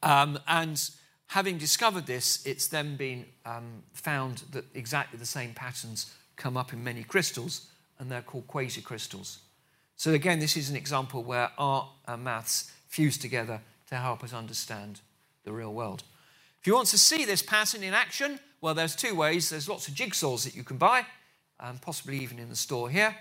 Um, 0.02 0.38
and 0.46 0.80
having 1.28 1.58
discovered 1.58 2.06
this, 2.06 2.44
it's 2.44 2.68
then 2.68 2.96
been 2.96 3.24
um, 3.46 3.82
found 3.92 4.42
that 4.52 4.64
exactly 4.74 5.18
the 5.18 5.26
same 5.26 5.54
patterns 5.54 6.12
come 6.36 6.56
up 6.56 6.72
in 6.72 6.82
many 6.82 7.04
crystals, 7.04 7.68
and 7.98 8.10
they're 8.10 8.22
called 8.22 8.46
quasicrystals. 8.46 9.38
So, 9.96 10.12
again, 10.12 10.40
this 10.40 10.56
is 10.56 10.70
an 10.70 10.76
example 10.76 11.22
where 11.22 11.50
art 11.56 11.86
and 12.06 12.24
maths 12.24 12.72
fuse 12.88 13.16
together 13.16 13.60
to 13.88 13.96
help 13.96 14.24
us 14.24 14.32
understand 14.32 15.00
the 15.44 15.52
real 15.52 15.72
world. 15.72 16.02
If 16.60 16.66
you 16.66 16.74
want 16.74 16.88
to 16.88 16.98
see 16.98 17.24
this 17.24 17.42
pattern 17.42 17.82
in 17.82 17.94
action, 17.94 18.40
well, 18.60 18.74
there's 18.74 18.96
two 18.96 19.14
ways. 19.14 19.50
There's 19.50 19.68
lots 19.68 19.88
of 19.88 19.94
jigsaws 19.94 20.44
that 20.44 20.56
you 20.56 20.64
can 20.64 20.78
buy, 20.78 21.06
um, 21.60 21.78
possibly 21.78 22.18
even 22.18 22.38
in 22.38 22.48
the 22.48 22.56
store 22.56 22.88
here. 22.88 23.14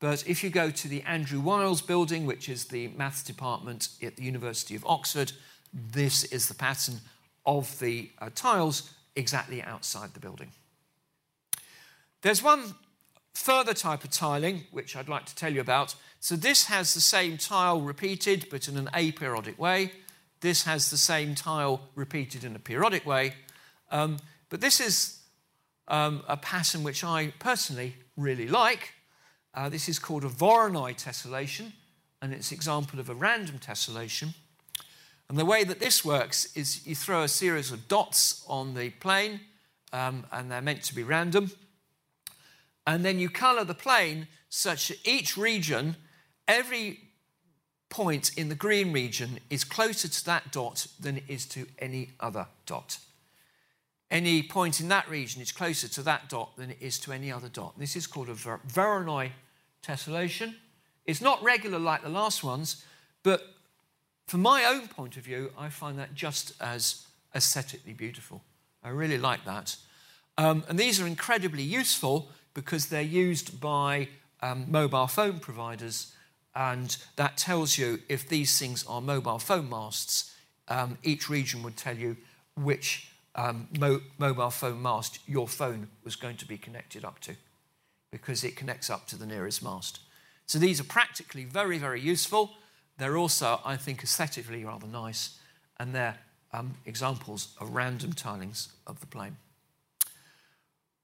But 0.00 0.26
if 0.28 0.44
you 0.44 0.50
go 0.50 0.70
to 0.70 0.88
the 0.88 1.02
Andrew 1.02 1.40
Wiles 1.40 1.82
building, 1.82 2.24
which 2.24 2.48
is 2.48 2.66
the 2.66 2.88
maths 2.88 3.22
department 3.22 3.88
at 4.02 4.16
the 4.16 4.22
University 4.22 4.76
of 4.76 4.86
Oxford, 4.86 5.32
this 5.72 6.24
is 6.24 6.46
the 6.46 6.54
pattern 6.54 7.00
of 7.44 7.78
the 7.80 8.10
uh, 8.20 8.30
tiles 8.34 8.90
exactly 9.16 9.62
outside 9.62 10.14
the 10.14 10.20
building. 10.20 10.52
There's 12.22 12.42
one 12.42 12.74
further 13.34 13.74
type 13.74 14.04
of 14.04 14.10
tiling 14.10 14.64
which 14.70 14.96
I'd 14.96 15.08
like 15.08 15.26
to 15.26 15.34
tell 15.34 15.52
you 15.52 15.60
about. 15.60 15.94
So 16.20 16.36
this 16.36 16.66
has 16.66 16.94
the 16.94 17.00
same 17.00 17.38
tile 17.38 17.80
repeated 17.80 18.46
but 18.50 18.68
in 18.68 18.76
an 18.76 18.88
aperiodic 18.92 19.58
way. 19.58 19.92
This 20.40 20.64
has 20.64 20.90
the 20.90 20.96
same 20.96 21.34
tile 21.34 21.80
repeated 21.94 22.44
in 22.44 22.54
a 22.54 22.58
periodic 22.58 23.06
way. 23.06 23.34
Um, 23.90 24.18
but 24.48 24.60
this 24.60 24.80
is 24.80 25.20
um, 25.88 26.22
a 26.28 26.36
pattern 26.36 26.82
which 26.82 27.02
I 27.02 27.32
personally 27.38 27.96
really 28.16 28.48
like. 28.48 28.92
Uh, 29.58 29.68
this 29.68 29.88
is 29.88 29.98
called 29.98 30.22
a 30.22 30.28
Voronoi 30.28 30.94
tessellation, 30.94 31.72
and 32.22 32.32
it's 32.32 32.52
an 32.52 32.54
example 32.54 33.00
of 33.00 33.10
a 33.10 33.14
random 33.14 33.58
tessellation. 33.58 34.32
And 35.28 35.36
the 35.36 35.44
way 35.44 35.64
that 35.64 35.80
this 35.80 36.04
works 36.04 36.56
is 36.56 36.86
you 36.86 36.94
throw 36.94 37.24
a 37.24 37.28
series 37.28 37.72
of 37.72 37.88
dots 37.88 38.44
on 38.46 38.74
the 38.74 38.90
plane, 38.90 39.40
um, 39.92 40.24
and 40.30 40.48
they're 40.48 40.62
meant 40.62 40.84
to 40.84 40.94
be 40.94 41.02
random. 41.02 41.50
And 42.86 43.04
then 43.04 43.18
you 43.18 43.28
colour 43.28 43.64
the 43.64 43.74
plane 43.74 44.28
such 44.48 44.88
that 44.88 44.98
each 45.04 45.36
region, 45.36 45.96
every 46.46 47.00
point 47.88 48.30
in 48.38 48.50
the 48.50 48.54
green 48.54 48.92
region 48.92 49.40
is 49.50 49.64
closer 49.64 50.06
to 50.06 50.24
that 50.26 50.52
dot 50.52 50.86
than 51.00 51.16
it 51.16 51.24
is 51.26 51.46
to 51.46 51.66
any 51.80 52.10
other 52.20 52.46
dot. 52.64 52.98
Any 54.08 54.44
point 54.44 54.80
in 54.80 54.86
that 54.90 55.10
region 55.10 55.42
is 55.42 55.50
closer 55.50 55.88
to 55.88 56.02
that 56.02 56.28
dot 56.28 56.56
than 56.56 56.70
it 56.70 56.78
is 56.80 57.00
to 57.00 57.12
any 57.12 57.32
other 57.32 57.48
dot. 57.48 57.76
This 57.76 57.96
is 57.96 58.06
called 58.06 58.28
a 58.28 58.34
Voronoi 58.34 59.32
tessellation. 59.88 60.54
It's 61.06 61.20
not 61.20 61.42
regular 61.42 61.78
like 61.78 62.02
the 62.02 62.08
last 62.08 62.44
ones, 62.44 62.84
but 63.22 63.42
from 64.26 64.42
my 64.42 64.64
own 64.64 64.88
point 64.88 65.16
of 65.16 65.24
view, 65.24 65.50
I 65.56 65.70
find 65.70 65.98
that 65.98 66.14
just 66.14 66.52
as 66.60 67.06
aesthetically 67.34 67.94
beautiful. 67.94 68.42
I 68.82 68.90
really 68.90 69.18
like 69.18 69.44
that. 69.44 69.76
Um, 70.36 70.64
and 70.68 70.78
these 70.78 71.00
are 71.00 71.06
incredibly 71.06 71.62
useful 71.62 72.30
because 72.54 72.86
they're 72.86 73.02
used 73.02 73.60
by 73.60 74.08
um, 74.42 74.66
mobile 74.68 75.06
phone 75.06 75.40
providers 75.40 76.12
and 76.54 76.96
that 77.16 77.36
tells 77.36 77.78
you 77.78 78.00
if 78.08 78.28
these 78.28 78.58
things 78.58 78.84
are 78.86 79.00
mobile 79.00 79.38
phone 79.38 79.70
masts, 79.70 80.34
um, 80.66 80.98
each 81.04 81.28
region 81.28 81.62
would 81.62 81.76
tell 81.76 81.96
you 81.96 82.16
which 82.56 83.12
um, 83.36 83.68
mo- 83.78 84.00
mobile 84.18 84.50
phone 84.50 84.82
mast 84.82 85.20
your 85.26 85.46
phone 85.46 85.88
was 86.04 86.16
going 86.16 86.36
to 86.36 86.46
be 86.46 86.58
connected 86.58 87.04
up 87.04 87.20
to, 87.20 87.36
because 88.10 88.44
it 88.44 88.56
connects 88.56 88.90
up 88.90 89.06
to 89.08 89.16
the 89.16 89.26
nearest 89.26 89.62
mast. 89.62 90.00
So 90.46 90.58
these 90.58 90.80
are 90.80 90.84
practically 90.84 91.44
very, 91.44 91.78
very 91.78 92.00
useful. 92.00 92.52
They're 92.96 93.16
also, 93.16 93.60
I 93.64 93.76
think, 93.76 94.02
aesthetically 94.02 94.64
rather 94.64 94.86
nice, 94.86 95.38
and 95.78 95.94
they're 95.94 96.18
um, 96.52 96.74
examples 96.86 97.54
of 97.60 97.70
random 97.70 98.12
tilings 98.12 98.72
of 98.86 99.00
the 99.00 99.06
plane. 99.06 99.36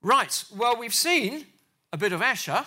Right, 0.02 0.44
well, 0.56 0.76
we've 0.76 0.94
seen 0.94 1.46
a 1.92 1.96
bit 1.96 2.12
of 2.12 2.20
Escher. 2.20 2.64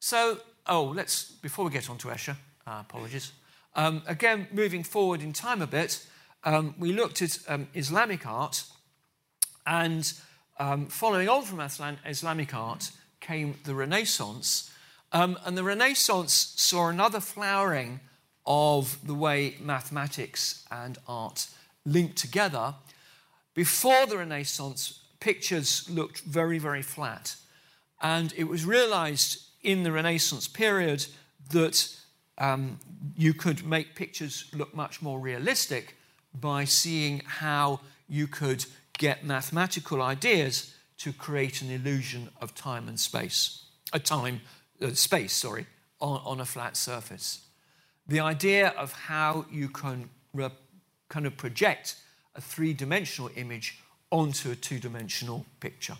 So 0.00 0.40
oh, 0.68 0.92
let's, 0.94 1.30
before 1.30 1.64
we 1.64 1.70
get 1.70 1.88
on 1.90 1.98
to 1.98 2.08
Escher, 2.08 2.36
uh, 2.66 2.78
apologies. 2.80 3.32
Um, 3.74 4.02
again, 4.06 4.46
moving 4.52 4.82
forward 4.82 5.22
in 5.22 5.32
time 5.32 5.62
a 5.62 5.66
bit, 5.66 6.06
um, 6.44 6.74
we 6.78 6.92
looked 6.92 7.22
at 7.22 7.38
um, 7.48 7.68
Islamic 7.74 8.26
art, 8.26 8.64
and 9.66 10.12
um, 10.58 10.86
following 10.86 11.28
on 11.28 11.42
from 11.42 11.60
Islamic 11.60 12.54
art 12.54 12.90
came 13.20 13.56
the 13.64 13.74
Renaissance. 13.74 14.70
Um, 15.12 15.38
and 15.44 15.56
the 15.56 15.64
Renaissance 15.64 16.54
saw 16.56 16.88
another 16.88 17.20
flowering 17.20 18.00
of 18.46 18.98
the 19.06 19.14
way 19.14 19.56
mathematics 19.60 20.66
and 20.70 20.98
art 21.06 21.48
linked 21.84 22.16
together. 22.16 22.74
Before 23.54 24.06
the 24.06 24.18
Renaissance, 24.18 25.00
pictures 25.20 25.88
looked 25.90 26.20
very, 26.20 26.58
very 26.58 26.82
flat. 26.82 27.36
And 28.00 28.32
it 28.36 28.44
was 28.44 28.64
realized 28.64 29.42
in 29.62 29.82
the 29.82 29.92
Renaissance 29.92 30.48
period 30.48 31.06
that 31.50 31.94
um, 32.38 32.78
you 33.16 33.34
could 33.34 33.66
make 33.66 33.94
pictures 33.94 34.50
look 34.54 34.74
much 34.74 35.02
more 35.02 35.18
realistic 35.18 35.96
by 36.34 36.64
seeing 36.64 37.22
how 37.24 37.80
you 38.08 38.26
could 38.26 38.64
get 38.96 39.24
mathematical 39.24 40.02
ideas 40.02 40.74
to 40.98 41.12
create 41.12 41.62
an 41.62 41.70
illusion 41.70 42.28
of 42.40 42.54
time 42.54 42.88
and 42.88 42.98
space, 42.98 43.64
a 43.92 43.98
time, 43.98 44.40
uh, 44.82 44.90
space, 44.90 45.32
sorry, 45.32 45.66
on, 46.00 46.20
on 46.24 46.40
a 46.40 46.44
flat 46.44 46.76
surface. 46.76 47.46
The 48.06 48.20
idea 48.20 48.68
of 48.68 48.92
how 48.92 49.46
you 49.50 49.68
can 49.68 50.10
re- 50.32 50.50
kind 51.08 51.26
of 51.26 51.36
project 51.36 51.96
a 52.34 52.40
three 52.40 52.72
dimensional 52.72 53.30
image 53.36 53.80
onto 54.10 54.50
a 54.50 54.56
two 54.56 54.78
dimensional 54.78 55.44
picture. 55.60 55.96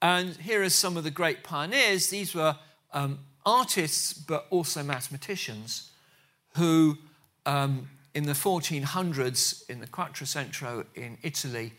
And 0.00 0.36
here 0.36 0.62
are 0.62 0.70
some 0.70 0.96
of 0.96 1.04
the 1.04 1.10
great 1.10 1.44
pioneers. 1.44 2.08
These 2.08 2.34
were 2.34 2.56
um, 2.92 3.20
artists, 3.46 4.12
but 4.12 4.46
also 4.50 4.82
mathematicians, 4.82 5.90
who 6.56 6.98
um, 7.46 7.88
in 8.14 8.24
the 8.24 8.32
1400s 8.32 9.68
in 9.70 9.80
the 9.80 9.86
Quattrocento 9.86 10.84
in 10.94 11.18
Italy 11.22 11.72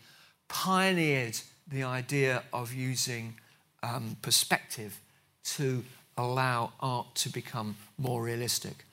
pioneered 0.48 1.38
the 1.66 1.82
idea 1.82 2.42
of 2.52 2.72
using 2.72 3.34
um, 3.82 4.16
perspective 4.22 5.00
to 5.44 5.84
allow 6.16 6.72
art 6.80 7.14
to 7.16 7.28
become 7.28 7.76
more 7.98 8.22
realistic. 8.22 8.84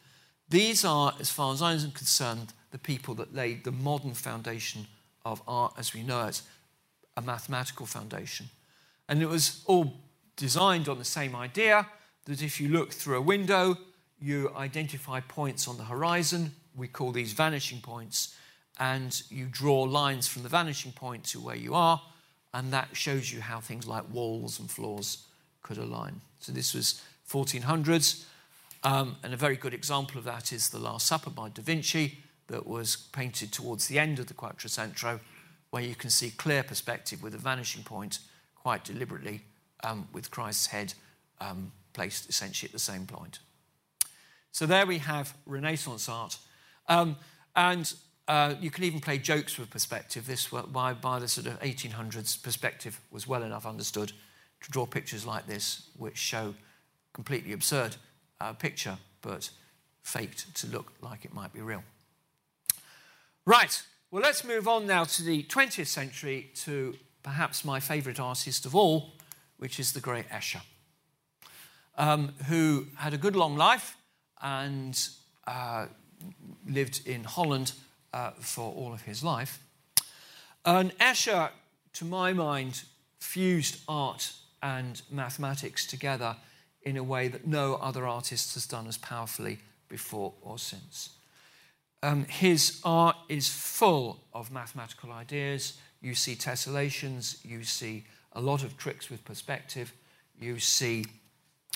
These 0.49 0.83
are, 0.83 1.13
as 1.19 1.29
far 1.29 1.53
as 1.53 1.61
I'm 1.61 1.91
concerned, 1.91 2.53
the 2.71 2.77
people 2.77 3.13
that 3.15 3.35
laid 3.35 3.63
the 3.63 3.71
modern 3.71 4.13
foundation 4.13 4.87
of 5.25 5.41
art 5.47 5.73
as 5.77 5.93
we 5.93 6.03
know 6.03 6.27
it, 6.27 6.41
a 7.15 7.21
mathematical 7.21 7.85
foundation. 7.85 8.49
And 9.07 9.21
it 9.21 9.27
was 9.27 9.63
all 9.65 9.93
designed 10.35 10.89
on 10.89 10.97
the 10.97 11.05
same 11.05 11.35
idea 11.35 11.87
that 12.25 12.41
if 12.41 12.59
you 12.59 12.69
look 12.69 12.91
through 12.93 13.17
a 13.17 13.21
window, 13.21 13.77
you 14.19 14.51
identify 14.55 15.19
points 15.19 15.67
on 15.67 15.77
the 15.77 15.83
horizon. 15.83 16.53
We 16.75 16.87
call 16.87 17.11
these 17.11 17.33
vanishing 17.33 17.81
points. 17.81 18.35
And 18.79 19.21
you 19.29 19.47
draw 19.51 19.81
lines 19.81 20.27
from 20.27 20.43
the 20.43 20.49
vanishing 20.49 20.93
point 20.93 21.25
to 21.25 21.39
where 21.39 21.55
you 21.55 21.75
are. 21.75 22.01
And 22.53 22.71
that 22.73 22.89
shows 22.93 23.31
you 23.31 23.41
how 23.41 23.59
things 23.59 23.87
like 23.87 24.09
walls 24.11 24.59
and 24.59 24.69
floors 24.69 25.25
could 25.63 25.77
align. 25.77 26.21
So 26.39 26.51
this 26.51 26.73
was 26.73 27.01
1400s. 27.29 28.25
Um, 28.83 29.17
and 29.23 29.33
a 29.33 29.37
very 29.37 29.55
good 29.55 29.73
example 29.73 30.17
of 30.17 30.23
that 30.25 30.51
is 30.51 30.69
the 30.69 30.79
Last 30.79 31.07
Supper 31.07 31.29
by 31.29 31.49
Da 31.49 31.61
Vinci 31.61 32.17
that 32.47 32.67
was 32.67 32.95
painted 32.95 33.51
towards 33.51 33.87
the 33.87 33.99
end 33.99 34.19
of 34.19 34.27
the 34.27 34.33
Quattrocento, 34.33 35.19
where 35.69 35.83
you 35.83 35.95
can 35.95 36.09
see 36.09 36.31
clear 36.31 36.63
perspective 36.63 37.23
with 37.23 37.33
a 37.33 37.37
vanishing 37.37 37.83
point 37.83 38.19
quite 38.55 38.83
deliberately 38.83 39.41
um, 39.83 40.07
with 40.13 40.31
Christ's 40.31 40.67
head 40.67 40.93
um, 41.39 41.71
placed 41.93 42.29
essentially 42.29 42.67
at 42.67 42.73
the 42.73 42.79
same 42.79 43.05
point. 43.05 43.39
So 44.51 44.65
there 44.65 44.85
we 44.85 44.97
have 44.97 45.35
Renaissance 45.45 46.09
art. 46.09 46.37
Um, 46.87 47.15
and 47.55 47.93
you 48.61 48.71
can 48.71 48.83
even 48.83 48.99
play 48.99 49.17
jokes 49.17 49.57
with 49.57 49.69
perspective. 49.69 50.25
This, 50.25 50.47
by, 50.47 50.93
by 50.93 51.19
the 51.19 51.27
sort 51.27 51.47
of 51.47 51.59
1800s, 51.59 52.41
perspective 52.41 52.99
was 53.11 53.27
well 53.27 53.43
enough 53.43 53.65
understood 53.65 54.13
to 54.61 54.71
draw 54.71 54.85
pictures 54.85 55.25
like 55.25 55.47
this, 55.47 55.89
which 55.97 56.17
show 56.17 56.53
completely 57.13 57.51
absurd 57.51 57.95
uh, 58.39 58.53
picture, 58.53 58.97
but 59.21 59.49
faked 60.03 60.53
to 60.55 60.67
look 60.67 60.93
like 61.01 61.25
it 61.25 61.33
might 61.33 61.51
be 61.51 61.61
real. 61.61 61.83
Right, 63.45 63.81
well, 64.11 64.21
let's 64.21 64.43
move 64.43 64.67
on 64.67 64.85
now 64.87 65.03
to 65.03 65.23
the 65.23 65.43
20th 65.43 65.87
century 65.87 66.51
to 66.55 66.95
perhaps 67.23 67.65
my 67.65 67.79
favourite 67.79 68.19
artist 68.19 68.65
of 68.65 68.75
all, 68.75 69.13
which 69.57 69.79
is 69.79 69.93
the 69.93 69.99
great 69.99 70.29
Escher, 70.29 70.61
um, 71.97 72.33
who 72.47 72.87
had 72.95 73.13
a 73.13 73.17
good 73.17 73.35
long 73.35 73.57
life 73.57 73.97
and 74.41 75.09
uh, 75.47 75.87
lived 76.67 77.07
in 77.07 77.23
Holland 77.23 77.73
uh, 78.13 78.31
for 78.39 78.73
all 78.73 78.93
of 78.93 79.01
his 79.03 79.23
life. 79.23 79.63
And 80.65 80.97
Escher, 80.99 81.49
to 81.93 82.05
my 82.05 82.33
mind, 82.33 82.83
fused 83.19 83.79
art 83.87 84.33
and 84.61 85.01
mathematics 85.09 85.85
together 85.85 86.35
in 86.83 86.97
a 86.97 87.03
way 87.03 87.27
that 87.27 87.47
no 87.47 87.75
other 87.75 88.07
artist 88.07 88.53
has 88.53 88.65
done 88.65 88.87
as 88.87 88.97
powerfully 88.97 89.59
before 89.87 90.33
or 90.41 90.57
since. 90.57 91.09
Um, 92.03 92.25
his 92.25 92.81
art 92.83 93.15
is 93.29 93.47
full 93.47 94.23
of 94.33 94.51
mathematical 94.51 95.11
ideas. 95.11 95.77
You 96.01 96.15
see 96.15 96.35
tessellations, 96.35 97.43
you 97.45 97.63
see 97.63 98.05
a 98.33 98.41
lot 98.41 98.63
of 98.63 98.77
tricks 98.77 99.09
with 99.09 99.23
perspective, 99.23 99.93
you 100.39 100.57
see 100.57 101.05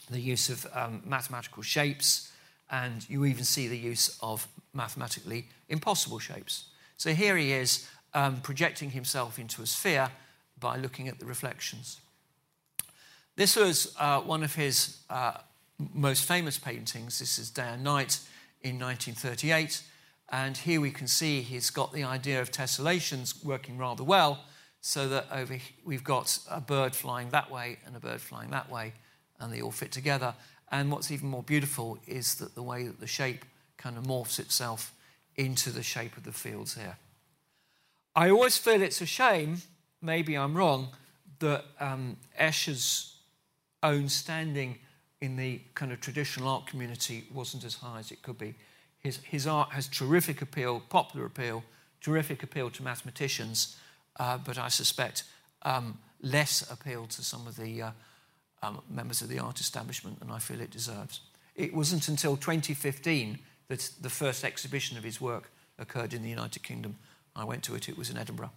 the 0.10 0.20
use 0.20 0.50
of 0.50 0.66
um, 0.74 1.04
mathematical 1.06 1.62
shapes, 1.62 2.32
and 2.72 3.08
you 3.10 3.26
even 3.26 3.44
see 3.44 3.68
the 3.68 3.78
use 3.78 4.18
of 4.22 4.48
mathematically 4.76 5.48
impossible 5.70 6.20
shapes. 6.20 6.66
So 6.98 7.14
here 7.14 7.38
he 7.38 7.52
is 7.52 7.88
um, 8.14 8.42
projecting 8.42 8.92
himself 8.92 9.40
into 9.40 9.62
a 9.62 9.66
sphere 9.66 10.10
by 10.60 10.78
looking 10.78 11.08
at 11.08 11.20
the 11.20 11.26
reflections. 11.26 12.00
This 13.36 13.56
was 13.56 13.94
uh, 14.00 14.22
one 14.22 14.44
of 14.44 14.56
his 14.56 14.98
uh, 15.10 15.34
most 15.94 16.26
famous 16.26 16.58
paintings. 16.58 17.20
This 17.20 17.38
is 17.38 17.50
Day 17.50 17.68
and 17.68 17.84
Night 17.84 18.20
in 18.62 18.80
1938. 18.80 19.82
And 20.30 20.56
here 20.58 20.82
we 20.82 20.92
can 20.92 21.08
see 21.08 21.42
he's 21.42 21.70
got 21.70 21.94
the 21.94 22.04
idea 22.04 22.42
of 22.42 22.52
tessellations 22.52 23.44
working 23.44 23.78
rather 23.78 24.04
well, 24.04 24.40
so 24.82 25.08
that 25.10 25.28
over 25.32 25.58
we've 25.84 26.04
got 26.04 26.40
a 26.50 26.62
bird 26.62 26.96
flying 26.96 27.30
that 27.30 27.52
way 27.52 27.80
and 27.86 27.96
a 27.96 28.00
bird 28.00 28.22
flying 28.22 28.52
that 28.52 28.72
way, 28.72 28.94
and 29.40 29.52
they 29.52 29.62
all 29.62 29.72
fit 29.72 29.92
together. 29.92 30.34
And 30.72 30.92
what's 30.92 31.12
even 31.12 31.28
more 31.28 31.44
beautiful 31.44 32.00
is 32.08 32.36
that 32.36 32.56
the 32.56 32.64
way 32.64 32.86
that 32.86 33.00
the 33.00 33.08
shape 33.08 33.46
kind 33.86 34.00
of 34.00 34.04
morphs 34.06 34.40
itself 34.40 34.96
into 35.36 35.70
the 35.70 35.84
shape 35.84 36.18
of 36.18 36.24
the 36.24 36.32
fields 36.32 36.74
here. 36.74 36.98
I 38.16 38.32
always 38.32 38.58
feel 38.58 38.82
it's 38.82 39.00
a 39.00 39.06
shame, 39.06 39.62
maybe 40.02 40.36
I'm 40.36 40.56
wrong, 40.58 40.88
that 41.38 41.66
um, 41.80 42.18
Escher's 42.40 43.18
own 43.84 44.10
standing 44.10 44.80
in 45.22 45.36
the 45.36 45.62
kind 45.76 45.92
of 45.92 46.02
traditional 46.02 46.48
art 46.50 46.66
community 46.66 47.26
wasn't 47.32 47.64
as 47.64 47.76
high 47.76 48.00
as 48.00 48.10
it 48.10 48.24
could 48.24 48.40
be. 48.40 48.56
His, 48.98 49.18
his 49.18 49.46
art 49.46 49.70
has 49.70 49.88
terrific 49.88 50.42
appeal, 50.42 50.82
popular 50.90 51.28
appeal, 51.28 51.64
terrific 52.02 52.42
appeal 52.42 52.72
to 52.72 52.82
mathematicians, 52.82 53.78
uh, 54.20 54.40
but 54.40 54.58
I 54.58 54.70
suspect 54.70 55.26
um, 55.62 56.00
less 56.24 56.68
appeal 56.72 57.06
to 57.06 57.24
some 57.24 57.46
of 57.46 57.56
the 57.56 57.84
uh, 57.84 57.92
um, 58.64 58.82
members 58.90 59.22
of 59.22 59.30
the 59.30 59.38
art 59.38 59.60
establishment 59.60 60.22
than 60.22 60.32
I 60.32 60.40
feel 60.40 60.60
it 60.60 60.72
deserves. 60.72 61.20
It 61.56 61.72
wasn't 61.72 62.08
until 62.08 62.36
2015 62.36 63.38
that 63.68 63.90
the 64.02 64.10
first 64.10 64.44
exhibition 64.44 64.98
of 64.98 65.04
his 65.04 65.20
work 65.20 65.52
occurred 65.78 66.14
in 66.14 66.22
the 66.22 66.30
United 66.30 66.64
Kingdom. 66.64 66.96
I 67.36 67.44
went 67.44 67.64
to 67.64 67.76
it, 67.76 67.90
it 67.90 67.98
was 67.98 68.10
in 68.10 68.18
Edinburgh. 68.18 68.52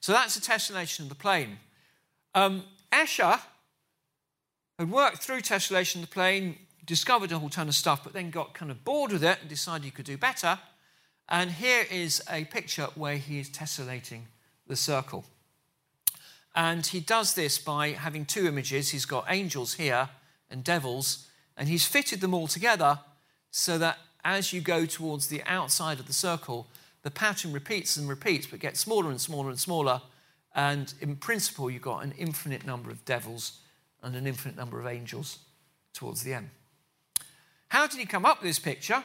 So 0.00 0.12
that's 0.12 0.36
a 0.36 0.40
tessellation 0.40 1.00
of 1.00 1.08
the 1.08 1.14
plane. 1.14 1.58
Um, 2.34 2.64
Escher 2.92 3.40
had 4.78 4.90
worked 4.90 5.18
through 5.18 5.40
tessellation 5.40 5.96
of 5.96 6.02
the 6.02 6.06
plane 6.08 6.58
discovered 6.86 7.32
a 7.32 7.38
whole 7.38 7.48
ton 7.48 7.68
of 7.68 7.74
stuff, 7.74 8.04
but 8.04 8.12
then 8.12 8.30
got 8.30 8.54
kind 8.54 8.70
of 8.70 8.84
bored 8.84 9.12
with 9.12 9.24
it 9.24 9.38
and 9.40 9.48
decided 9.48 9.84
he 9.84 9.90
could 9.90 10.04
do 10.04 10.18
better. 10.18 10.58
And 11.28 11.50
here 11.52 11.86
is 11.90 12.22
a 12.30 12.44
picture 12.44 12.88
where 12.94 13.16
he 13.16 13.40
is 13.40 13.48
tessellating 13.48 14.22
the 14.66 14.76
circle. 14.76 15.24
And 16.54 16.86
he 16.86 17.00
does 17.00 17.34
this 17.34 17.58
by 17.58 17.90
having 17.90 18.26
two 18.26 18.46
images. 18.46 18.90
He's 18.90 19.06
got 19.06 19.24
angels 19.28 19.74
here 19.74 20.10
and 20.50 20.62
devils, 20.62 21.26
and 21.56 21.68
he's 21.68 21.86
fitted 21.86 22.20
them 22.20 22.34
all 22.34 22.46
together 22.46 23.00
so 23.50 23.78
that 23.78 23.98
as 24.24 24.52
you 24.52 24.60
go 24.60 24.86
towards 24.86 25.28
the 25.28 25.42
outside 25.44 26.00
of 26.00 26.06
the 26.06 26.12
circle, 26.12 26.66
the 27.02 27.10
pattern 27.10 27.52
repeats 27.52 27.96
and 27.96 28.08
repeats, 28.08 28.46
but 28.46 28.60
gets 28.60 28.80
smaller 28.80 29.10
and 29.10 29.20
smaller 29.20 29.50
and 29.50 29.60
smaller. 29.60 30.00
And 30.54 30.92
in 31.00 31.16
principle, 31.16 31.70
you've 31.70 31.82
got 31.82 32.04
an 32.04 32.12
infinite 32.16 32.64
number 32.64 32.90
of 32.90 33.04
devils 33.04 33.60
and 34.02 34.16
an 34.16 34.26
infinite 34.26 34.56
number 34.56 34.80
of 34.80 34.86
angels 34.86 35.38
towards 35.92 36.22
the 36.22 36.32
end. 36.32 36.50
How 37.68 37.86
did 37.86 38.00
he 38.00 38.06
come 38.06 38.24
up 38.24 38.40
with 38.40 38.48
this 38.48 38.58
picture? 38.58 39.04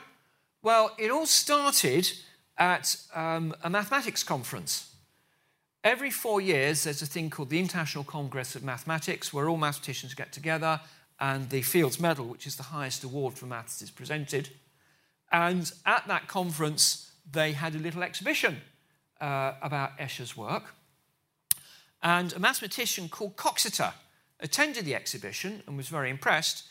Well, 0.61 0.95
it 0.97 1.11
all 1.11 1.25
started 1.25 2.11
at 2.57 2.95
um, 3.15 3.53
a 3.63 3.69
mathematics 3.69 4.23
conference. 4.23 4.93
Every 5.83 6.11
four 6.11 6.41
years, 6.41 6.83
there's 6.83 7.01
a 7.01 7.05
thing 7.05 7.29
called 7.29 7.49
the 7.49 7.59
International 7.59 8.03
Congress 8.03 8.55
of 8.55 8.63
Mathematics, 8.63 9.33
where 9.33 9.49
all 9.49 9.57
mathematicians 9.57 10.13
get 10.13 10.33
together 10.33 10.81
and 11.19 11.49
the 11.49 11.61
Fields 11.61 11.99
Medal, 11.99 12.25
which 12.25 12.47
is 12.47 12.55
the 12.55 12.63
highest 12.63 13.03
award 13.03 13.33
for 13.35 13.45
maths, 13.45 13.81
is 13.81 13.91
presented. 13.91 14.49
And 15.31 15.71
at 15.85 16.07
that 16.07 16.27
conference, 16.27 17.11
they 17.31 17.51
had 17.51 17.75
a 17.75 17.79
little 17.79 18.03
exhibition 18.03 18.61
uh, 19.21 19.53
about 19.61 19.97
Escher's 19.97 20.35
work. 20.35 20.75
And 22.01 22.33
a 22.33 22.39
mathematician 22.39 23.09
called 23.09 23.35
Coxeter 23.35 23.93
attended 24.39 24.85
the 24.85 24.95
exhibition 24.95 25.63
and 25.67 25.75
was 25.77 25.89
very 25.89 26.09
impressed. 26.09 26.63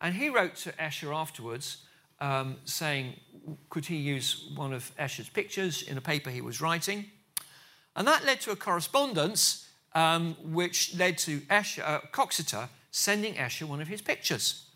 And 0.00 0.14
he 0.14 0.28
wrote 0.28 0.56
to 0.56 0.72
Escher 0.72 1.14
afterwards 1.14 1.84
um, 2.20 2.56
saying, 2.64 3.14
could 3.70 3.86
he 3.86 3.96
use 3.96 4.50
one 4.54 4.72
of 4.72 4.92
Escher's 4.96 5.28
pictures 5.28 5.82
in 5.82 5.96
a 5.96 6.00
paper 6.00 6.30
he 6.30 6.40
was 6.40 6.60
writing? 6.60 7.06
And 7.94 8.06
that 8.08 8.24
led 8.24 8.40
to 8.42 8.50
a 8.50 8.56
correspondence 8.56 9.68
um, 9.94 10.36
which 10.42 10.94
led 10.96 11.18
to 11.18 11.40
Escher, 11.42 11.82
uh, 11.84 12.00
Coxeter 12.10 12.68
sending 12.90 13.34
Escher 13.34 13.66
one 13.66 13.80
of 13.80 13.88
his 13.88 14.02
pictures. 14.02 14.66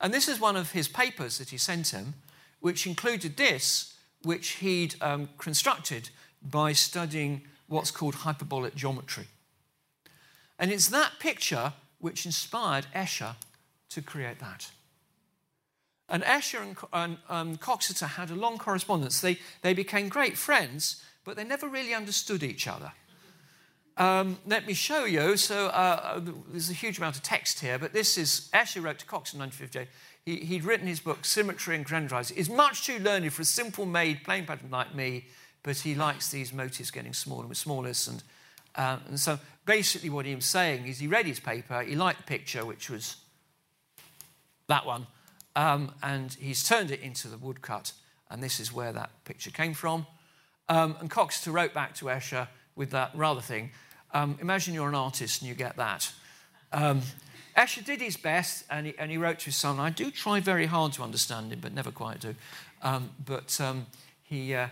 And 0.00 0.12
this 0.12 0.28
is 0.28 0.40
one 0.40 0.56
of 0.56 0.72
his 0.72 0.88
papers 0.88 1.38
that 1.38 1.50
he 1.50 1.58
sent 1.58 1.88
him, 1.88 2.14
which 2.62 2.86
included 2.86 3.36
this, 3.36 3.94
which 4.22 4.50
he'd 4.52 4.94
um, 5.02 5.28
constructed 5.36 6.08
by 6.42 6.72
studying 6.72 7.42
what's 7.66 7.90
called 7.90 8.14
hyperbolic 8.14 8.74
geometry. 8.74 9.26
And 10.58 10.70
it's 10.70 10.88
that 10.88 11.12
picture 11.18 11.72
which 11.98 12.24
inspired 12.24 12.86
Escher 12.94 13.34
to 13.90 14.00
create 14.00 14.38
that. 14.38 14.70
And 16.08 16.22
Escher 16.22 16.62
and, 16.62 16.76
and 16.92 17.18
um, 17.28 17.56
Coxeter 17.56 18.06
had 18.06 18.30
a 18.30 18.36
long 18.36 18.58
correspondence. 18.58 19.20
They, 19.20 19.38
they 19.62 19.74
became 19.74 20.08
great 20.08 20.36
friends, 20.36 21.02
but 21.24 21.36
they 21.36 21.44
never 21.44 21.68
really 21.68 21.94
understood 21.94 22.44
each 22.44 22.68
other. 22.68 22.92
Um, 23.96 24.38
let 24.46 24.66
me 24.66 24.74
show 24.74 25.04
you. 25.04 25.36
So 25.36 25.66
uh, 25.66 26.20
there's 26.48 26.70
a 26.70 26.74
huge 26.74 26.98
amount 26.98 27.16
of 27.16 27.22
text 27.22 27.60
here, 27.60 27.78
but 27.78 27.92
this 27.92 28.16
is 28.16 28.48
Escher 28.54 28.82
wrote 28.82 28.98
to 29.00 29.06
Cox 29.06 29.34
in 29.34 29.40
1958. 29.40 29.88
He, 30.24 30.36
he'd 30.36 30.64
written 30.64 30.86
his 30.86 31.00
book 31.00 31.24
Symmetry 31.24 31.74
and 31.74 31.84
Grandizing. 31.84 32.36
It's 32.36 32.48
much 32.48 32.86
too 32.86 32.98
learned 32.98 33.32
for 33.32 33.42
a 33.42 33.44
simple 33.44 33.86
made 33.86 34.24
plane 34.24 34.46
pattern 34.46 34.70
like 34.70 34.94
me, 34.94 35.26
but 35.62 35.78
he 35.78 35.94
likes 35.94 36.30
these 36.30 36.52
motifs 36.52 36.90
getting 36.90 37.12
smaller 37.12 37.44
and 37.44 37.56
smaller. 37.56 37.88
And, 37.88 38.22
uh, 38.74 38.98
and 39.08 39.18
so 39.18 39.38
basically, 39.64 40.10
what 40.10 40.26
he 40.26 40.34
was 40.34 40.44
saying 40.44 40.86
is 40.86 40.98
he 40.98 41.06
read 41.06 41.26
his 41.26 41.40
paper, 41.40 41.82
he 41.82 41.96
liked 41.96 42.18
the 42.18 42.24
picture, 42.24 42.64
which 42.64 42.88
was 42.88 43.16
that 44.68 44.86
one, 44.86 45.06
um, 45.56 45.92
and 46.02 46.32
he's 46.34 46.62
turned 46.62 46.90
it 46.90 47.00
into 47.00 47.28
the 47.28 47.36
woodcut, 47.36 47.92
and 48.30 48.42
this 48.42 48.60
is 48.60 48.72
where 48.72 48.92
that 48.92 49.10
picture 49.24 49.50
came 49.50 49.74
from. 49.74 50.06
Um, 50.68 50.96
and 51.00 51.10
Coxeter 51.10 51.52
wrote 51.52 51.74
back 51.74 51.94
to 51.96 52.06
Escher 52.06 52.48
with 52.76 52.90
that 52.90 53.10
rather 53.14 53.40
thing. 53.40 53.70
Um, 54.14 54.38
imagine 54.40 54.72
you're 54.72 54.88
an 54.88 54.94
artist 54.94 55.42
and 55.42 55.48
you 55.48 55.54
get 55.54 55.76
that. 55.76 56.12
Um, 56.72 57.02
Escher 57.56 57.84
did 57.84 58.00
his 58.00 58.16
best, 58.16 58.64
and 58.70 58.86
he, 58.86 58.94
and 58.98 59.10
he, 59.10 59.18
wrote 59.18 59.40
to 59.40 59.46
his 59.46 59.56
son. 59.56 59.78
I 59.78 59.90
do 59.90 60.10
try 60.10 60.40
very 60.40 60.66
hard 60.66 60.92
to 60.94 61.02
understand 61.02 61.52
him, 61.52 61.60
but 61.60 61.74
never 61.74 61.90
quite 61.90 62.20
do. 62.20 62.34
Um, 62.82 63.10
but 63.24 63.60
um, 63.60 63.86
he, 64.22 64.54
uh, 64.54 64.68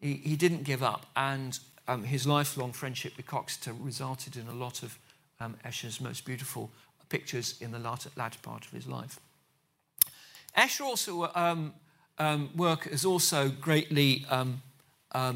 he, 0.00 0.14
he, 0.14 0.36
didn't 0.36 0.64
give 0.64 0.82
up, 0.82 1.06
and 1.16 1.58
um, 1.86 2.04
his 2.04 2.26
lifelong 2.26 2.72
friendship 2.72 3.16
with 3.16 3.26
Coxeter 3.26 3.72
resulted 3.72 4.36
in 4.36 4.46
a 4.46 4.52
lot 4.52 4.82
of 4.82 4.98
um, 5.40 5.56
Escher's 5.64 6.00
most 6.00 6.24
beautiful 6.24 6.70
pictures 7.08 7.56
in 7.60 7.72
the 7.72 7.78
latter, 7.78 8.10
latter 8.16 8.38
part 8.42 8.66
of 8.66 8.72
his 8.72 8.86
life. 8.86 9.18
Escher 10.56 10.82
also 10.82 11.30
um, 11.34 11.72
um, 12.18 12.50
work 12.54 12.86
is 12.86 13.06
also 13.06 13.48
greatly, 13.48 14.26
I 14.30 15.32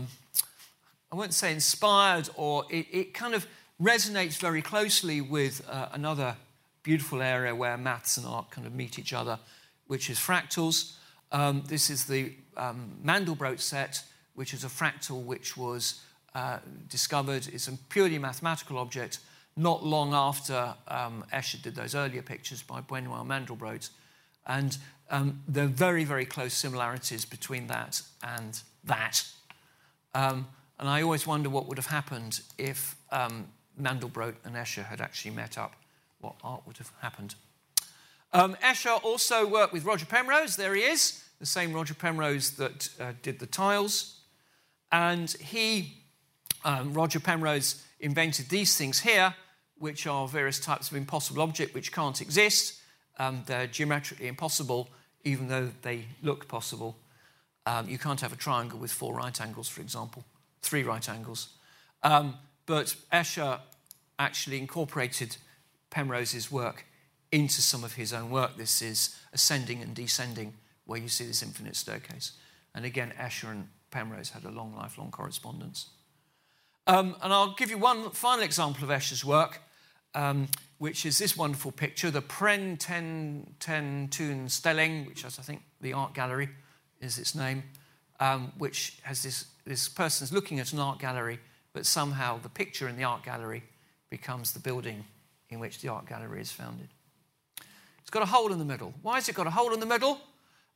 won't 1.11 1.35
say 1.35 1.53
inspired, 1.53 2.29
or 2.37 2.65
it, 2.71 2.87
it, 2.91 3.15
kind 3.15 3.35
of 3.35 3.47
resonates 3.81 4.39
very 4.39 4.63
closely 4.63 5.21
with 5.21 5.67
uh, 5.69 5.89
another 5.93 6.37
beautiful 6.83 7.23
area 7.23 7.55
where 7.55 7.77
maths 7.77 8.17
and 8.17 8.27
art 8.27 8.51
kind 8.51 8.67
of 8.67 8.75
meet 8.75 8.99
each 8.99 9.13
other, 9.13 9.39
which 9.87 10.11
is 10.11 10.19
fractals. 10.19 10.95
Um, 11.31 11.63
this 11.67 11.91
is 11.91 12.07
the 12.07 12.33
um, 12.57 12.99
Mandelbrot 13.05 13.61
set, 13.61 14.03
which 14.35 14.55
is 14.55 14.65
a 14.65 14.69
fractal 14.69 15.23
which 15.25 15.57
was 15.57 16.03
uh, 16.35 16.59
discovered. 16.89 17.49
It's 17.53 17.69
a 17.69 17.73
purely 17.89 18.19
mathematical 18.19 18.79
object 18.79 19.19
not 19.57 19.85
long 19.85 20.15
after 20.15 20.75
um, 20.89 21.25
Escher 21.33 21.61
did 21.61 21.75
those 21.75 21.95
earlier 21.95 22.23
pictures 22.23 22.63
by 22.63 22.81
Benoit 22.81 23.27
Mandelbrot. 23.27 23.91
And 24.47 24.77
um, 25.11 25.43
there 25.47 25.65
are 25.65 25.69
very, 25.69 26.05
very 26.05 26.25
close 26.25 26.55
similarities 26.55 27.25
between 27.25 27.67
that 27.67 28.01
and 28.23 28.61
that. 28.85 29.25
Um, 30.15 30.49
and 30.79 30.89
I 30.89 31.03
always 31.03 31.27
wonder 31.27 31.51
what 31.51 31.69
would 31.69 31.79
have 31.79 31.87
happened 31.87 32.41
if 32.59 32.97
um, 33.11 33.47
Mandelbrot 33.81 34.35
and 34.45 34.57
Escher 34.57 34.85
had 34.85 35.01
actually 35.01 35.33
met 35.33 35.59
up, 35.59 35.75
what 36.23 36.37
art 36.43 36.63
would 36.67 36.79
have 36.79 36.91
happened. 37.01 37.35
Um, 38.33 38.57
Escher 38.63 39.03
also 39.05 39.47
worked 39.47 39.73
with 39.73 39.85
Roger 39.85 40.07
Penrose. 40.07 40.57
There 40.57 40.75
he 40.75 40.83
is, 40.83 41.23
the 41.39 41.47
same 41.47 41.75
Roger 41.75 41.95
Penrose 41.95 42.53
that 42.53 42.89
uh, 42.99 43.13
did 43.23 43.39
the 43.39 43.47
tiles. 43.47 44.21
And 44.91 45.31
he, 45.33 45.99
um, 46.65 46.95
Roger 46.95 47.21
Penrose, 47.21 47.85
invented 48.01 48.49
these 48.49 48.77
things 48.77 49.01
here, 49.01 49.35
which 49.79 50.07
are 50.07 50.27
various 50.27 50.59
types 50.59 50.91
of 50.91 50.97
impossible 50.97 51.43
object 51.43 51.75
which 51.75 51.93
can't 51.93 52.21
exist. 52.21 52.81
Um, 53.19 53.43
they're 53.47 53.67
geometrically 53.67 54.29
impossible, 54.29 54.89
even 55.25 55.49
though 55.49 55.71
they 55.83 56.07
look 56.23 56.49
possible. 56.49 56.97
Um, 57.67 57.89
you 57.89 57.99
can't 57.99 58.21
have 58.21 58.33
a 58.33 58.37
triangle 58.37 58.79
with 58.79 58.91
four 58.91 59.15
right 59.15 59.39
angles, 59.41 59.69
for 59.69 59.83
example, 59.83 60.25
three 60.63 60.83
right 60.83 61.07
angles. 61.09 61.49
Um, 62.03 62.37
but 62.67 62.97
Escher 63.13 63.61
actually 64.19 64.59
incorporated 64.59 65.37
Penrose's 65.93 66.51
work 66.51 66.87
into 67.31 67.63
some 67.63 67.85
of 67.85 67.95
his 67.95 68.13
own 68.13 68.31
work. 68.31 68.57
This 68.57 68.83
is 68.83 69.17
ascending 69.33 69.83
and 69.83 69.95
descending, 69.95 70.55
where 70.87 70.99
you 70.99 71.09
see 71.09 71.25
this 71.25 71.43
infinite 71.43 71.77
staircase. 71.77 72.33
And 72.75 72.85
again, 72.85 73.13
Escher 73.21 73.51
and 73.51 73.69
Penrose 73.91 74.31
had 74.31 74.45
a 74.45 74.51
long, 74.51 74.75
lifelong 74.75 75.11
correspondence. 75.11 75.91
Um, 76.87 77.15
and 77.23 77.33
I'll 77.33 77.55
give 77.55 77.71
you 77.71 77.79
one 77.79 78.11
final 78.11 78.43
example 78.43 78.83
of 78.83 78.91
Escher's 78.91 79.25
work, 79.25 79.61
um, 80.15 80.49
which 80.79 81.07
is 81.07 81.19
this 81.19 81.37
wonderful 81.37 81.73
picture, 81.73 82.11
the 82.11 82.23
Pren 82.23 82.77
Ten, 82.79 83.55
Ten 83.61 84.09
Tun 84.11 84.49
Stelling, 84.49 85.07
which 85.07 85.25
is, 85.25 85.39
I 85.39 85.43
think, 85.43 85.63
the 85.81 85.93
art 85.93 86.15
gallery 86.15 86.49
is 87.01 87.19
its 87.19 87.35
name, 87.35 87.63
um, 88.19 88.53
which 88.59 88.99
has 89.03 89.23
this, 89.23 89.47
this 89.67 89.89
person's 89.89 90.33
looking 90.33 90.59
at 90.59 90.73
an 90.73 90.79
art 90.79 90.99
gallery, 90.99 91.39
but 91.75 91.85
somehow 91.85 92.39
the 92.39 92.49
picture 92.49 92.89
in 92.89 92.97
the 92.97 93.05
art 93.05 93.23
gallery 93.23 93.63
becomes 94.11 94.53
the 94.53 94.61
building 94.61 95.05
in 95.53 95.61
which 95.61 95.81
the 95.81 95.89
art 95.89 96.07
gallery 96.07 96.41
is 96.41 96.53
founded. 96.53 96.89
It's 98.01 98.11
got 98.11 98.23
a 98.23 98.27
hole 98.27 98.53
in 98.53 98.59
the 98.59 98.65
middle. 98.65 98.95
Why 99.03 99.17
has 99.17 99.29
it 99.29 99.35
got 99.35 99.47
a 99.47 99.51
hole 99.51 99.73
in 99.73 99.81
the 99.81 99.87
middle? 99.87 100.21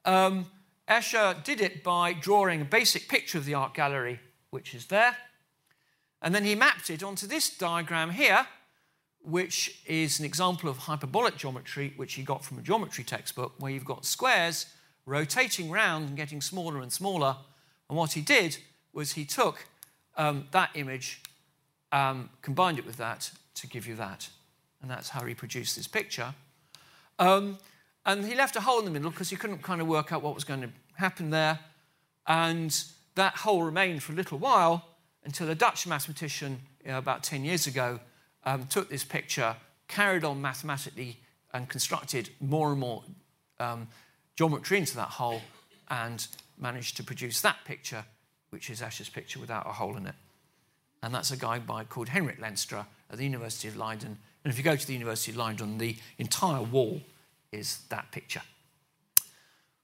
Um, 0.05 0.47
Escher 0.89 1.43
did 1.43 1.61
it 1.61 1.83
by 1.83 2.13
drawing 2.13 2.61
a 2.61 2.65
basic 2.65 3.09
picture 3.09 3.39
of 3.39 3.45
the 3.45 3.55
art 3.55 3.75
gallery, 3.75 4.21
which 4.51 4.75
is 4.75 4.87
there, 4.87 5.17
and 6.23 6.35
then 6.35 6.45
he 6.45 6.55
mapped 6.55 6.91
it 6.91 7.03
onto 7.03 7.27
this 7.27 7.51
diagram 7.51 8.11
here, 8.11 8.47
which 9.21 9.83
is 9.87 10.19
an 10.19 10.25
example 10.25 10.71
of 10.71 10.79
hyperbolic 10.79 11.37
geometry, 11.37 11.93
which 11.97 12.15
he 12.15 12.23
got 12.23 12.45
from 12.45 12.59
a 12.59 12.63
geometry 12.63 13.05
textbook, 13.05 13.55
where 13.59 13.73
you've 13.73 13.85
got 13.85 14.05
squares 14.05 14.67
rotating 15.05 15.71
round 15.71 16.09
and 16.09 16.17
getting 16.17 16.41
smaller 16.41 16.81
and 16.81 16.93
smaller. 16.93 17.37
And 17.89 17.97
what 17.97 18.13
he 18.13 18.21
did 18.21 18.59
was 18.93 19.13
he 19.13 19.25
took 19.25 19.67
um, 20.17 20.49
that 20.51 20.71
image, 20.75 21.23
um, 21.93 22.31
combined 22.43 22.79
it 22.79 22.87
with 22.87 22.97
that 22.97 23.31
to 23.55 23.67
give 23.67 23.87
you 23.87 23.95
that. 23.97 24.29
And 24.87 24.91
that's 24.93 25.09
how 25.09 25.25
he 25.25 25.35
produced 25.35 25.75
this 25.75 25.89
picture. 25.89 26.33
Um, 27.19 27.59
and 28.05 28.25
he 28.25 28.37
left 28.37 28.55
a 28.55 28.61
hole 28.61 28.79
in 28.79 28.85
the 28.85 28.93
middle 28.93 29.11
because 29.11 29.31
he 29.31 29.35
couldn't 29.35 29.65
kind 29.65 29.81
of 29.81 29.89
work 29.89 30.13
out 30.13 30.23
what 30.23 30.33
was 30.33 30.45
going 30.45 30.61
to 30.61 30.69
happen 30.95 31.31
there. 31.31 31.59
And 32.25 32.73
that 33.17 33.35
hole 33.35 33.65
remained 33.65 34.05
for 34.05 34.13
a 34.13 34.15
little 34.15 34.39
while 34.39 34.87
until 35.25 35.51
a 35.51 35.57
Dutch 35.57 35.89
mathematician 35.89 36.61
you 36.85 36.93
know, 36.93 36.99
about 36.99 37.25
10 37.25 37.45
years 37.45 37.67
ago 37.67 37.99
um, 38.45 38.67
took 38.69 38.89
this 38.89 39.03
picture, 39.03 39.57
carried 39.89 40.23
on 40.23 40.41
mathematically, 40.41 41.19
and 41.53 41.69
constructed 41.69 42.31
more 42.41 42.71
and 42.71 42.79
more 42.79 43.03
um, 43.59 43.89
geometry 44.37 44.79
into 44.79 44.95
that 44.95 45.09
hole, 45.09 45.43
and 45.91 46.29
managed 46.57 46.97
to 46.99 47.03
produce 47.03 47.41
that 47.41 47.57
picture, 47.65 48.05
which 48.51 48.71
is 48.71 48.83
Escher's 48.83 49.09
picture 49.09 49.41
without 49.41 49.67
a 49.67 49.73
hole 49.73 49.97
in 49.97 50.07
it. 50.07 50.15
And 51.03 51.13
that's 51.13 51.33
a 51.33 51.37
guy 51.37 51.59
by, 51.59 51.83
called 51.83 52.09
Hendrik 52.09 52.41
Lenstra 52.41 52.87
at 53.11 53.19
the 53.19 53.25
University 53.25 53.67
of 53.67 53.77
Leiden. 53.77 54.19
And 54.47 54.53
if 54.53 54.59
you 54.59 54.63
go 54.63 54.77
to 54.77 54.87
the 54.87 54.93
University 54.93 55.33
of 55.33 55.39
Leiden, 55.39 55.79
the 55.79 55.97
entire 56.19 56.63
wall 56.63 57.01
is 57.51 57.81
that 57.89 58.13
picture. 58.13 58.43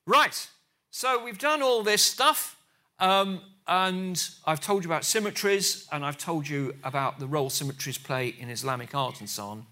Right, 0.07 0.47
so 0.93 1.25
we've 1.25 1.37
done 1.37 1.63
all 1.63 1.83
this 1.83 2.01
stuff. 2.01 2.57
Um, 3.01 3.41
and 3.67 4.25
I've 4.47 4.61
told 4.61 4.85
you 4.85 4.89
about 4.89 5.05
symmetries, 5.05 5.89
and 5.91 6.05
I've 6.05 6.17
told 6.17 6.49
you 6.49 6.77
about 6.85 7.19
the 7.19 7.27
role 7.27 7.51
symmetries 7.51 7.99
play 7.99 8.29
in 8.29 8.49
Islamic 8.51 8.95
art 8.95 9.19
and 9.19 9.29
so 9.29 9.47
on. 9.47 9.67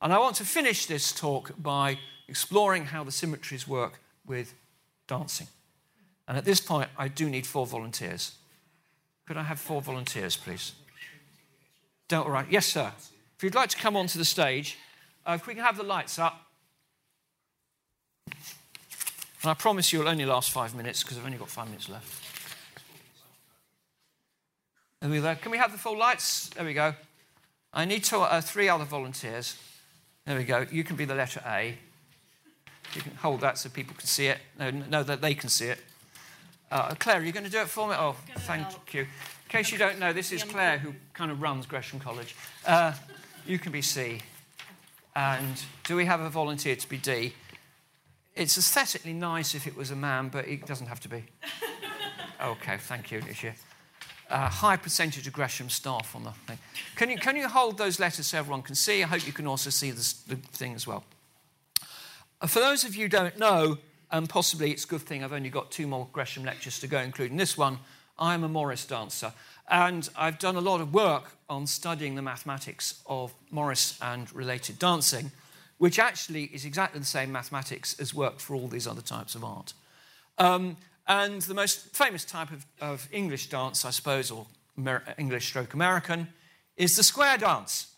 And 0.00 0.14
I 0.14 0.18
want 0.18 0.36
to 0.36 0.46
finish 0.46 0.86
this 0.86 1.12
talk 1.12 1.52
by 1.58 1.98
exploring 2.26 2.86
how 2.86 3.04
the 3.04 3.12
symmetries 3.12 3.68
work 3.68 4.00
with 4.26 4.54
dancing. 5.08 5.48
And 6.26 6.38
at 6.38 6.46
this 6.46 6.58
point, 6.58 6.88
I 6.96 7.08
do 7.08 7.28
need 7.28 7.46
four 7.46 7.66
volunteers. 7.66 8.32
Could 9.26 9.36
I 9.36 9.42
have 9.42 9.60
four 9.60 9.82
volunteers, 9.82 10.38
please? 10.38 10.72
Don't, 12.08 12.26
right. 12.26 12.46
Yes, 12.48 12.64
sir. 12.64 12.92
If 13.42 13.46
you'd 13.46 13.56
like 13.56 13.70
to 13.70 13.76
come 13.76 13.96
onto 13.96 14.20
the 14.20 14.24
stage, 14.24 14.78
uh, 15.26 15.32
if 15.32 15.48
we 15.48 15.54
can 15.54 15.64
have 15.64 15.76
the 15.76 15.82
lights 15.82 16.16
up. 16.16 16.46
And 18.28 19.50
I 19.50 19.54
promise 19.54 19.92
you 19.92 19.98
it'll 19.98 20.12
only 20.12 20.24
last 20.24 20.52
five 20.52 20.76
minutes 20.76 21.02
because 21.02 21.18
I've 21.18 21.24
only 21.24 21.38
got 21.38 21.48
five 21.48 21.66
minutes 21.66 21.88
left. 21.88 22.24
There 25.00 25.10
we 25.10 25.20
go. 25.20 25.34
Can 25.34 25.50
we 25.50 25.58
have 25.58 25.72
the 25.72 25.78
full 25.78 25.98
lights? 25.98 26.50
There 26.50 26.64
we 26.64 26.72
go. 26.72 26.94
I 27.74 27.84
need 27.84 28.04
two, 28.04 28.20
uh, 28.20 28.40
three 28.40 28.68
other 28.68 28.84
volunteers. 28.84 29.56
There 30.24 30.38
we 30.38 30.44
go. 30.44 30.64
You 30.70 30.84
can 30.84 30.94
be 30.94 31.04
the 31.04 31.16
letter 31.16 31.42
A. 31.44 31.74
You 32.94 33.00
can 33.00 33.16
hold 33.16 33.40
that 33.40 33.58
so 33.58 33.70
people 33.70 33.96
can 33.98 34.06
see 34.06 34.26
it. 34.28 34.38
No, 34.56 34.70
no 34.70 35.02
that 35.02 35.20
they 35.20 35.34
can 35.34 35.48
see 35.48 35.66
it. 35.66 35.80
Uh, 36.70 36.94
Claire, 36.94 37.18
are 37.18 37.24
you 37.24 37.32
going 37.32 37.44
to 37.44 37.50
do 37.50 37.58
it 37.58 37.66
for 37.66 37.88
me? 37.88 37.96
Oh, 37.98 38.14
thank 38.36 38.68
help. 38.68 38.94
you. 38.94 39.00
In 39.00 39.08
case 39.48 39.72
you 39.72 39.78
don't 39.78 39.98
know, 39.98 40.12
this 40.12 40.30
is 40.30 40.44
Claire 40.44 40.78
who 40.78 40.94
kind 41.12 41.32
of 41.32 41.42
runs 41.42 41.66
Gresham 41.66 41.98
College. 41.98 42.36
Uh, 42.64 42.92
you 43.46 43.58
can 43.58 43.72
be 43.72 43.82
C. 43.82 44.20
And 45.14 45.62
do 45.84 45.96
we 45.96 46.06
have 46.06 46.20
a 46.20 46.30
volunteer 46.30 46.76
to 46.76 46.88
be 46.88 46.96
D? 46.96 47.34
It's 48.34 48.56
aesthetically 48.56 49.12
nice 49.12 49.54
if 49.54 49.66
it 49.66 49.76
was 49.76 49.90
a 49.90 49.96
man, 49.96 50.28
but 50.28 50.48
it 50.48 50.66
doesn't 50.66 50.86
have 50.86 51.00
to 51.00 51.08
be. 51.08 51.24
Okay, 52.42 52.76
thank 52.76 53.12
you, 53.12 53.20
Nisha. 53.20 53.52
a 54.28 54.48
high 54.48 54.76
percentage 54.76 55.28
of 55.28 55.32
Gresham 55.32 55.70
staff 55.70 56.16
on 56.16 56.24
the 56.24 56.32
thing. 56.32 56.58
Can 56.96 57.08
you, 57.08 57.16
can 57.16 57.36
you 57.36 57.46
hold 57.46 57.78
those 57.78 58.00
letters 58.00 58.26
so 58.26 58.38
everyone 58.38 58.62
can 58.62 58.74
see? 58.74 59.00
I 59.00 59.06
hope 59.06 59.24
you 59.24 59.32
can 59.32 59.46
also 59.46 59.70
see 59.70 59.92
this, 59.92 60.14
the 60.14 60.34
thing 60.34 60.74
as 60.74 60.84
well. 60.84 61.04
Uh, 62.40 62.48
for 62.48 62.58
those 62.58 62.82
of 62.82 62.96
you 62.96 63.02
who 63.02 63.08
don't 63.08 63.38
know, 63.38 63.78
and 64.10 64.28
possibly 64.28 64.72
it's 64.72 64.84
a 64.84 64.88
good 64.88 65.02
thing 65.02 65.22
I've 65.22 65.32
only 65.32 65.50
got 65.50 65.70
two 65.70 65.86
more 65.86 66.08
Gresham 66.12 66.44
lectures 66.44 66.80
to 66.80 66.88
go, 66.88 66.98
including 66.98 67.36
this 67.36 67.56
one. 67.56 67.78
I'm 68.18 68.42
a 68.42 68.48
Morris 68.48 68.84
dancer, 68.86 69.32
and 69.68 70.08
I've 70.16 70.38
done 70.38 70.56
a 70.56 70.60
lot 70.60 70.80
of 70.80 70.92
work 70.92 71.32
on 71.48 71.66
studying 71.66 72.14
the 72.14 72.22
mathematics 72.22 73.02
of 73.06 73.32
Morris 73.50 73.98
and 74.02 74.32
related 74.34 74.78
dancing, 74.78 75.30
which 75.78 75.98
actually 75.98 76.44
is 76.44 76.64
exactly 76.64 77.00
the 77.00 77.06
same 77.06 77.32
mathematics 77.32 77.98
as 78.00 78.14
worked 78.14 78.40
for 78.40 78.54
all 78.54 78.68
these 78.68 78.86
other 78.86 79.02
types 79.02 79.34
of 79.34 79.44
art. 79.44 79.74
Um, 80.38 80.76
and 81.06 81.42
the 81.42 81.54
most 81.54 81.94
famous 81.94 82.24
type 82.24 82.50
of, 82.50 82.66
of 82.80 83.08
English 83.12 83.48
dance, 83.48 83.84
I 83.84 83.90
suppose, 83.90 84.30
or 84.30 84.46
Amer- 84.78 85.02
English 85.18 85.46
stroke 85.46 85.74
American, 85.74 86.28
is 86.76 86.96
the 86.96 87.02
square 87.02 87.36
dance. 87.36 87.94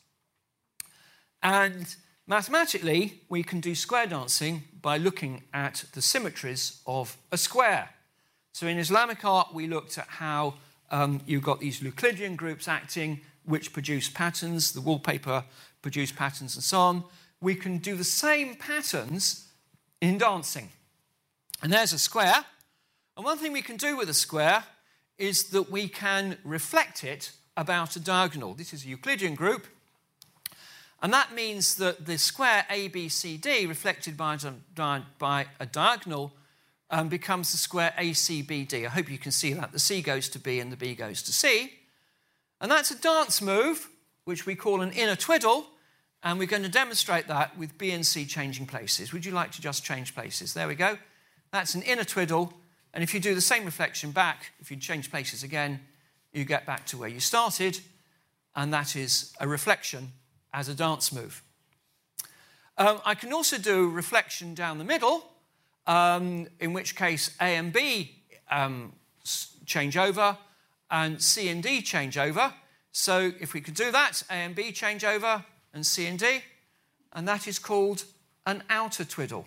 And 1.42 1.94
mathematically, 2.26 3.20
we 3.28 3.42
can 3.42 3.60
do 3.60 3.74
square 3.74 4.06
dancing 4.06 4.64
by 4.80 4.96
looking 4.96 5.44
at 5.52 5.84
the 5.92 6.02
symmetries 6.02 6.80
of 6.86 7.16
a 7.30 7.36
square. 7.36 7.90
So 8.52 8.66
in 8.66 8.78
Islamic 8.78 9.24
art, 9.24 9.52
we 9.52 9.66
looked 9.66 9.98
at 9.98 10.06
how 10.06 10.54
um, 10.90 11.20
you've 11.26 11.42
got 11.42 11.60
these 11.60 11.82
Euclidean 11.82 12.36
groups 12.36 12.68
acting, 12.68 13.20
which 13.44 13.72
produce 13.72 14.08
patterns, 14.08 14.72
the 14.72 14.80
wallpaper 14.80 15.44
produced 15.82 16.16
patterns, 16.16 16.54
and 16.54 16.64
so 16.64 16.78
on. 16.78 17.04
We 17.40 17.54
can 17.54 17.78
do 17.78 17.96
the 17.96 18.04
same 18.04 18.54
patterns 18.54 19.48
in 20.00 20.18
dancing. 20.18 20.70
And 21.62 21.72
there's 21.72 21.92
a 21.92 21.98
square. 21.98 22.44
And 23.16 23.24
one 23.24 23.38
thing 23.38 23.52
we 23.52 23.62
can 23.62 23.76
do 23.76 23.96
with 23.96 24.08
a 24.08 24.14
square 24.14 24.64
is 25.18 25.50
that 25.50 25.70
we 25.70 25.88
can 25.88 26.38
reflect 26.44 27.04
it 27.04 27.32
about 27.56 27.96
a 27.96 28.00
diagonal. 28.00 28.54
This 28.54 28.72
is 28.72 28.84
a 28.84 28.88
Euclidean 28.88 29.34
group. 29.34 29.66
And 31.02 31.12
that 31.12 31.34
means 31.34 31.76
that 31.76 32.06
the 32.06 32.18
square 32.18 32.64
ABCD 32.70 33.68
reflected 33.68 34.16
by, 34.16 34.38
by 35.18 35.46
a 35.60 35.66
diagonal 35.66 36.32
um, 36.94 37.08
becomes 37.08 37.52
the 37.52 37.58
square 37.58 37.92
ACBD. 37.98 38.86
I 38.86 38.88
hope 38.88 39.10
you 39.10 39.18
can 39.18 39.32
see 39.32 39.52
that. 39.52 39.72
The 39.72 39.78
C 39.78 40.00
goes 40.00 40.28
to 40.30 40.38
B 40.38 40.60
and 40.60 40.70
the 40.72 40.76
B 40.76 40.94
goes 40.94 41.22
to 41.24 41.32
C. 41.32 41.72
And 42.60 42.70
that's 42.70 42.90
a 42.90 42.98
dance 42.98 43.42
move, 43.42 43.88
which 44.24 44.46
we 44.46 44.54
call 44.54 44.80
an 44.80 44.92
inner 44.92 45.16
twiddle. 45.16 45.66
And 46.22 46.38
we're 46.38 46.46
going 46.46 46.62
to 46.62 46.68
demonstrate 46.68 47.26
that 47.28 47.58
with 47.58 47.76
B 47.76 47.90
and 47.90 48.06
C 48.06 48.24
changing 48.24 48.66
places. 48.66 49.12
Would 49.12 49.26
you 49.26 49.32
like 49.32 49.52
to 49.52 49.60
just 49.60 49.84
change 49.84 50.14
places? 50.14 50.54
There 50.54 50.68
we 50.68 50.74
go. 50.74 50.96
That's 51.52 51.74
an 51.74 51.82
inner 51.82 52.04
twiddle 52.04 52.54
and 52.94 53.02
if 53.02 53.12
you 53.12 53.18
do 53.18 53.34
the 53.34 53.40
same 53.40 53.64
reflection 53.64 54.12
back, 54.12 54.52
if 54.60 54.70
you 54.70 54.76
change 54.76 55.10
places 55.10 55.42
again, 55.42 55.80
you 56.32 56.44
get 56.44 56.64
back 56.64 56.86
to 56.86 56.96
where 56.96 57.08
you 57.08 57.18
started, 57.18 57.80
and 58.54 58.72
that 58.72 58.94
is 58.94 59.34
a 59.40 59.48
reflection 59.48 60.12
as 60.52 60.68
a 60.68 60.74
dance 60.74 61.12
move. 61.12 61.42
Um, 62.78 63.00
I 63.04 63.16
can 63.16 63.32
also 63.32 63.58
do 63.58 63.90
reflection 63.90 64.54
down 64.54 64.78
the 64.78 64.84
middle, 64.84 65.24
um, 65.86 66.46
in 66.60 66.72
which 66.72 66.96
case 66.96 67.30
A 67.40 67.56
and 67.56 67.72
B 67.72 68.22
um, 68.50 68.92
change 69.66 69.96
over 69.96 70.36
and 70.90 71.20
C 71.20 71.48
and 71.48 71.62
D 71.62 71.82
change 71.82 72.18
over. 72.18 72.52
So 72.92 73.32
if 73.40 73.54
we 73.54 73.60
could 73.60 73.74
do 73.74 73.90
that, 73.90 74.22
A 74.30 74.34
and 74.34 74.54
B 74.54 74.72
change 74.72 75.04
over 75.04 75.44
and 75.72 75.84
C 75.84 76.06
and 76.06 76.18
D, 76.18 76.42
and 77.12 77.26
that 77.26 77.48
is 77.48 77.58
called 77.58 78.04
an 78.46 78.62
outer 78.70 79.04
twiddle. 79.04 79.46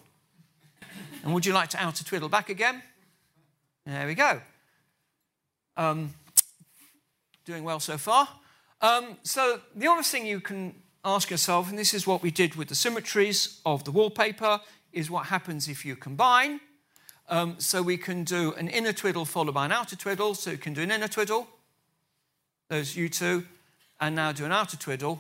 and 1.24 1.34
would 1.34 1.46
you 1.46 1.54
like 1.54 1.70
to 1.70 1.78
outer 1.78 2.04
twiddle 2.04 2.30
back 2.30 2.50
again? 2.50 2.82
There 3.86 4.06
we 4.06 4.16
go. 4.16 4.42
Um, 5.78 6.14
doing 7.46 7.64
well 7.64 7.80
so 7.80 7.98
far. 7.98 8.28
Um, 8.82 9.18
so, 9.24 9.62
the 9.76 9.88
other 9.88 10.04
thing 10.04 10.26
you 10.26 10.40
can 10.40 10.76
ask 11.06 11.32
yourself, 11.32 11.70
and 11.70 11.80
this 11.80 11.94
is 11.94 12.06
what 12.06 12.22
we 12.22 12.30
did 12.30 12.56
with 12.56 12.68
the 12.68 12.76
symmetries 12.76 13.62
of 13.66 13.86
the 13.86 13.92
wallpaper, 13.92 14.60
is 14.98 15.10
what 15.10 15.28
happens 15.28 15.68
if 15.68 15.86
you 15.86 15.96
combine. 15.96 16.60
Um, 17.30 17.56
so, 17.60 17.82
we 17.82 17.98
can 17.98 18.24
do 18.24 18.54
an 18.54 18.68
inner 18.68 18.94
twiddle 18.94 19.26
followed 19.26 19.54
by 19.54 19.66
an 19.66 19.72
outer 19.72 19.96
twiddle. 19.96 20.34
So, 20.34 20.52
you 20.52 20.58
can 20.58 20.74
do 20.74 20.82
an 20.82 20.92
inner 20.92 21.08
twiddle, 21.08 21.48
those 22.70 22.96
you 22.96 23.10
two, 23.10 23.46
and 24.00 24.16
now 24.16 24.32
do 24.32 24.46
an 24.46 24.52
outer 24.52 24.78
twiddle. 24.78 25.20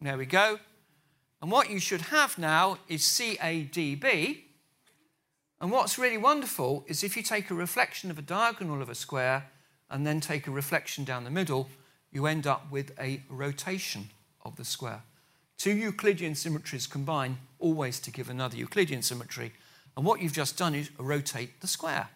There 0.00 0.18
we 0.18 0.26
go. 0.26 0.58
And 1.40 1.50
what 1.50 1.70
you 1.70 1.78
should 1.78 2.02
have 2.02 2.38
now 2.38 2.78
is 2.88 3.02
CADB, 3.02 4.42
and 5.62 5.70
what's 5.70 5.96
really 5.96 6.18
wonderful 6.18 6.84
is 6.88 7.04
if 7.04 7.16
you 7.16 7.22
take 7.22 7.48
a 7.48 7.54
reflection 7.54 8.10
of 8.10 8.18
a 8.18 8.22
diagonal 8.22 8.82
of 8.82 8.88
a 8.88 8.96
square 8.96 9.48
and 9.88 10.04
then 10.04 10.20
take 10.20 10.48
a 10.48 10.50
reflection 10.50 11.04
down 11.04 11.22
the 11.22 11.30
middle, 11.30 11.68
you 12.10 12.26
end 12.26 12.48
up 12.48 12.68
with 12.72 12.90
a 12.98 13.22
rotation 13.28 14.10
of 14.44 14.56
the 14.56 14.64
square. 14.64 15.04
Two 15.58 15.76
Euclidean 15.76 16.34
symmetries 16.34 16.88
combine 16.88 17.38
always 17.62 18.00
to 18.00 18.10
give 18.10 18.28
another 18.28 18.56
Euclidean 18.56 19.02
symmetry. 19.02 19.52
And 19.96 20.04
what 20.04 20.20
you've 20.20 20.32
just 20.32 20.58
done 20.58 20.74
is 20.74 20.90
rotate 20.98 21.60
the 21.60 21.66
square. 21.66 22.08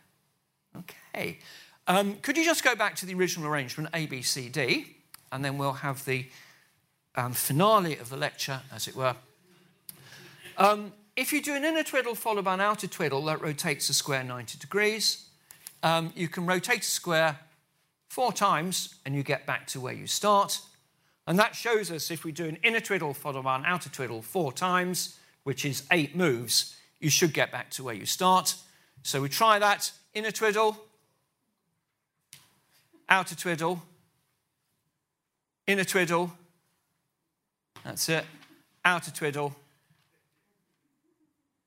Okay. 0.76 1.38
Um, 1.86 2.16
could 2.16 2.36
you 2.36 2.44
just 2.44 2.64
go 2.64 2.74
back 2.74 2.96
to 2.96 3.06
the 3.06 3.14
original 3.14 3.48
arrangement, 3.48 3.90
A, 3.94 4.06
B, 4.06 4.22
C, 4.22 4.48
D, 4.48 4.96
and 5.32 5.44
then 5.44 5.56
we'll 5.56 5.72
have 5.72 6.04
the 6.04 6.26
um, 7.14 7.32
finale 7.32 7.96
of 7.96 8.10
the 8.10 8.16
lecture, 8.16 8.60
as 8.72 8.86
it 8.86 8.94
were. 8.94 9.16
Um, 10.58 10.92
if 11.16 11.32
you 11.32 11.40
do 11.42 11.54
an 11.54 11.64
inner 11.64 11.82
twiddle 11.82 12.14
followed 12.14 12.44
by 12.44 12.54
an 12.54 12.60
outer 12.60 12.86
twiddle, 12.86 13.24
that 13.24 13.40
rotates 13.40 13.88
the 13.88 13.94
square 13.94 14.22
90 14.22 14.58
degrees. 14.58 15.28
Um, 15.82 16.12
you 16.14 16.28
can 16.28 16.46
rotate 16.46 16.82
a 16.82 16.84
square 16.84 17.38
four 18.08 18.32
times 18.32 18.94
and 19.04 19.14
you 19.14 19.22
get 19.22 19.46
back 19.46 19.66
to 19.68 19.80
where 19.80 19.94
you 19.94 20.06
start. 20.06 20.60
And 21.26 21.38
that 21.38 21.54
shows 21.54 21.90
us 21.90 22.10
if 22.10 22.24
we 22.24 22.32
do 22.32 22.46
an 22.46 22.58
inner 22.62 22.80
twiddle 22.80 23.14
followed 23.14 23.44
by 23.44 23.56
an 23.56 23.64
outer 23.64 23.88
twiddle 23.88 24.22
four 24.22 24.52
times, 24.52 25.18
which 25.46 25.64
is 25.64 25.84
eight 25.92 26.16
moves, 26.16 26.74
you 26.98 27.08
should 27.08 27.32
get 27.32 27.52
back 27.52 27.70
to 27.70 27.84
where 27.84 27.94
you 27.94 28.04
start. 28.04 28.56
So 29.04 29.22
we 29.22 29.28
try 29.28 29.60
that. 29.60 29.92
Inner 30.12 30.32
twiddle, 30.32 30.76
outer 33.08 33.36
twiddle, 33.36 33.80
inner 35.68 35.84
twiddle, 35.84 36.32
that's 37.84 38.08
it, 38.08 38.24
outer 38.84 39.12
twiddle, 39.12 39.54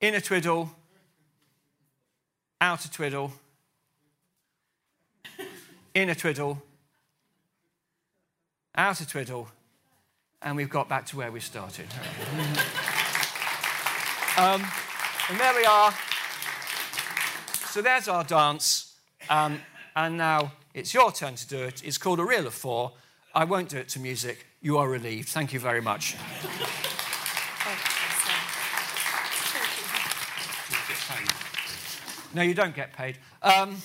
inner 0.01 0.19
twiddle, 0.19 0.71
outer 2.59 2.89
twiddle, 2.89 3.31
inner 5.93 6.15
twiddle, 6.15 6.61
outer 8.75 9.05
twiddle, 9.05 9.47
and 10.41 10.57
we've 10.57 10.69
got 10.69 10.89
back 10.89 11.05
to 11.05 11.15
where 11.15 11.31
we 11.31 11.39
started. 11.39 11.87
um, 14.39 14.65
and 15.29 15.37
there 15.37 15.53
we 15.53 15.65
are. 15.65 15.93
So 17.71 17.81
there's 17.81 18.07
our 18.07 18.23
dance. 18.23 18.95
Um, 19.29 19.59
and 19.97 20.17
now 20.17 20.53
it's 20.73 20.93
your 20.93 21.11
turn 21.11 21.35
to 21.35 21.47
do 21.47 21.57
it. 21.57 21.83
It's 21.83 21.97
called 21.97 22.21
a 22.21 22.23
reel 22.23 22.47
of 22.47 22.53
four. 22.53 22.93
I 23.35 23.43
won't 23.43 23.67
do 23.67 23.77
it 23.77 23.89
to 23.89 23.99
music. 23.99 24.47
You 24.61 24.77
are 24.77 24.87
relieved. 24.87 25.27
Thank 25.27 25.51
you 25.51 25.59
very 25.59 25.81
much. 25.81 26.15
No, 32.33 32.41
you 32.41 32.53
don't 32.53 32.75
get 32.75 32.93
paid. 32.93 33.17
Um, 33.41 33.81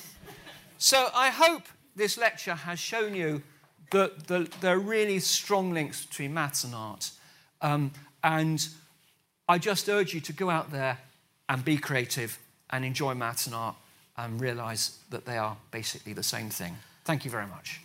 so 0.79 1.09
I 1.15 1.31
hope 1.31 1.63
this 1.97 2.17
lecture 2.17 2.55
has 2.55 2.79
shown 2.79 3.17
you 3.17 3.43
that 3.91 4.29
the, 4.29 4.49
there 4.61 4.77
are 4.77 4.79
really 4.79 5.19
strong 5.19 5.73
links 5.73 6.07
between 6.07 6.33
maths 6.33 6.63
and 6.63 6.75
art. 6.77 7.11
Um, 7.61 7.91
and 8.23 8.69
I 9.49 9.59
just 9.59 9.89
urge 9.89 10.15
you 10.15 10.21
to 10.21 10.33
go 10.33 10.51
out 10.51 10.71
there 10.71 10.99
and 11.49 11.65
be 11.65 11.77
creative 11.77 12.39
and 12.71 12.85
enjoy 12.85 13.15
maths 13.15 13.47
and 13.47 13.55
art 13.55 13.77
and 14.17 14.41
realize 14.41 14.99
that 15.11 15.27
they 15.27 15.37
are 15.37 15.57
basically 15.71 16.13
the 16.13 16.23
same 16.23 16.49
thing. 16.49 16.77
Thank 17.05 17.25
you 17.25 17.31
very 17.31 17.47
much. 17.47 17.81